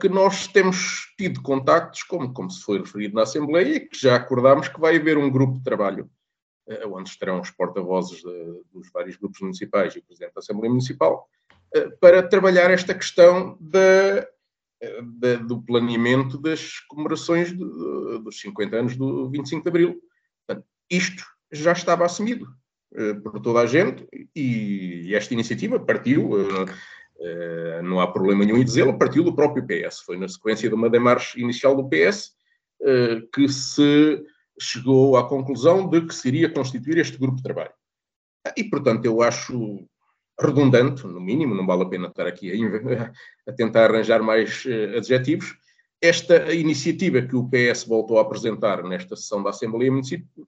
que 0.00 0.08
nós 0.08 0.46
temos 0.46 1.12
tido 1.18 1.42
contactos, 1.42 2.04
como, 2.04 2.32
como 2.32 2.50
se 2.50 2.62
foi 2.62 2.78
referido 2.78 3.16
na 3.16 3.22
Assembleia, 3.22 3.76
e 3.76 3.80
que 3.80 3.98
já 3.98 4.14
acordámos 4.14 4.68
que 4.68 4.78
vai 4.78 4.96
haver 4.96 5.18
um 5.18 5.30
grupo 5.30 5.58
de 5.58 5.64
trabalho 5.64 6.08
onde 6.86 7.08
estarão 7.08 7.40
os 7.40 7.50
porta-vozes 7.50 8.22
dos 8.72 8.92
vários 8.92 9.16
grupos 9.16 9.40
municipais 9.40 9.96
e 9.96 9.98
o 9.98 10.04
Presidente 10.04 10.34
da 10.34 10.38
Assembleia 10.38 10.70
Municipal, 10.70 11.28
para 12.00 12.22
trabalhar 12.22 12.70
esta 12.70 12.94
questão 12.94 13.56
da, 13.60 14.28
da, 15.18 15.36
do 15.36 15.62
planeamento 15.62 16.38
das 16.38 16.80
comemorações 16.88 17.52
do, 17.52 18.18
dos 18.20 18.40
50 18.40 18.76
anos 18.76 18.96
do 18.96 19.30
25 19.30 19.62
de 19.62 19.68
Abril. 19.68 20.00
Portanto, 20.46 20.66
isto 20.90 21.24
já 21.52 21.72
estava 21.72 22.04
assumido. 22.04 22.46
Eh, 22.96 23.14
por 23.14 23.40
toda 23.40 23.60
a 23.60 23.66
gente 23.66 24.06
e 24.34 25.12
esta 25.14 25.34
iniciativa 25.34 25.78
partiu. 25.80 26.30
Uh, 27.16 27.82
não 27.84 28.00
há 28.00 28.08
problema 28.08 28.44
nenhum 28.44 28.58
em 28.58 28.64
dizê-lo, 28.64 28.98
partiu 28.98 29.22
do 29.22 29.34
próprio 29.34 29.64
PS. 29.64 30.00
Foi 30.00 30.18
na 30.18 30.28
sequência 30.28 30.68
de 30.68 30.74
uma 30.74 30.90
demarche 30.90 31.40
inicial 31.40 31.76
do 31.76 31.88
PS 31.88 32.32
uh, 32.82 33.26
que 33.32 33.48
se 33.48 34.20
chegou 34.60 35.16
à 35.16 35.26
conclusão 35.26 35.88
de 35.88 36.02
que 36.02 36.14
se 36.14 36.26
iria 36.26 36.50
constituir 36.52 36.98
este 36.98 37.16
grupo 37.16 37.36
de 37.36 37.42
trabalho. 37.42 37.72
E, 38.56 38.64
portanto, 38.64 39.04
eu 39.04 39.22
acho 39.22 39.86
redundante, 40.40 41.06
no 41.06 41.20
mínimo, 41.20 41.54
não 41.54 41.66
vale 41.66 41.82
a 41.82 41.88
pena 41.88 42.08
estar 42.08 42.26
aqui 42.26 42.50
a, 42.52 43.12
a 43.50 43.52
tentar 43.52 43.90
arranjar 43.90 44.22
mais 44.22 44.64
uh, 44.64 44.96
adjetivos, 44.96 45.56
esta 46.00 46.52
iniciativa 46.52 47.22
que 47.22 47.34
o 47.34 47.48
PS 47.48 47.84
voltou 47.84 48.18
a 48.18 48.22
apresentar 48.22 48.82
nesta 48.82 49.16
sessão 49.16 49.42
da 49.42 49.50
Assembleia 49.50 49.90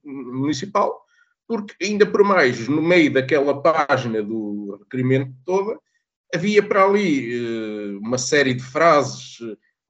Municipal, 0.05 1.03
porque 1.49 1.75
ainda 1.83 2.05
por 2.05 2.23
mais, 2.25 2.69
no 2.69 2.83
meio 2.83 3.13
daquela 3.13 3.63
página 3.63 4.23
do 4.23 4.77
requerimento 4.81 5.33
toda, 5.45 5.79
havia 6.35 6.63
para 6.63 6.85
ali 6.85 7.39
uh, 7.39 7.99
uma 8.01 8.19
série 8.19 8.55
de 8.55 8.63
frases 8.63 9.39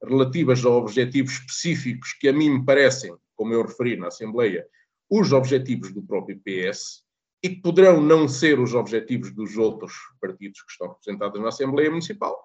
relativas 0.01 0.63
a 0.63 0.69
objetivos 0.69 1.33
específicos 1.33 2.13
que 2.13 2.29
a 2.29 2.33
mim 2.33 2.49
me 2.51 2.65
parecem, 2.65 3.13
como 3.35 3.53
eu 3.53 3.63
referi 3.63 3.97
na 3.97 4.07
Assembleia, 4.07 4.65
os 5.09 5.31
objetivos 5.33 5.91
do 5.91 6.01
próprio 6.01 6.39
PS, 6.39 7.03
e 7.43 7.49
que 7.49 7.61
poderão 7.61 8.01
não 8.01 8.27
ser 8.27 8.59
os 8.59 8.73
objetivos 8.73 9.31
dos 9.31 9.57
outros 9.57 9.93
partidos 10.19 10.61
que 10.61 10.71
estão 10.71 10.89
representados 10.89 11.39
na 11.41 11.49
Assembleia 11.49 11.89
Municipal, 11.89 12.35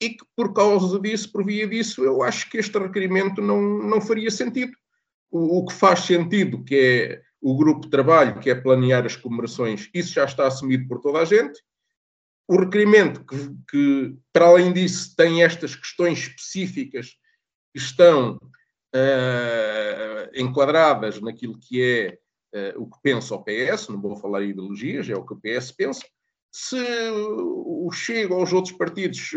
e 0.00 0.10
que 0.10 0.24
por 0.36 0.52
causa 0.52 0.98
disso, 1.00 1.32
por 1.32 1.44
via 1.44 1.66
disso, 1.66 2.04
eu 2.04 2.22
acho 2.22 2.48
que 2.48 2.58
este 2.58 2.78
requerimento 2.78 3.42
não, 3.42 3.60
não 3.60 4.00
faria 4.00 4.30
sentido. 4.30 4.72
O, 5.30 5.58
o 5.58 5.66
que 5.66 5.74
faz 5.74 6.00
sentido, 6.00 6.62
que 6.62 6.74
é 6.76 7.22
o 7.40 7.56
grupo 7.56 7.82
de 7.82 7.90
trabalho, 7.90 8.38
que 8.38 8.50
é 8.50 8.54
planear 8.54 9.04
as 9.04 9.16
comemorações, 9.16 9.90
isso 9.92 10.12
já 10.12 10.24
está 10.24 10.46
assumido 10.46 10.86
por 10.86 11.00
toda 11.00 11.18
a 11.18 11.24
gente. 11.24 11.60
O 12.46 12.56
requerimento, 12.58 13.24
que, 13.24 13.36
que 13.70 14.16
para 14.32 14.46
além 14.46 14.72
disso 14.72 15.14
tem 15.16 15.42
estas 15.42 15.74
questões 15.74 16.18
específicas 16.20 17.16
que 17.72 17.78
estão 17.78 18.38
uh, 18.94 20.30
enquadradas 20.34 21.20
naquilo 21.20 21.58
que 21.58 21.82
é 21.82 22.18
o 22.76 22.86
que 22.86 22.98
pensa 23.02 23.34
o 23.34 23.44
PS, 23.44 23.88
não 23.88 24.00
vou 24.00 24.16
falar 24.16 24.42
em 24.42 24.50
ideologias, 24.50 25.08
é 25.08 25.14
o 25.14 25.24
que 25.24 25.34
o 25.34 25.40
PS 25.40 25.72
pensa. 25.72 26.02
Se 26.50 26.76
o 27.14 27.90
Chega 27.92 28.34
ou 28.34 28.42
os 28.42 28.52
outros 28.52 28.74
partidos 28.74 29.32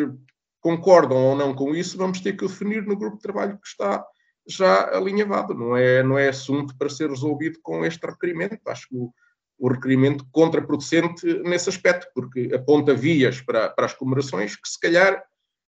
concordam 0.62 1.18
ou 1.18 1.36
não 1.36 1.54
com 1.54 1.76
isso, 1.76 1.98
vamos 1.98 2.22
ter 2.22 2.38
que 2.38 2.48
definir 2.48 2.86
no 2.86 2.96
grupo 2.96 3.18
de 3.18 3.24
trabalho 3.24 3.58
que 3.58 3.68
está 3.68 4.06
já 4.48 4.96
alinhavado. 4.96 5.54
Não 5.54 5.76
é, 5.76 6.04
não 6.04 6.18
é 6.18 6.30
assunto 6.30 6.78
para 6.78 6.90
ser 6.90 7.10
resolvido 7.10 7.60
com 7.62 7.86
este 7.86 8.06
requerimento. 8.06 8.60
Acho 8.68 8.88
que 8.88 8.96
o, 8.96 9.14
o 9.60 9.70
requerimento 9.70 10.26
contraproducente 10.32 11.26
nesse 11.44 11.70
aspecto, 11.70 12.08
porque 12.14 12.50
aponta 12.54 12.94
vias 12.94 13.42
para, 13.42 13.70
para 13.70 13.86
as 13.86 13.94
comemorações 13.94 14.56
que, 14.56 14.68
se 14.68 14.80
calhar, 14.80 15.24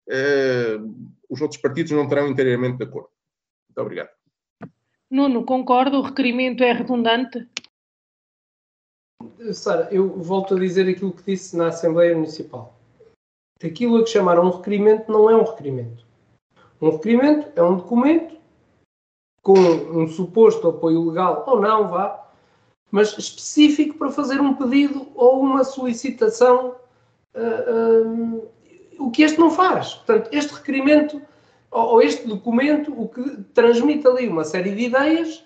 eh, 0.08 0.78
os 1.28 1.40
outros 1.40 1.60
partidos 1.60 1.92
não 1.92 2.08
terão 2.08 2.28
inteiramente 2.28 2.78
de 2.78 2.84
acordo. 2.84 3.10
Muito 3.68 3.80
obrigado. 3.80 4.23
Nuno, 5.10 5.44
concordo, 5.44 5.98
o 5.98 6.02
requerimento 6.02 6.62
é 6.62 6.72
redundante? 6.72 7.48
Sara, 9.52 9.88
eu 9.92 10.08
volto 10.20 10.54
a 10.54 10.58
dizer 10.58 10.88
aquilo 10.88 11.12
que 11.12 11.22
disse 11.22 11.56
na 11.56 11.68
Assembleia 11.68 12.14
Municipal. 12.14 12.74
Aquilo 13.62 13.98
a 13.98 14.04
que 14.04 14.10
chamaram 14.10 14.46
um 14.46 14.50
requerimento 14.50 15.10
não 15.10 15.30
é 15.30 15.36
um 15.36 15.44
requerimento. 15.44 16.04
Um 16.80 16.90
requerimento 16.90 17.48
é 17.56 17.62
um 17.62 17.76
documento 17.76 18.34
com 19.42 19.58
um 19.58 20.08
suposto 20.08 20.68
apoio 20.68 21.08
legal 21.08 21.44
ou 21.46 21.60
não, 21.60 21.88
vá, 21.88 22.30
mas 22.90 23.16
específico 23.18 23.98
para 23.98 24.10
fazer 24.10 24.40
um 24.40 24.54
pedido 24.54 25.06
ou 25.14 25.40
uma 25.40 25.64
solicitação, 25.64 26.76
uh, 27.34 28.50
o 28.98 29.10
que 29.10 29.22
este 29.22 29.38
não 29.38 29.50
faz. 29.50 29.94
Portanto, 29.94 30.30
este 30.32 30.54
requerimento 30.54 31.20
ou 31.74 32.00
este 32.00 32.26
documento 32.26 32.94
o 32.96 33.08
que 33.08 33.42
transmite 33.52 34.06
ali 34.06 34.28
uma 34.28 34.44
série 34.44 34.74
de 34.74 34.84
ideias 34.84 35.44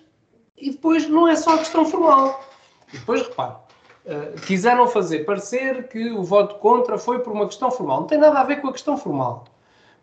e 0.55 0.71
depois 0.71 1.09
não 1.09 1.27
é 1.27 1.35
só 1.35 1.55
a 1.55 1.57
questão 1.57 1.85
formal. 1.85 2.39
E 2.93 2.97
depois, 2.97 3.23
repare, 3.23 3.55
uh, 4.05 4.41
quiseram 4.45 4.87
fazer 4.87 5.25
parecer 5.25 5.87
que 5.87 6.11
o 6.11 6.21
voto 6.21 6.55
contra 6.55 6.97
foi 6.99 7.19
por 7.19 7.33
uma 7.33 7.47
questão 7.47 7.71
formal. 7.71 8.01
Não 8.01 8.07
tem 8.07 8.19
nada 8.19 8.39
a 8.39 8.43
ver 8.43 8.61
com 8.61 8.67
a 8.67 8.71
questão 8.71 8.95
formal. 8.95 9.45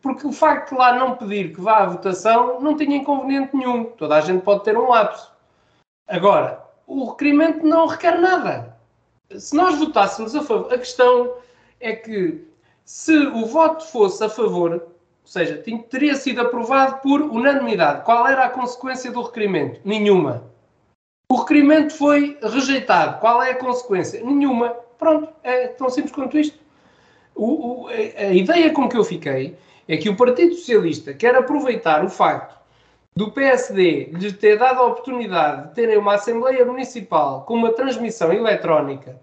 Porque 0.02 0.26
o 0.26 0.32
facto 0.32 0.70
de 0.70 0.78
lá 0.78 0.96
não 0.96 1.16
pedir 1.16 1.54
que 1.54 1.60
vá 1.60 1.78
à 1.78 1.86
votação 1.86 2.60
não 2.60 2.76
tinha 2.76 2.96
inconveniente 2.96 3.56
nenhum. 3.56 3.84
Toda 3.84 4.16
a 4.16 4.20
gente 4.20 4.42
pode 4.42 4.64
ter 4.64 4.76
um 4.76 4.88
lapso. 4.88 5.32
Agora, 6.08 6.64
o 6.86 7.10
requerimento 7.10 7.64
não 7.64 7.86
requer 7.86 8.18
nada. 8.18 8.76
Se 9.30 9.54
nós 9.54 9.78
votássemos 9.78 10.34
a 10.34 10.42
favor, 10.42 10.72
a 10.72 10.78
questão 10.78 11.34
é 11.80 11.94
que 11.94 12.44
se 12.84 13.16
o 13.16 13.46
voto 13.46 13.84
fosse 13.86 14.22
a 14.22 14.28
favor, 14.28 14.95
ou 15.26 15.32
seja, 15.32 15.60
teria 15.90 16.14
sido 16.14 16.40
aprovado 16.40 17.00
por 17.00 17.20
unanimidade, 17.20 18.04
qual 18.04 18.28
era 18.28 18.44
a 18.44 18.48
consequência 18.48 19.10
do 19.10 19.22
requerimento? 19.22 19.80
Nenhuma. 19.84 20.44
O 21.28 21.38
requerimento 21.38 21.94
foi 21.94 22.38
rejeitado. 22.40 23.18
Qual 23.18 23.42
é 23.42 23.50
a 23.50 23.56
consequência? 23.56 24.22
Nenhuma. 24.24 24.68
Pronto, 24.96 25.28
é 25.42 25.66
tão 25.66 25.90
simples 25.90 26.14
quanto 26.14 26.38
isto. 26.38 26.56
O, 27.34 27.86
o, 27.86 27.88
a 27.88 28.32
ideia 28.32 28.72
com 28.72 28.88
que 28.88 28.96
eu 28.96 29.02
fiquei 29.02 29.58
é 29.88 29.96
que 29.96 30.08
o 30.08 30.16
Partido 30.16 30.54
Socialista 30.54 31.12
quer 31.12 31.34
aproveitar 31.34 32.04
o 32.04 32.08
facto 32.08 32.54
do 33.16 33.32
PSD 33.32 34.10
lhes 34.12 34.32
ter 34.34 34.56
dado 34.56 34.78
a 34.78 34.86
oportunidade 34.86 35.70
de 35.70 35.74
terem 35.74 35.98
uma 35.98 36.14
Assembleia 36.14 36.64
Municipal 36.64 37.42
com 37.42 37.54
uma 37.54 37.72
transmissão 37.72 38.32
eletrónica 38.32 39.20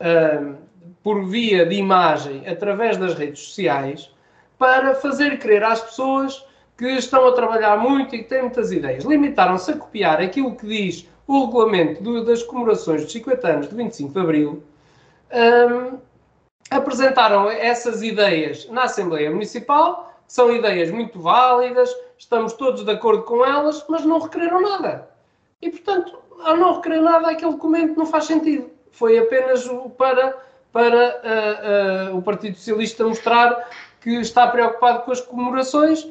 uh, 0.00 0.56
por 1.02 1.26
via 1.26 1.66
de 1.66 1.74
imagem 1.74 2.48
através 2.48 2.96
das 2.96 3.14
redes 3.14 3.40
sociais 3.40 4.10
para 4.58 4.94
fazer 4.94 5.38
crer 5.38 5.62
às 5.64 5.80
pessoas 5.80 6.44
que 6.76 6.86
estão 6.86 7.26
a 7.26 7.32
trabalhar 7.32 7.76
muito 7.78 8.14
e 8.14 8.22
têm 8.24 8.42
muitas 8.42 8.72
ideias. 8.72 9.04
Limitaram-se 9.04 9.70
a 9.70 9.76
copiar 9.76 10.20
aquilo 10.20 10.56
que 10.56 10.66
diz 10.66 11.08
o 11.26 11.46
regulamento 11.46 12.02
do, 12.02 12.24
das 12.24 12.42
comemorações 12.42 13.02
dos 13.02 13.12
50 13.12 13.48
anos 13.48 13.68
de 13.68 13.74
25 13.74 14.12
de 14.12 14.20
Abril, 14.20 14.62
um, 15.32 15.98
apresentaram 16.70 17.50
essas 17.50 18.02
ideias 18.02 18.68
na 18.68 18.84
Assembleia 18.84 19.30
Municipal, 19.30 20.12
são 20.26 20.54
ideias 20.54 20.90
muito 20.90 21.20
válidas, 21.20 21.94
estamos 22.18 22.54
todos 22.54 22.84
de 22.84 22.90
acordo 22.90 23.22
com 23.22 23.44
elas, 23.44 23.84
mas 23.88 24.04
não 24.04 24.18
requereram 24.18 24.60
nada. 24.60 25.08
E, 25.60 25.70
portanto, 25.70 26.18
ao 26.40 26.56
não 26.56 26.76
requerer 26.76 27.02
nada, 27.02 27.30
aquele 27.30 27.52
documento 27.52 27.96
não 27.96 28.06
faz 28.06 28.24
sentido. 28.24 28.70
Foi 28.90 29.18
apenas 29.18 29.68
para, 29.96 30.36
para 30.72 32.10
uh, 32.10 32.14
uh, 32.14 32.18
o 32.18 32.22
Partido 32.22 32.56
Socialista 32.56 33.04
mostrar 33.04 33.68
que 34.02 34.10
está 34.20 34.46
preocupado 34.48 35.02
com 35.04 35.12
as 35.12 35.20
comemorações 35.20 36.06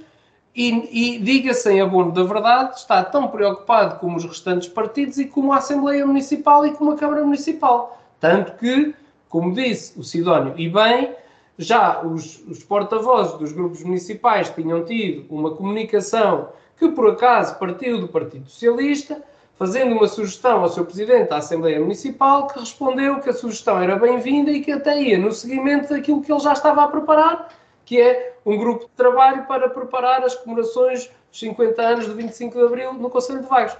e, 0.56 1.16
e 1.16 1.20
diga-se 1.20 1.72
em 1.72 1.82
abono 1.82 2.12
da 2.12 2.24
verdade, 2.24 2.78
está 2.78 3.04
tão 3.04 3.28
preocupado 3.28 4.00
como 4.00 4.18
os 4.18 4.26
restantes 4.26 4.68
partidos 4.68 5.18
e 5.18 5.26
como 5.26 5.54
a 5.54 5.58
Assembleia 5.58 6.06
Municipal 6.06 6.66
e 6.66 6.72
como 6.72 6.92
a 6.92 6.98
Câmara 6.98 7.24
Municipal. 7.24 8.02
Tanto 8.20 8.54
que, 8.58 8.94
como 9.30 9.54
disse 9.54 9.98
o 10.00 10.04
Sidónio, 10.04 10.54
e 10.58 10.70
bem, 10.70 11.16
já 11.58 12.02
os, 12.02 12.42
os 12.48 12.64
porta-vozes 12.64 13.38
dos 13.38 13.52
grupos 13.52 13.84
municipais 13.84 14.50
tinham 14.50 14.84
tido 14.84 15.26
uma 15.34 15.52
comunicação 15.52 16.50
que, 16.78 16.90
por 16.90 17.10
acaso, 17.10 17.58
partiu 17.58 18.00
do 18.00 18.08
Partido 18.08 18.50
Socialista, 18.50 19.22
fazendo 19.58 19.96
uma 19.96 20.08
sugestão 20.08 20.62
ao 20.62 20.70
seu 20.70 20.84
presidente 20.84 21.30
da 21.30 21.38
Assembleia 21.38 21.80
Municipal, 21.80 22.48
que 22.48 22.60
respondeu 22.60 23.20
que 23.20 23.30
a 23.30 23.34
sugestão 23.34 23.80
era 23.80 23.96
bem-vinda 23.96 24.52
e 24.52 24.62
que 24.62 24.72
até 24.72 25.02
ia 25.02 25.20
no 25.20 25.32
seguimento 25.32 25.90
daquilo 25.90 26.22
que 26.22 26.32
ele 26.32 26.40
já 26.40 26.54
estava 26.54 26.84
a 26.84 26.88
preparar 26.88 27.61
que 27.86 28.02
é 28.02 28.36
um 28.46 28.58
grupo 28.58 28.86
de 28.86 28.92
trabalho 28.92 29.46
para 29.46 29.70
preparar 29.70 30.24
as 30.24 30.36
comemorações 30.36 31.10
dos 31.30 31.40
50 31.40 31.82
anos 31.82 32.06
de 32.06 32.14
25 32.14 32.58
de 32.58 32.66
Abril 32.66 32.94
no 32.94 33.10
Conselho 33.10 33.42
de 33.42 33.48
Vagos. 33.48 33.76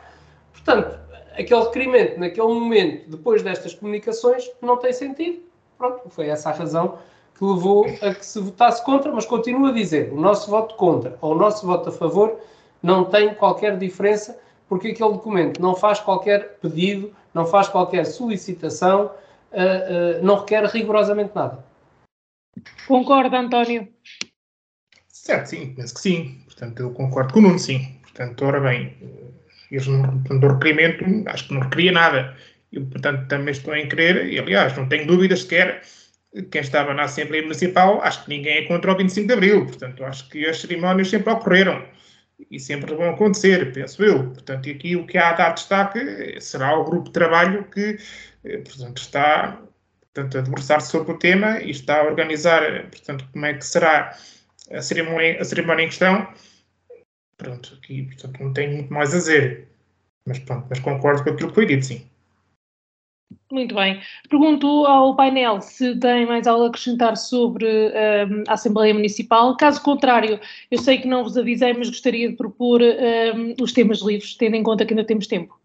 Portanto, 0.52 1.00
aquele 1.38 1.62
requerimento, 1.62 2.20
naquele 2.20 2.48
momento, 2.48 3.10
depois 3.10 3.42
destas 3.42 3.74
comunicações, 3.74 4.50
não 4.62 4.78
tem 4.78 4.94
sentido. 4.94 5.40
Pronto, 5.78 6.10
foi 6.10 6.28
essa 6.28 6.50
a 6.50 6.54
razão 6.54 6.98
que 7.38 7.44
levou 7.44 7.86
a 8.02 8.14
que 8.14 8.26
se 8.26 8.40
votasse 8.40 8.84
contra, 8.84 9.12
mas 9.12 9.26
continuo 9.26 9.68
a 9.68 9.72
dizer, 9.72 10.12
o 10.14 10.20
nosso 10.20 10.50
voto 10.50 10.76
contra 10.76 11.18
ou 11.22 11.34
o 11.34 11.36
nosso 11.36 11.66
voto 11.66 11.90
a 11.90 11.92
favor 11.92 12.40
não 12.84 13.06
tem 13.06 13.34
qualquer 13.34 13.78
diferença, 13.78 14.38
porque 14.68 14.90
aquele 14.90 15.14
documento 15.14 15.62
não 15.62 15.76
faz 15.76 16.00
qualquer 16.00 16.58
pedido, 16.62 17.12
não 17.34 17.46
faz 17.46 17.68
qualquer 17.68 18.06
solicitação, 18.06 19.06
uh, 19.06 20.20
uh, 20.20 20.24
não 20.24 20.36
requer 20.36 20.64
rigorosamente 20.66 21.32
nada. 21.34 21.64
Concorda, 22.88 23.40
António? 23.40 23.88
Certo, 25.08 25.48
sim, 25.48 25.74
penso 25.76 25.94
que 25.94 26.02
sim. 26.02 26.42
Portanto, 26.46 26.80
eu 26.82 26.92
concordo 26.92 27.34
com 27.34 27.40
o 27.40 27.44
Nuno, 27.44 27.60
sim. 27.60 28.00
Portanto, 28.02 28.44
ora 28.44 28.60
bem, 28.60 28.96
eles 29.72 29.88
não, 29.88 30.22
o 30.30 30.54
requerimento, 30.54 31.06
acho 31.28 31.48
que 31.48 31.54
não 31.54 31.62
requeria 31.62 31.92
nada. 31.92 32.36
Eu, 32.72 32.86
portanto, 32.86 33.28
também 33.28 33.52
estou 33.52 33.76
em 33.76 33.88
crer, 33.88 34.26
e 34.28 34.40
aliás, 34.40 34.76
não 34.76 34.88
tenho 34.88 35.08
dúvidas 35.08 35.42
sequer, 35.42 35.82
quem 36.50 36.62
estava 36.62 36.94
na 36.94 37.04
Assembleia 37.04 37.44
Municipal, 37.44 38.02
acho 38.02 38.24
que 38.24 38.30
ninguém 38.30 38.60
é 38.60 38.68
contra 38.68 38.92
o 38.92 38.98
25 38.98 39.28
de 39.28 39.34
Abril. 39.34 39.66
Portanto, 39.66 40.04
acho 40.06 40.30
que 40.30 40.46
as 40.46 40.62
cerimónias 40.62 41.10
sempre 41.10 41.32
ocorreram 41.32 41.86
e 42.50 42.60
sempre 42.60 42.96
vão 42.96 43.10
acontecer, 43.10 43.74
penso 43.74 44.04
eu. 44.04 44.32
Portanto, 44.32 44.68
e 44.68 44.72
aqui 44.72 44.96
o 44.96 45.06
que 45.06 45.18
há 45.18 45.30
a 45.30 45.34
dar 45.34 45.54
destaque 45.54 46.40
será 46.40 46.78
o 46.78 46.86
grupo 46.86 47.06
de 47.06 47.12
trabalho 47.12 47.66
que, 47.66 47.98
eh, 48.44 48.58
portanto, 48.58 48.98
está 48.98 49.62
portanto, 50.14 50.38
a 50.38 50.42
debruçar-se 50.42 50.92
sobre 50.92 51.12
o 51.12 51.18
tema 51.18 51.60
e 51.62 51.72
está 51.72 52.02
a 52.02 52.06
organizar, 52.06 52.62
portanto, 52.90 53.28
como 53.32 53.46
é 53.46 53.54
que 53.54 53.66
será 53.66 54.18
a 54.70 54.82
cerimónia, 54.82 55.42
a 55.42 55.46
cerimónia 55.46 55.84
em 55.84 55.88
questão. 55.88 56.28
Pronto, 57.38 57.78
aqui, 57.82 58.04
portanto, 58.04 58.44
não 58.44 58.54
tenho 58.54 58.74
muito 58.74 58.94
mais 58.94 59.14
a 59.14 59.18
dizer. 59.18 59.68
Mas 60.26 60.40
pronto, 60.40 60.68
mas 60.70 60.80
concordo 60.80 61.24
com 61.24 61.32
aquilo 61.32 61.50
que 61.50 61.56
foi 61.56 61.66
dito, 61.66 61.86
sim. 61.86 62.06
Muito 63.52 63.76
bem. 63.76 64.02
Pergunto 64.30 64.68
ao 64.86 65.16
painel 65.16 65.62
se 65.62 65.98
tem 66.00 66.26
mais 66.26 66.48
algo 66.48 66.66
a 66.66 66.68
acrescentar 66.68 67.18
sobre 67.18 67.66
um, 67.66 68.44
a 68.48 68.54
Assembleia 68.54 68.94
Municipal. 68.94 69.58
Caso 69.58 69.82
contrário, 69.82 70.40
eu 70.70 70.78
sei 70.78 71.00
que 71.00 71.08
não 71.08 71.24
vos 71.24 71.38
avisei, 71.38 71.74
mas 71.74 71.90
gostaria 71.90 72.30
de 72.30 72.36
propor 72.36 72.82
um, 72.82 73.56
os 73.62 73.74
temas 73.74 74.00
livres, 74.02 74.36
tendo 74.36 74.56
em 74.56 74.64
conta 74.64 74.86
que 74.86 74.94
ainda 74.94 75.04
temos 75.04 75.28
tempo. 75.28 75.60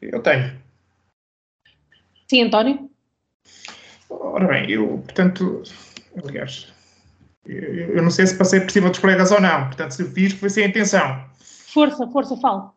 Eu 0.00 0.22
tenho. 0.22 0.60
Sim, 2.28 2.42
António? 2.42 2.91
Ora 4.32 4.46
bem, 4.46 4.70
eu, 4.70 4.88
portanto, 5.04 5.62
aliás, 6.24 6.72
eu, 7.44 7.96
eu 7.96 8.02
não 8.02 8.10
sei 8.10 8.26
se 8.26 8.38
passei 8.38 8.60
por 8.60 8.70
cima 8.70 8.88
dos 8.88 8.98
colegas 8.98 9.30
ou 9.30 9.38
não, 9.42 9.66
portanto, 9.66 9.90
se 9.90 10.10
fiz, 10.10 10.32
foi 10.32 10.48
sem 10.48 10.68
intenção. 10.68 11.22
Força, 11.74 12.06
força, 12.08 12.34
fala. 12.38 12.72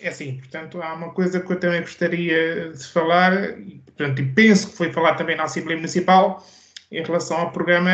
É 0.00 0.08
assim, 0.08 0.38
portanto, 0.38 0.82
há 0.82 0.94
uma 0.94 1.10
coisa 1.10 1.38
que 1.38 1.52
eu 1.52 1.60
também 1.60 1.82
gostaria 1.82 2.72
de 2.72 2.84
falar, 2.88 3.60
e, 3.60 3.80
portanto, 3.86 4.20
e 4.20 4.32
penso 4.32 4.70
que 4.70 4.76
foi 4.78 4.92
falado 4.92 5.18
também 5.18 5.36
na 5.36 5.44
Assembleia 5.44 5.76
Municipal, 5.76 6.44
em 6.90 7.04
relação 7.04 7.36
ao 7.36 7.52
programa 7.52 7.90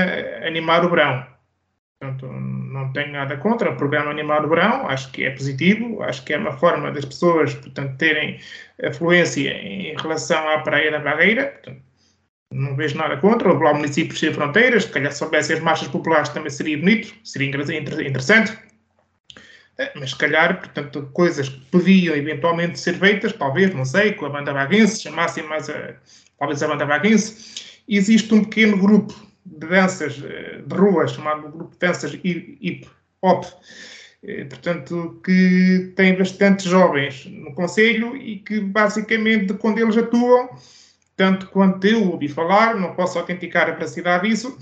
Animar 0.46 0.82
o 0.82 0.88
Verão. 0.88 1.26
Portanto, 2.00 2.32
não 2.32 2.92
tenho 2.94 3.12
nada 3.12 3.36
contra 3.36 3.72
o 3.72 3.76
programa 3.76 4.10
Animar 4.10 4.42
o 4.42 4.48
Verão, 4.48 4.88
acho 4.88 5.12
que 5.12 5.22
é 5.22 5.30
positivo, 5.32 6.02
acho 6.02 6.24
que 6.24 6.32
é 6.32 6.38
uma 6.38 6.52
forma 6.52 6.90
das 6.90 7.04
pessoas, 7.04 7.54
portanto, 7.54 7.98
terem 7.98 8.40
afluência 8.82 9.50
em 9.50 9.94
relação 9.96 10.48
à 10.48 10.60
Praia 10.60 10.90
da 10.90 10.98
Barreira, 10.98 11.48
portanto, 11.48 11.85
não 12.52 12.76
vejo 12.76 12.96
nada 12.96 13.16
contra, 13.16 13.52
o 13.52 13.74
municípios 13.74 14.18
sem 14.18 14.32
fronteiras, 14.32 14.84
se 14.84 14.90
calhar 14.90 15.12
se 15.12 15.18
soubesse 15.18 15.52
as 15.52 15.60
marchas 15.60 15.88
populares 15.88 16.28
também 16.28 16.50
seria 16.50 16.78
bonito, 16.78 17.14
seria 17.24 17.48
interessante, 17.48 18.56
é, 19.78 19.92
mas 19.94 20.10
se 20.10 20.16
calhar, 20.16 20.58
portanto, 20.58 21.10
coisas 21.12 21.48
que 21.48 21.60
podiam 21.70 22.16
eventualmente 22.16 22.78
ser 22.78 22.94
feitas, 22.94 23.32
talvez, 23.32 23.74
não 23.74 23.84
sei, 23.84 24.12
com 24.12 24.26
a 24.26 24.30
banda 24.30 24.52
vaguense, 24.52 25.02
chamassem 25.02 25.44
mais 25.44 25.68
a, 25.68 25.94
talvez 26.38 26.62
a 26.62 26.68
banda 26.68 26.86
vaguense, 26.86 27.82
existe 27.86 28.32
um 28.32 28.42
pequeno 28.42 28.78
grupo 28.78 29.14
de 29.44 29.66
danças 29.66 30.22
eh, 30.24 30.62
de 30.66 30.74
rua, 30.74 31.06
chamado 31.06 31.50
grupo 31.50 31.72
de 31.72 31.78
danças 31.78 32.18
hip 32.24 32.88
hop, 33.20 33.44
eh, 34.22 34.44
portanto, 34.44 35.20
que 35.22 35.92
tem 35.94 36.16
bastantes 36.16 36.64
jovens 36.64 37.26
no 37.26 37.54
Conselho 37.54 38.16
e 38.16 38.38
que, 38.38 38.60
basicamente, 38.60 39.52
quando 39.54 39.78
eles 39.78 39.96
atuam, 39.96 40.48
tanto 41.16 41.48
quanto 41.48 41.86
eu 41.86 42.10
ouvi 42.10 42.28
falar, 42.28 42.76
não 42.76 42.94
posso 42.94 43.18
autenticar 43.18 43.68
a 43.68 43.72
veracidade 43.72 44.28
disso, 44.28 44.56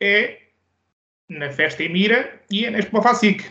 é 0.00 0.38
na 1.28 1.50
Festa 1.50 1.82
Emira 1.82 2.40
e 2.50 2.64
é 2.64 2.70
na 2.70 2.78
Expo 2.78 3.02
Facic. 3.02 3.44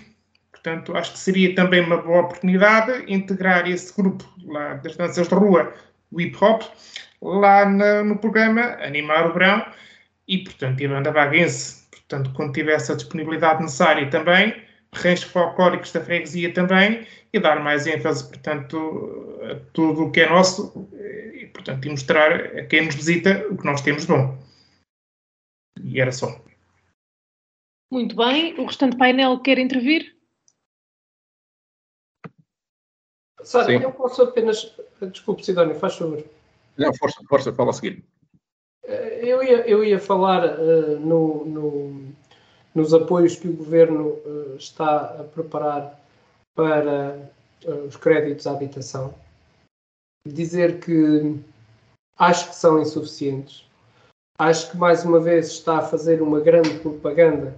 Portanto, 0.52 0.96
acho 0.96 1.14
que 1.14 1.20
seria 1.20 1.56
também 1.56 1.82
uma 1.82 1.98
boa 1.98 2.22
oportunidade 2.22 3.04
integrar 3.08 3.70
esse 3.70 3.94
grupo 3.96 4.26
lá 4.46 4.76
das 4.76 4.96
danças 4.96 5.28
de 5.28 5.36
rua, 5.36 5.74
o 6.12 6.20
hip 6.20 6.38
hop, 6.44 6.64
lá 7.22 7.66
na, 7.66 8.04
no 8.04 8.18
programa 8.18 8.78
Animar 8.82 9.30
o 9.30 9.34
Verão 9.34 9.66
e, 10.28 10.40
portanto, 10.40 10.84
a 10.84 10.88
banda 10.88 11.12
vaguense, 11.12 11.88
portanto, 11.92 12.32
quando 12.34 12.54
tivesse 12.54 12.92
a 12.92 12.96
disponibilidade 12.96 13.62
necessária 13.62 14.10
também, 14.10 14.54
reis 14.94 15.24
folclóricos 15.24 15.92
da 15.92 16.04
freguesia 16.04 16.54
também, 16.54 17.06
e 17.32 17.40
dar 17.40 17.64
mais 17.64 17.86
ênfase, 17.86 18.28
portanto, 18.28 19.40
a 19.44 19.56
tudo 19.72 20.06
o 20.06 20.12
que 20.12 20.22
é 20.22 20.30
nosso 20.30 20.90
e, 21.34 21.46
portanto, 21.48 21.86
e 21.86 21.92
mostrar 21.92 22.58
a 22.58 22.66
quem 22.66 22.86
nos 22.86 22.96
visita 22.96 23.48
o 23.50 23.58
que 23.58 23.66
nós 23.66 23.82
temos 23.82 24.04
de 24.04 24.08
bom. 24.08 24.38
E 25.84 26.02
era 26.02 26.12
só. 26.12 26.28
Muito 27.92 28.16
bem. 28.16 28.60
O 28.60 28.66
restante 28.66 28.98
painel 28.98 29.40
quer 29.40 29.58
intervir? 29.58 30.16
Sara, 33.42 33.72
eu 33.72 33.92
posso 33.92 34.22
apenas. 34.22 34.76
Desculpe, 35.12 35.46
Sidónio, 35.46 35.76
faz 35.76 35.96
favor. 35.96 36.24
Não, 36.78 36.94
força, 36.94 37.22
força, 37.28 37.54
fala 37.54 37.72
a 37.72 37.74
seguir. 37.74 38.04
Eh, 38.84 39.20
eu 39.24 39.44
ia, 39.44 39.68
eu 39.68 39.84
ia 39.84 40.00
falar 40.00 40.60
uh, 40.60 41.00
no, 41.00 41.46
no, 41.46 42.16
nos 42.80 42.94
apoios 42.94 43.36
que 43.36 43.48
o 43.48 43.54
Governo 43.54 44.08
uh, 44.08 44.56
está 44.58 45.18
a 45.20 45.24
preparar 45.24 46.00
para 46.56 47.20
uh, 47.66 47.86
os 47.88 47.96
créditos 47.96 48.48
à 48.48 48.52
habitação. 48.52 49.14
Dizer 50.28 50.80
que 50.80 51.36
acho 52.18 52.50
que 52.50 52.56
são 52.56 52.82
insuficientes. 52.82 53.66
Acho 54.38 54.72
que, 54.72 54.78
mais 54.78 55.04
uma 55.04 55.20
vez, 55.20 55.48
está 55.48 55.80
a 55.80 55.82
fazer 55.82 56.22
uma 56.22 56.40
grande 56.40 56.80
propaganda 56.80 57.54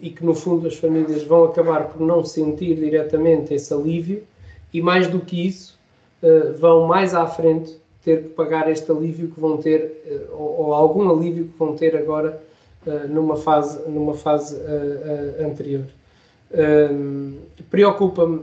e 0.00 0.10
que, 0.10 0.24
no 0.24 0.34
fundo, 0.34 0.68
as 0.68 0.76
famílias 0.76 1.22
vão 1.24 1.44
acabar 1.44 1.88
por 1.88 2.00
não 2.00 2.24
sentir 2.24 2.76
diretamente 2.76 3.54
esse 3.54 3.72
alívio 3.72 4.26
e 4.72 4.82
mais 4.82 5.08
do 5.08 5.20
que 5.20 5.46
isso, 5.46 5.78
uh, 6.22 6.52
vão 6.58 6.86
mais 6.86 7.14
à 7.14 7.26
frente 7.26 7.78
ter 8.02 8.22
que 8.22 8.28
pagar 8.30 8.70
este 8.70 8.90
alívio 8.90 9.30
que 9.30 9.40
vão 9.40 9.56
ter, 9.56 10.02
uh, 10.06 10.34
ou, 10.34 10.66
ou, 10.66 10.74
algum 10.74 11.10
alívio 11.10 11.48
que 11.48 11.58
vão 11.58 11.74
ter 11.74 11.96
agora 11.96 12.38
uh, 12.38 12.45
numa 13.08 13.36
fase, 13.36 13.88
numa 13.88 14.14
fase 14.14 14.56
anterior. 15.44 15.86
Preocupa-me 17.70 18.42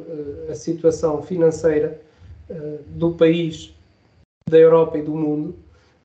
a 0.50 0.56
situação 0.56 1.22
financeira 1.24 2.00
do 2.88 3.14
país, 3.14 3.74
da 4.50 4.58
Europa 4.58 4.98
e 4.98 5.02
do 5.02 5.14
mundo, 5.14 5.56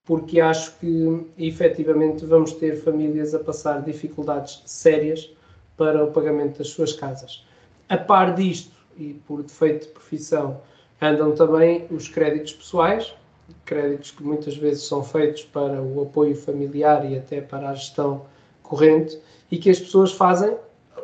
porque 0.05 0.41
acho 0.41 0.79
que 0.79 1.27
efetivamente 1.37 2.25
vamos 2.25 2.53
ter 2.53 2.77
famílias 2.77 3.35
a 3.35 3.41
passar 3.41 3.83
dificuldades 3.83 4.63
sérias 4.65 5.31
para 5.77 6.05
o 6.05 6.13
pagamento 6.13 6.59
das 6.59 6.69
suas 6.69 6.93
casas. 6.93 7.45
A 7.89 7.97
par 7.99 8.35
disto, 8.35 8.77
e 8.97 9.15
por 9.27 9.43
defeito 9.43 9.87
de 9.87 9.93
profissão 9.93 10.61
andam 11.01 11.33
também 11.33 11.87
os 11.91 12.09
créditos 12.09 12.53
pessoais, 12.55 13.15
créditos 13.65 14.11
que 14.11 14.23
muitas 14.23 14.57
vezes 14.57 14.83
são 14.85 15.03
feitos 15.03 15.45
para 15.45 15.83
o 15.83 16.03
apoio 16.03 16.35
familiar 16.35 17.11
e 17.11 17.17
até 17.17 17.41
para 17.41 17.71
a 17.71 17.75
gestão 17.75 18.23
corrente 18.63 19.19
e 19.51 19.57
que 19.57 19.71
as 19.71 19.79
pessoas 19.79 20.13
fazem, 20.13 20.57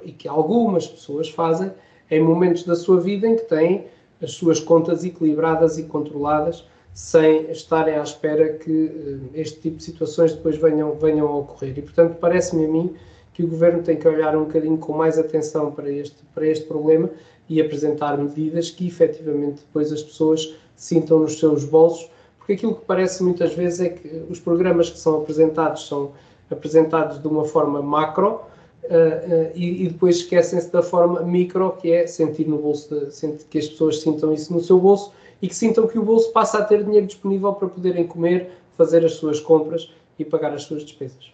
e 0.02 0.12
que 0.12 0.28
algumas 0.28 0.86
pessoas 0.86 1.28
fazem, 1.30 1.72
em 2.10 2.22
momentos 2.22 2.64
da 2.64 2.76
sua 2.76 3.00
vida 3.00 3.26
em 3.26 3.36
que 3.36 3.44
têm 3.44 3.86
as 4.22 4.32
suas 4.32 4.60
contas 4.60 5.04
equilibradas 5.04 5.78
e 5.78 5.84
controladas, 5.84 6.66
sem 6.92 7.50
estarem 7.50 7.96
à 7.96 8.02
espera 8.02 8.52
que 8.52 9.30
eh, 9.34 9.40
este 9.40 9.60
tipo 9.60 9.78
de 9.78 9.82
situações 9.82 10.32
depois 10.32 10.56
venham, 10.56 10.92
venham 10.92 11.26
a 11.26 11.36
ocorrer. 11.38 11.76
E, 11.76 11.82
portanto, 11.82 12.16
parece-me 12.20 12.66
a 12.66 12.68
mim 12.68 12.94
que 13.32 13.42
o 13.42 13.48
Governo 13.48 13.82
tem 13.82 13.96
que 13.96 14.06
olhar 14.06 14.36
um 14.36 14.44
bocadinho 14.44 14.78
com 14.78 14.92
mais 14.92 15.18
atenção 15.18 15.72
para 15.72 15.90
este, 15.90 16.22
para 16.32 16.46
este 16.46 16.66
problema 16.66 17.10
e 17.48 17.60
apresentar 17.60 18.16
medidas 18.16 18.70
que 18.70 18.86
efetivamente 18.86 19.62
depois 19.66 19.92
as 19.92 20.02
pessoas 20.02 20.54
sintam 20.76 21.18
nos 21.18 21.38
seus 21.38 21.64
bolsos, 21.64 22.08
porque 22.44 22.52
aquilo 22.52 22.74
que 22.74 22.84
parece 22.84 23.22
muitas 23.22 23.54
vezes 23.54 23.80
é 23.80 23.88
que 23.88 24.06
os 24.28 24.38
programas 24.38 24.90
que 24.90 24.98
são 24.98 25.22
apresentados 25.22 25.88
são 25.88 26.12
apresentados 26.50 27.18
de 27.18 27.26
uma 27.26 27.46
forma 27.46 27.80
macro 27.80 28.34
uh, 28.34 28.86
uh, 28.86 29.52
e, 29.54 29.86
e, 29.86 29.88
depois 29.88 30.16
esquecem-se 30.16 30.70
da 30.70 30.82
forma 30.82 31.22
micro, 31.22 31.72
que 31.80 31.90
é 31.90 32.06
sentir 32.06 32.46
no 32.46 32.58
bolso, 32.58 32.94
de, 32.94 33.44
que 33.46 33.56
as 33.56 33.66
pessoas 33.66 34.02
sintam 34.02 34.30
isso 34.30 34.52
no 34.52 34.60
seu 34.60 34.78
bolso 34.78 35.10
e 35.40 35.48
que 35.48 35.56
sintam 35.56 35.86
que 35.86 35.98
o 35.98 36.02
bolso 36.02 36.30
passa 36.32 36.58
a 36.58 36.64
ter 36.64 36.84
dinheiro 36.84 37.06
disponível 37.06 37.54
para 37.54 37.66
poderem 37.66 38.06
comer, 38.06 38.50
fazer 38.76 39.02
as 39.06 39.14
suas 39.14 39.40
compras 39.40 39.90
e 40.18 40.24
pagar 40.24 40.52
as 40.52 40.64
suas 40.64 40.84
despesas. 40.84 41.32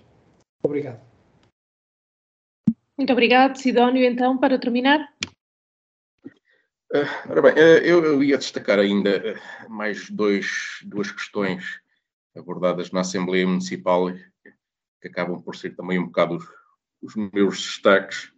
Obrigado. 0.63 1.01
Muito 2.97 3.13
obrigado, 3.13 3.57
Sidónio. 3.57 4.05
Então, 4.05 4.39
para 4.39 4.61
terminar. 4.61 5.09
Uh, 6.93 7.31
ora 7.31 7.43
bem, 7.43 7.53
uh, 7.53 7.79
eu, 7.85 8.05
eu, 8.05 8.21
ia 8.21 8.37
destacar 8.37 8.81
ainda 8.81 9.23
uh, 9.23 9.71
mais 9.71 10.11
dois, 10.11 10.81
duas 10.85 11.13
questões 11.13 11.65
abordadas 12.37 12.91
na 12.91 13.03
Assembleia 13.03 13.47
Municipal 13.47 14.13
que 15.01 15.07
acabam 15.07 15.41
por 15.41 15.55
ser 15.55 15.77
também 15.77 16.01
um 16.01 16.07
bocado 16.07 16.35
os, 16.35 16.45
os 17.01 17.31
meus 17.33 17.59
destaques. 17.59 18.33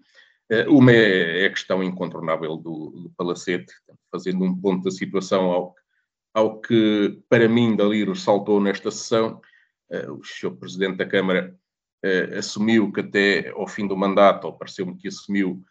uma 0.68 0.92
é, 0.92 1.44
é, 1.44 1.46
a 1.46 1.50
questão 1.50 1.82
incontornável 1.82 2.55
do, 2.59 2.90
do, 2.90 3.12
Palacete, 3.16 3.72
fazendo 4.11 4.44
um 4.44 4.55
ponto 4.55 4.84
da 4.84 4.90
situação 4.90 5.50
ao, 5.50 5.74
ao 6.34 6.61
que, 6.61 7.22
para 7.30 7.48
mim, 7.48 7.74
Daliro 7.74 8.14
saltou 8.14 8.61
nesta 8.61 8.90
sessão. 8.90 9.40
o 10.11 10.22
Sr. 10.22 10.57
Presidente 10.59 10.98
da 10.98 11.07
Câmara 11.07 11.57
assumiu 12.38 12.92
que 12.92 13.00
até 13.00 13.48
ao 13.48 13.66
fim 13.66 13.86
do 13.86 13.96
mandato, 13.96 14.46
ou 14.46 14.53
pareceu-me 14.53 14.96
que 14.96 15.09
assumiu, 15.09 15.64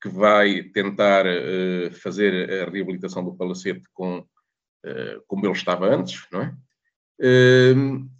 que 0.00 0.08
vai 0.08 0.62
tentar 0.64 1.26
uh, 1.26 1.92
fazer 1.92 2.50
a 2.50 2.70
reabilitação 2.70 3.24
do 3.24 3.34
palacete 3.34 3.82
com, 3.92 4.18
uh, 4.18 5.22
como 5.26 5.46
ele 5.46 5.52
estava 5.52 5.86
antes, 5.86 6.26
não 6.32 6.42
é? 6.42 6.54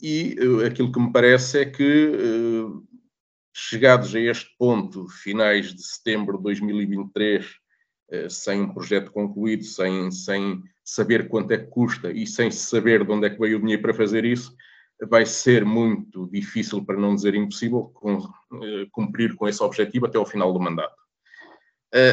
e 0.01 0.37
aquilo 0.65 0.93
que 0.93 1.01
me 1.01 1.13
parece 1.13 1.59
é 1.59 1.65
que, 1.65 2.13
chegados 3.53 4.15
a 4.15 4.21
este 4.21 4.55
ponto, 4.57 5.09
finais 5.09 5.75
de 5.75 5.83
setembro 5.83 6.37
de 6.37 6.45
2023, 6.45 7.45
sem 8.31 8.61
um 8.61 8.73
projeto 8.73 9.11
concluído, 9.11 9.65
sem, 9.65 10.09
sem 10.13 10.63
saber 10.85 11.29
quanto 11.29 11.51
é 11.51 11.59
que 11.59 11.67
custa 11.67 12.13
e 12.13 12.29
sem 12.29 12.49
saber 12.53 13.05
de 13.05 13.11
onde 13.11 13.27
é 13.27 13.31
que 13.31 13.41
veio 13.41 13.59
o 13.59 13.61
dinheiro 13.61 13.83
para 13.83 13.93
fazer 13.93 14.25
isso, 14.25 14.55
vai 15.09 15.27
ser 15.27 15.65
muito 15.65 16.29
difícil, 16.31 16.85
para 16.85 16.97
não 16.97 17.15
dizer 17.15 17.35
impossível, 17.35 17.93
eh, 18.63 18.87
cumprir 18.93 19.35
com 19.35 19.49
esse 19.49 19.63
objetivo 19.63 20.07
até 20.07 20.19
ao 20.19 20.27
final 20.27 20.53
do 20.53 20.61
mandato. 20.61 20.95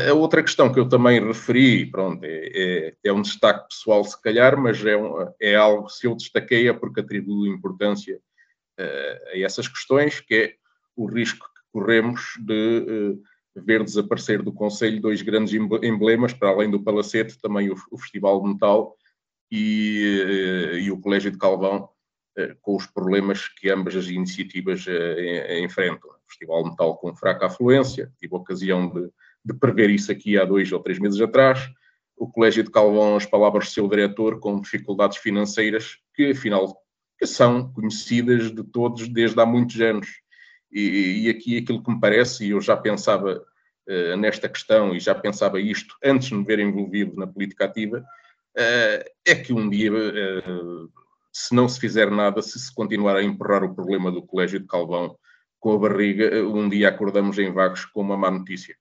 A 0.10 0.14
outra 0.14 0.44
questão 0.44 0.74
que 0.74 0.78
eu 0.78 0.90
também 0.90 1.26
referi, 1.26 1.86
pronto, 1.86 2.22
é, 2.26 2.50
é, 2.54 2.96
é 3.02 3.14
um 3.14 3.22
destaque 3.22 3.70
pessoal 3.70 4.04
se 4.04 4.22
calhar, 4.22 4.60
mas 4.60 4.84
é, 4.86 4.98
um, 4.98 5.26
é 5.40 5.56
algo, 5.56 5.88
se 5.88 6.06
eu 6.06 6.16
destaquei 6.16 6.68
é 6.68 6.74
porque 6.74 7.00
atribuo 7.00 7.48
importância 7.48 8.20
uh, 8.78 9.30
a 9.34 9.40
essas 9.40 9.70
questões, 9.70 10.20
que 10.20 10.36
é 10.36 10.56
o 10.98 11.06
risco 11.06 11.46
que 11.46 11.62
corremos 11.72 12.34
de 12.42 13.14
uh, 13.16 13.24
ver 13.62 13.84
desaparecer 13.84 14.42
do 14.42 14.52
Conselho 14.52 15.02
dois 15.02 15.22
grandes 15.22 15.54
emblemas, 15.54 16.34
para 16.34 16.50
além 16.50 16.70
do 16.70 16.84
Palacete, 16.84 17.40
também 17.40 17.70
o, 17.70 17.76
o 17.92 17.98
Festival 17.98 18.42
de 18.42 18.50
Metal 18.50 18.96
e, 19.52 20.26
uh, 20.26 20.78
e, 20.78 20.92
o 20.92 21.00
Colégio 21.00 21.32
de 21.32 21.38
Calvão, 21.38 21.90
com 22.62 22.76
os 22.76 22.86
problemas 22.86 23.48
que 23.48 23.70
ambas 23.70 23.96
as 23.96 24.08
iniciativas 24.08 24.86
enfrentam. 25.62 26.10
O 26.10 26.30
Festival 26.30 26.64
Metal 26.64 26.98
com 26.98 27.16
fraca 27.16 27.48
afluência, 27.48 28.12
tive 28.18 28.34
a 28.34 28.38
ocasião 28.38 28.90
de 28.90 29.12
de 29.44 29.54
prever 29.54 29.90
isso 29.90 30.12
aqui 30.12 30.38
há 30.38 30.46
dois 30.46 30.72
ou 30.72 30.80
três 30.80 31.00
meses 31.00 31.20
atrás. 31.20 31.70
O 32.18 32.28
Colégio 32.28 32.64
de 32.64 32.72
Calvão, 32.72 33.16
as 33.16 33.26
palavras 33.26 33.68
do 33.68 33.72
seu 33.72 33.88
diretor, 33.88 34.40
com 34.40 34.60
dificuldades 34.60 35.18
financeiras 35.18 35.98
que, 36.14 36.32
afinal, 36.32 36.78
que 37.18 37.26
são 37.26 37.72
conhecidas 37.72 38.52
de 38.52 38.64
todos 38.64 39.08
desde 39.08 39.40
há 39.40 39.46
muitos 39.46 39.80
anos. 39.80 40.08
E, 40.72 41.24
e 41.24 41.30
aqui 41.30 41.58
aquilo 41.58 41.82
que 41.82 41.92
me 41.92 42.00
parece, 42.00 42.46
e 42.46 42.52
eu 42.52 42.62
já 42.62 42.76
pensava 42.76 43.44
uh, 43.88 44.18
nesta 44.18 44.48
questão 44.48 44.96
e 44.96 45.00
já 45.00 45.16
pensava 45.16 45.60
isto 45.60 45.96
antes 46.04 46.28
de 46.28 46.36
me 46.36 46.44
ver 46.44 46.60
envolvido 46.60 47.16
na 47.16 47.26
política 47.26 47.66
ativa, 47.66 48.00
uh, 48.00 49.10
é 49.26 49.36
que 49.36 49.54
um 49.54 49.70
dia, 49.70 49.92
uh, 49.92 50.92
se 51.32 51.54
não 51.56 51.68
se 51.68 51.80
fizer 51.80 52.10
nada, 52.12 52.42
se 52.42 52.60
se 52.60 52.74
continuar 52.74 53.16
a 53.16 53.24
empurrar 53.24 53.64
o 53.64 53.74
problema 53.74 54.12
do 54.12 54.22
Colégio 54.22 54.60
de 54.60 54.68
Calvão 54.68 55.16
com 55.60 55.74
a 55.74 55.78
barriga, 55.78 56.44
um 56.46 56.70
dia 56.70 56.90
acordamos 56.90 57.38
em 57.38 57.52
Vagos 57.52 57.86
com 57.86 58.02
uma 58.02 58.18
má 58.18 58.32
notícia. 58.32 58.76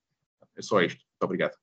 É 0.57 0.62
só 0.62 0.80
isto. 0.80 0.99
Muito 0.99 1.24
obrigado. 1.24 1.57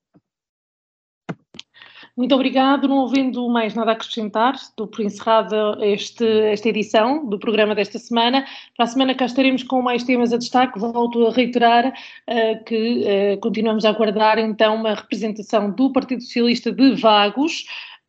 Muito 2.18 2.34
obrigado. 2.34 2.88
Não 2.88 3.06
havendo 3.06 3.50
mais 3.50 3.74
nada 3.74 3.92
a 3.92 3.94
acrescentar, 3.94 4.56
estou 4.56 4.88
por 4.88 5.02
encerrada 5.02 5.78
esta 5.82 6.70
edição 6.70 7.28
do 7.28 7.38
programa 7.38 7.76
desta 7.76 8.00
semana. 8.00 8.46
Para 8.78 8.86
a 8.86 8.88
semana 8.88 9.14
cá 9.14 9.26
estaremos 9.26 9.64
com 9.64 9.82
mais 9.82 10.04
temas 10.04 10.32
a 10.32 10.38
destaque. 10.38 10.80
Volto 10.80 11.28
a 11.28 11.32
reiterar 11.32 11.88
uh, 11.88 12.64
que 12.64 13.04
uh, 13.36 13.40
continuamos 13.42 13.84
a 13.84 13.90
aguardar 13.90 14.40
então 14.40 14.76
uma 14.76 14.94
representação 14.94 15.70
do 15.72 15.92
Partido 15.92 16.22
Socialista 16.22 16.72
de 16.72 16.96
Vagos. 16.96 17.66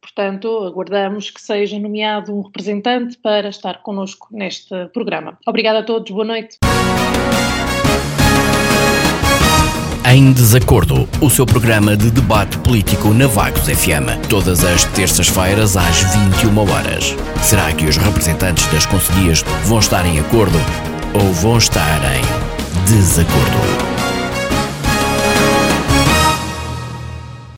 Portanto, 0.06 0.64
aguardamos 0.64 1.30
que 1.30 1.40
seja 1.40 1.80
nomeado 1.80 2.32
um 2.32 2.42
representante 2.42 3.18
para 3.18 3.48
estar 3.48 3.82
connosco 3.82 4.28
neste 4.30 4.86
programa. 4.94 5.36
Obrigada 5.44 5.80
a 5.80 5.82
todos. 5.82 6.12
Boa 6.12 6.24
noite. 6.24 6.58
Em 10.08 10.32
Desacordo, 10.32 11.08
o 11.20 11.28
seu 11.28 11.44
programa 11.44 11.96
de 11.96 12.12
debate 12.12 12.56
político 12.58 13.12
na 13.12 13.26
Vagos 13.26 13.62
FM, 13.68 14.28
todas 14.30 14.64
as 14.64 14.84
terças-feiras 14.84 15.76
às 15.76 16.04
21 16.14 16.56
horas. 16.60 17.16
Será 17.42 17.72
que 17.72 17.86
os 17.86 17.96
representantes 17.96 18.64
das 18.72 18.86
conselhias 18.86 19.42
vão 19.64 19.80
estar 19.80 20.06
em 20.06 20.20
acordo 20.20 20.58
ou 21.12 21.32
vão 21.32 21.58
estar 21.58 22.00
em 22.14 22.22
desacordo? 22.84 23.85